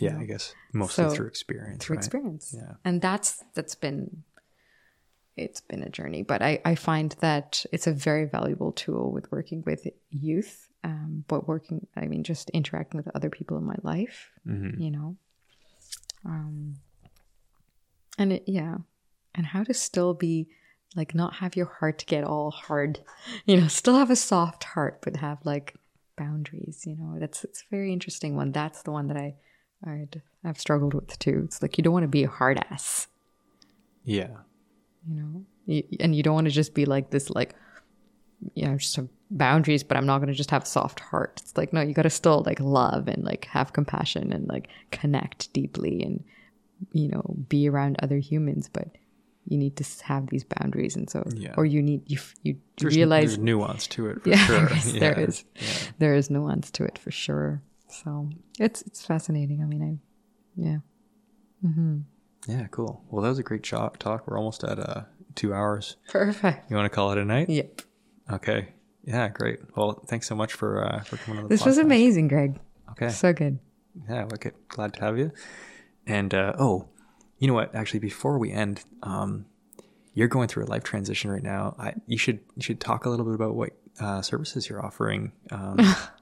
[0.00, 1.84] Yeah, I guess mostly So, through experience.
[1.84, 2.04] through right?
[2.04, 2.74] experience Yeah.
[2.84, 4.24] and that's that's been
[5.36, 9.30] it's been a journey but i i find that it's a very valuable tool with
[9.32, 13.74] working with youth um but working i mean just interacting with other people in my
[13.82, 15.16] life hmm you know
[16.24, 16.76] um
[18.18, 18.76] and it yeah
[19.34, 20.46] and how to still be
[20.94, 23.00] like not have your heart get all hard
[23.44, 25.74] you know still have a soft heart but have like
[26.16, 29.34] boundaries you know that's it's a very interesting one that's the one that i
[29.86, 33.06] I'd, i've struggled with too it's like you don't want to be a hard ass
[34.04, 34.28] Yeah.
[35.08, 37.54] you know you, and you don't want to just be like this like
[38.54, 41.40] you know just have boundaries but i'm not going to just have a soft heart
[41.42, 44.68] it's like no you got to still like love and like have compassion and like
[44.90, 46.22] connect deeply and
[46.92, 48.88] you know be around other humans but
[49.46, 51.54] you need to have these boundaries and so Yeah.
[51.56, 54.68] or you need you you There's, realize there's nuance to it for Yeah, sure.
[54.92, 55.00] yeah.
[55.00, 55.44] there is.
[55.56, 55.62] Yeah.
[55.98, 57.62] there is nuance to it for sure
[58.02, 59.98] so it's it's fascinating i mean i
[60.60, 60.78] yeah
[62.46, 63.02] Yeah, cool.
[63.10, 63.98] Well, that was a great talk.
[63.98, 64.28] Talk.
[64.28, 65.02] We're almost at uh,
[65.34, 65.96] two hours.
[66.10, 67.48] perfect You want to call it a night?
[67.48, 67.80] yep
[68.30, 68.68] Okay.
[69.02, 69.60] Yeah, great.
[69.76, 72.58] Well, thanks so much for uh, for coming on the this was amazing greg
[72.92, 73.08] Okay.
[73.08, 73.58] so good
[74.08, 74.52] Yeah, wicked.
[74.68, 75.32] Glad to have you.
[76.06, 76.88] And uh, oh,
[77.38, 77.74] you know what?
[77.74, 79.46] Actually, before we end, um,
[80.12, 81.74] you're going through a life transition right now.
[81.78, 85.32] I, you should you should talk a little bit about what uh, services you're offering.
[85.50, 85.78] Um,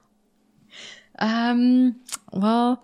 [1.19, 2.83] Um, well,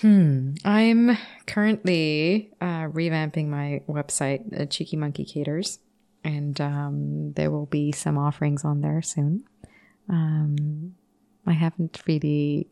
[0.00, 1.16] hmm, I'm
[1.46, 5.78] currently uh, revamping my website, uh, Cheeky Monkey Caters,
[6.24, 9.44] and um, there will be some offerings on there soon.
[10.08, 10.94] Um,
[11.46, 12.68] I haven't really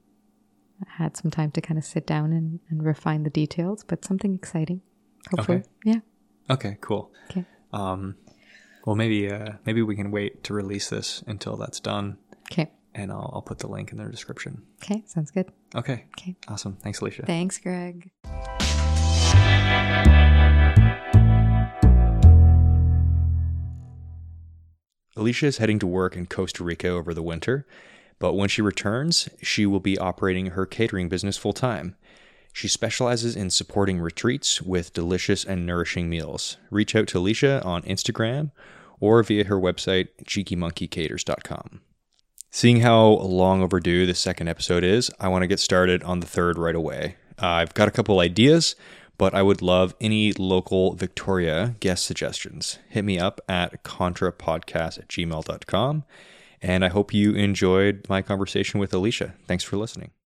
[0.87, 4.35] had some time to kind of sit down and, and refine the details, but something
[4.35, 4.81] exciting,
[5.31, 5.59] hopefully.
[5.59, 5.69] Okay.
[5.85, 6.01] Yeah.
[6.49, 7.11] okay, cool.
[7.31, 7.45] Okay.
[7.73, 8.17] Um,
[8.85, 12.17] well, maybe uh, maybe we can wait to release this until that's done,
[12.51, 12.71] Okay.
[12.95, 14.63] And I'll I'll put the link in the description.
[14.83, 15.03] Okay.
[15.07, 15.51] Sounds good.
[15.75, 16.05] Okay.
[16.19, 16.37] Okay.
[16.49, 16.77] Awesome.
[16.77, 17.25] Thanks, Alicia.
[17.27, 18.11] Thanks, Greg.
[25.17, 27.67] Alicia is heading to work in Costa Rica over the winter,
[28.19, 31.97] but when she returns, she will be operating her catering business full time.
[32.53, 36.57] She specializes in supporting retreats with delicious and nourishing meals.
[36.71, 38.51] Reach out to Alicia on Instagram
[38.99, 41.81] or via her website, cheekymonkeykaters.com.
[42.53, 46.27] Seeing how long overdue the second episode is, I want to get started on the
[46.27, 47.15] third right away.
[47.41, 48.75] Uh, I've got a couple ideas,
[49.19, 52.81] but I would love any local Victoria guest suggestions.
[52.89, 56.05] Hit me up at contrapodcast at gmail.com.
[56.61, 59.35] And I hope you enjoyed my conversation with Alicia.
[59.47, 60.11] Thanks for listening.